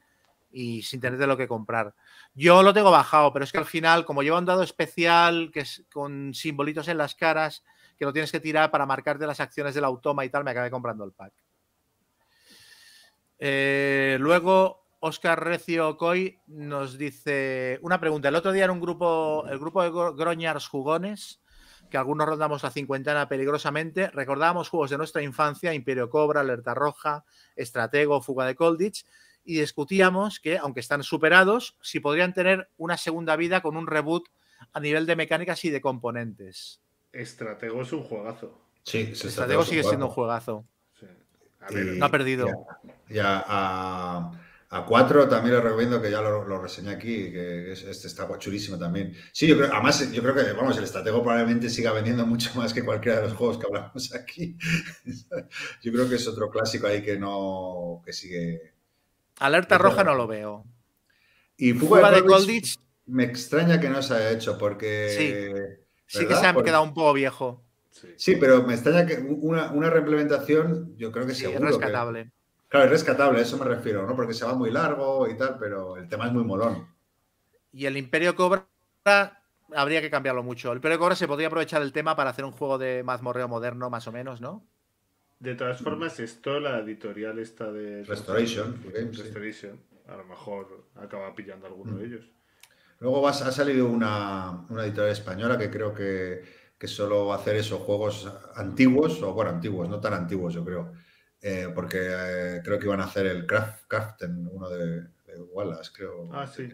[0.51, 1.95] y sin tener de lo que comprar.
[2.35, 5.61] Yo lo tengo bajado, pero es que al final, como lleva un dado especial que
[5.61, 7.63] es con simbolitos en las caras,
[7.97, 10.69] que lo tienes que tirar para marcarte las acciones del automa y tal, me acabé
[10.69, 11.33] comprando el pack.
[13.39, 18.29] Eh, luego, Oscar Recio Coy nos dice una pregunta.
[18.29, 21.41] El otro día en un grupo, el grupo de gro- groñars jugones,
[21.89, 27.25] que algunos rondamos la cincuentena peligrosamente, recordábamos juegos de nuestra infancia, Imperio Cobra, Alerta Roja,
[27.55, 29.03] Estratego, Fuga de Colditch,
[29.43, 34.27] y discutíamos que, aunque están superados, si podrían tener una segunda vida con un reboot
[34.71, 36.79] a nivel de mecánicas y de componentes.
[37.11, 38.55] Estratego es un juegazo.
[38.83, 40.63] Sí, se Estratego sigue siendo un juegazo.
[40.99, 41.07] Sí.
[41.59, 42.45] A ver, Y- No ha perdido.
[42.47, 44.31] Ya, ya a,
[44.73, 48.27] a 4 también les recomiendo que ya lo, lo reseñé aquí, que es- este está
[48.39, 49.13] chulísimo también.
[49.33, 52.73] Sí, yo creo, además yo creo que, vamos, el estratego probablemente siga vendiendo mucho más
[52.73, 54.57] que cualquiera de los juegos que hablamos aquí.
[55.83, 58.73] yo creo que es otro clásico ahí que no, que sigue.
[59.39, 60.11] Alerta Es Roja verdad.
[60.11, 60.65] no lo veo.
[61.57, 62.77] Y Fuga de Colditch
[63.07, 65.09] Me extraña que no se haya hecho porque...
[65.09, 66.41] sí que ¿verdad?
[66.41, 67.63] se ha Porque- quedado un poco viejo.
[67.89, 68.07] sí.
[68.17, 71.77] Sí, pero me extraña que una, una reimplementación, yo creo que Sí, es seguro que-
[71.77, 72.31] rescatable.
[72.71, 74.15] Claro, es rescatable, a eso me refiero, ¿no?
[74.15, 76.87] Porque se va muy largo y tal, pero el tema es muy molón.
[77.73, 78.65] Y el Imperio Cobra
[79.75, 80.71] habría que cambiarlo mucho.
[80.71, 83.89] El Imperio Cobra se podría aprovechar el tema para hacer un juego de mazmorreo moderno,
[83.89, 84.65] más o menos, ¿no?
[85.39, 88.03] De todas formas, esto, la editorial esta de...
[88.05, 89.23] Restoration Games, sí.
[89.23, 89.79] Restoration.
[90.07, 91.97] A lo mejor acaba pillando alguno Mm.
[91.99, 92.25] de ellos.
[92.99, 96.43] Luego vas- ha salido una, una editorial española que creo que,
[96.77, 100.63] que solo va a hacer esos juegos antiguos, o bueno, antiguos, no tan antiguos, yo
[100.63, 100.93] creo.
[101.41, 105.91] Eh, porque eh, creo que iban a hacer el Craft, Craften, uno de, de Wallace,
[105.93, 106.29] creo.
[106.31, 106.69] Ah, sí.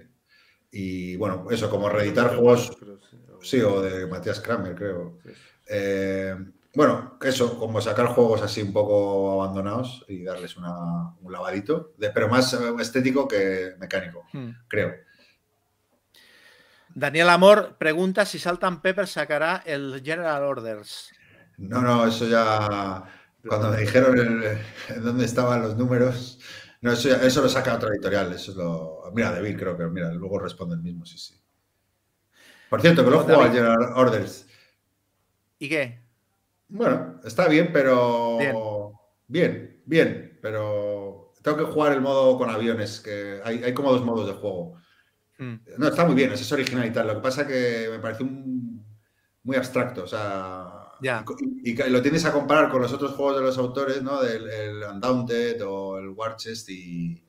[0.71, 2.85] Y bueno, eso, como reeditar juegos, sí,
[3.31, 5.19] o- sí, o de Matías Kramer, creo.
[5.23, 5.31] sí.
[5.67, 6.35] Eh,
[6.75, 12.09] bueno, eso, como sacar juegos así un poco abandonados y darles una- un lavadito, de,
[12.11, 14.49] pero más estético que mecánico, Hmm.
[14.67, 14.93] creo.
[16.93, 21.11] Daniel Amor pregunta si Saltan Pepper sacará el General Orders.
[21.57, 23.03] No, no, eso ya.
[23.47, 24.43] Cuando me dijeron el-
[24.89, 26.39] en dónde estaban los números.
[26.81, 28.31] No, eso, eso lo saca otra editorial.
[28.33, 29.03] Eso es lo.
[29.13, 29.85] Mira, David, creo que.
[29.85, 31.33] Mira, luego responde el mismo, sí, sí.
[32.69, 33.53] Por cierto, que lo David.
[33.53, 34.45] General Orders.
[35.59, 36.01] ¿Y qué?
[36.67, 38.37] Bueno, está bien, pero.
[38.37, 38.55] Bien.
[39.27, 41.33] Bien, bien, pero.
[41.41, 44.75] Tengo que jugar el modo con aviones, que hay, hay como dos modos de juego.
[45.39, 45.55] Hmm.
[45.77, 47.07] No, está muy bien, es original y tal.
[47.07, 48.85] Lo que pasa es que me parece un-
[49.43, 50.03] muy abstracto.
[50.03, 51.23] O sea, Ya.
[51.63, 54.21] y, lo tienes a comparar con los otros juegos de los autores, ¿no?
[54.21, 57.23] Del el Undaunted o el War Chest y.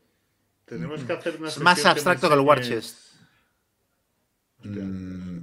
[0.64, 2.98] Tenemos que hacer una Es más abstracto que el War Chest.
[4.64, 5.38] Mm,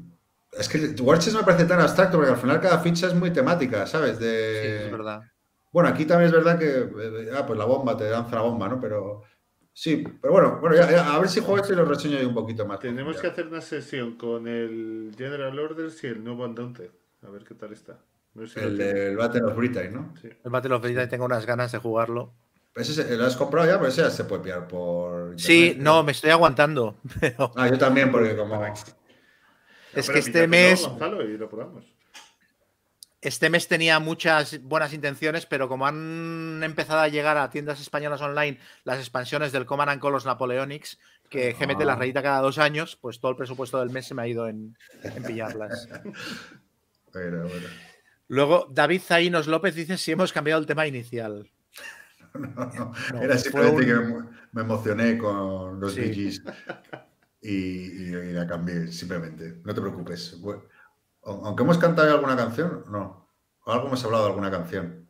[0.51, 3.13] es que el War Chest me parece tan abstracto porque al final cada ficha es
[3.15, 4.17] muy temática, ¿sabes?
[4.17, 5.21] Sí, es verdad.
[5.71, 6.67] Bueno, aquí también es verdad que.
[6.67, 8.79] eh, Ah, pues la bomba, te lanza la bomba, ¿no?
[8.79, 9.23] Pero.
[9.73, 12.29] Sí, pero bueno, bueno ya- ya, a ver si juego esto y lo reseño yo
[12.29, 12.79] un poquito más.
[12.79, 16.91] Tenemos que hacer una sesión con el General Orders y el nuevo Undaunted.
[17.23, 17.99] A ver qué tal está.
[18.55, 20.13] El del Battle of Britain, ¿no?
[20.21, 20.27] Sí.
[20.43, 22.33] El Battle of Britain tengo unas ganas de jugarlo.
[22.75, 23.77] Ese se- ¿Lo has comprado ya?
[23.77, 25.39] Pero ese ya se puede pillar por.
[25.39, 26.97] Sí, no, me estoy aguantando.
[27.21, 28.61] Pero Ah, yo también, porque como.
[29.93, 31.85] es que este mes, Gonzalo, y lo probamos.
[33.21, 38.21] este mes tenía muchas buenas intenciones, pero como han empezado a llegar a tiendas españolas
[38.21, 40.99] online las expansiones del Command and Colors Napoleonics,
[41.29, 41.85] que GMT Ah.
[41.85, 44.47] las reedita cada dos años, pues todo el presupuesto del mes se me ha ido
[44.49, 45.87] en, en pillarlas.
[47.13, 47.67] Bueno, bueno.
[48.27, 51.49] Luego, David Zainos López dice si hemos cambiado el tema inicial.
[52.35, 56.37] No, no, No, Era simplemente un- que me, emocioné con los Sí.
[57.41, 59.61] Y, y- y la cambié, simplemente.
[59.63, 60.37] No te preocupes.
[61.23, 63.29] Aunque hemos cantado alguna canción, no.
[63.63, 65.07] O algo hemos hablado de alguna canción.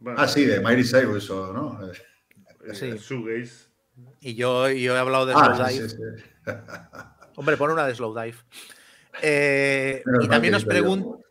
[0.00, 1.80] Bueno, Ah, sí, de Miley Cyrus, o ¿no?
[1.90, 1.94] eh,
[2.74, 2.90] Sí.
[2.98, 3.68] Shoegaze.
[4.20, 5.88] Y yo, he hablado de Ah, Slow sí, Dive.
[5.88, 6.52] sí, sí.
[7.36, 8.36] Hombre, pon una de Slow Dive.
[9.22, 11.23] Eh, y también nos, pregun-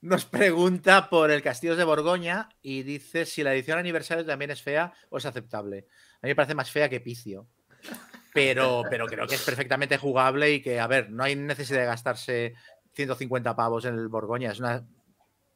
[0.00, 4.62] nos pregunta por el Castillos de Borgoña y dice si la edición aniversario también es
[4.62, 5.86] fea o es aceptable.
[6.16, 7.48] A mí me parece más fea que Picio.
[8.32, 12.54] Pero, creo que es perfectamente jugable y que, a ver, no hay necesidad de gastarse
[12.92, 14.52] 150 pavos en el Borgoña.
[14.52, 14.86] Es una,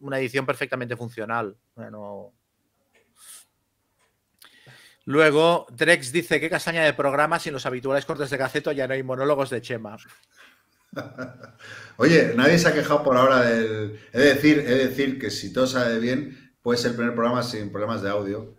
[0.00, 1.58] una edición perfectamente funcional.
[1.74, 2.32] Bueno,
[5.04, 8.94] Luego, Drex dice que castaña de programa sin los habituales cortes de caceto ya no
[8.94, 9.96] hay monólogos de Chema.
[11.96, 13.98] Oye, nadie se ha quejado por ahora del.
[14.12, 17.14] He de decir, he de decir que si todo sale bien, puede ser el primer
[17.14, 18.54] programa sin problemas de audio.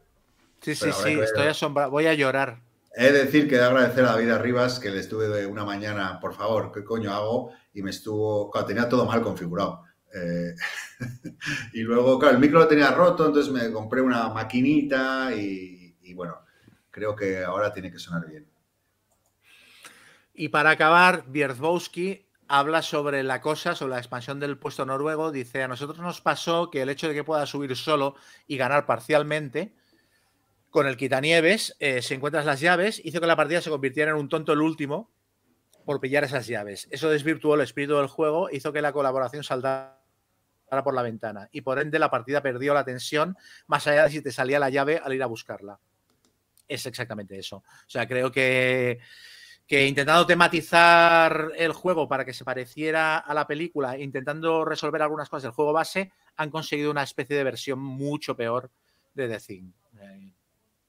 [0.61, 1.91] Sí, sí, Pero sí, que- estoy asombrado.
[1.91, 2.61] Voy a llorar.
[2.95, 5.63] He de decir que he de agradecer a David Arribas que le estuve de una
[5.63, 7.51] mañana, por favor, ¿qué coño hago?
[7.73, 9.83] Y me estuvo, claro, tenía todo mal configurado.
[10.13, 10.53] Eh,
[11.73, 16.13] y luego, claro, el micro lo tenía roto, entonces me compré una maquinita y, y
[16.13, 16.39] bueno,
[16.89, 18.50] creo que ahora tiene que sonar bien.
[20.33, 25.31] Y para acabar, Bierzbowski habla sobre la cosa, sobre la expansión del puesto noruego.
[25.31, 28.15] Dice, a nosotros nos pasó que el hecho de que pueda subir solo
[28.47, 29.73] y ganar parcialmente
[30.69, 34.17] con el quitanieves, eh, si encuentras las llaves, hizo que la partida se convirtiera en
[34.17, 35.11] un tonto el último
[35.85, 36.87] por pillar esas llaves.
[36.91, 39.97] Eso desvirtuó el espíritu del juego, hizo que la colaboración saltara
[40.83, 43.35] por la ventana y por ende la partida perdió la tensión
[43.67, 45.79] más allá de si te salía la llave al ir a buscarla.
[46.67, 47.57] Es exactamente eso.
[47.57, 48.99] O sea, creo que
[49.71, 55.29] que intentando tematizar el juego para que se pareciera a la película, intentando resolver algunas
[55.29, 58.69] cosas del juego base, han conseguido una especie de versión mucho peor
[59.13, 59.71] de The Thing.
[59.97, 60.33] Eh,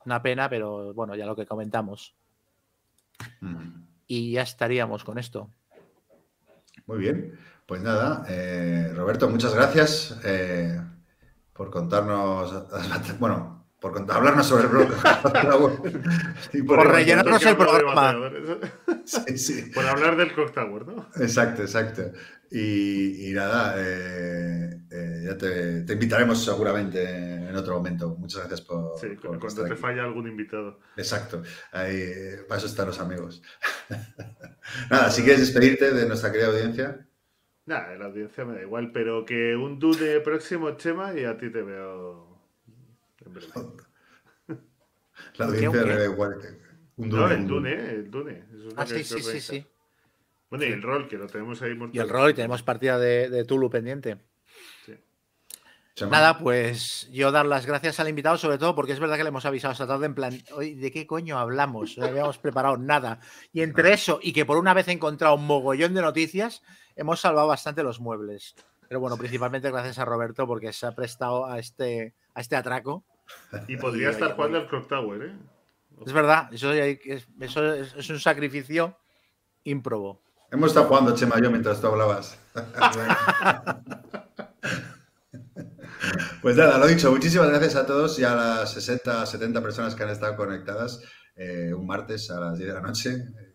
[0.05, 2.17] Una pena, pero bueno, ya lo que comentamos.
[3.41, 3.85] Mm.
[4.09, 5.49] Y ya estaríamos con esto.
[6.86, 10.77] Muy bien, pues nada, eh, Roberto, muchas gracias eh,
[11.52, 12.69] por contarnos,
[13.20, 14.89] bueno, por hablarnos sobre el blog.
[16.67, 18.31] Por rellenarnos el programa.
[19.05, 19.70] Sí, sí.
[19.75, 21.09] Por hablar del Clock Tower, ¿no?
[21.17, 22.12] Exacto, exacto.
[22.51, 28.15] Y, y nada, eh, eh, ya te, te invitaremos seguramente en otro momento.
[28.17, 29.81] Muchas gracias por, Sí, por cuando estar te aquí.
[29.81, 30.78] falla algún invitado.
[30.97, 33.43] Exacto, ahí, eh, para eso están los amigos.
[34.91, 37.05] nada, si quieres despedirte de nuestra querida audiencia.
[37.67, 41.51] Nada, la audiencia me da igual, pero que un Dune próximo, Chema, y a ti
[41.51, 42.32] te veo
[45.36, 46.59] La ¿Un qué, audiencia un da igual.
[46.97, 48.44] Un No, el un Dune, el Dune.
[48.52, 49.67] Es Ah, sí, sí, sí, sí.
[50.51, 53.31] Bueno, y el rol, que lo tenemos ahí Y el rol, y tenemos partida de,
[53.31, 54.19] de Tulu pendiente.
[56.01, 59.28] Nada, pues yo dar las gracias al invitado, sobre todo porque es verdad que le
[59.28, 61.99] hemos avisado esta tarde en plan, "Oye, ¿de qué coño hablamos?
[61.99, 63.20] No habíamos preparado nada.
[63.52, 66.62] Y entre eso y que por una vez he encontrado un mogollón de noticias,
[66.97, 68.55] hemos salvado bastante los muebles.
[68.89, 73.05] Pero bueno, principalmente gracias a Roberto porque se ha prestado a este, a este atraco.
[73.69, 75.33] Y podría Y, estar jugando al Clock Tower, ¿eh?
[76.07, 78.97] Es verdad, eso, ya hay que- eso es, es un sacrificio
[79.65, 80.20] ímprobo.
[80.51, 82.39] Hemos estado jugando, Chema, yo mientras tú hablabas.
[86.43, 90.02] pues nada, lo dicho, muchísimas gracias a todos y a las 60, 70 personas que
[90.02, 91.01] han estado conectadas
[91.36, 93.11] eh, un martes a las 10 de la noche.
[93.12, 93.55] Eh,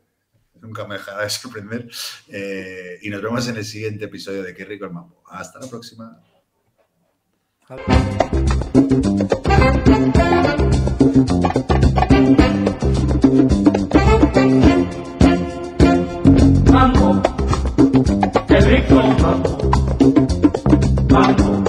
[0.62, 1.88] nunca me dejará de sorprender.
[2.30, 5.22] Eh, y nos vemos en el siguiente episodio de Qué rico el mambo.
[5.30, 6.20] Hasta la próxima.
[16.72, 17.22] Mambo,
[18.48, 18.96] qué rico.
[21.10, 21.64] Mambo,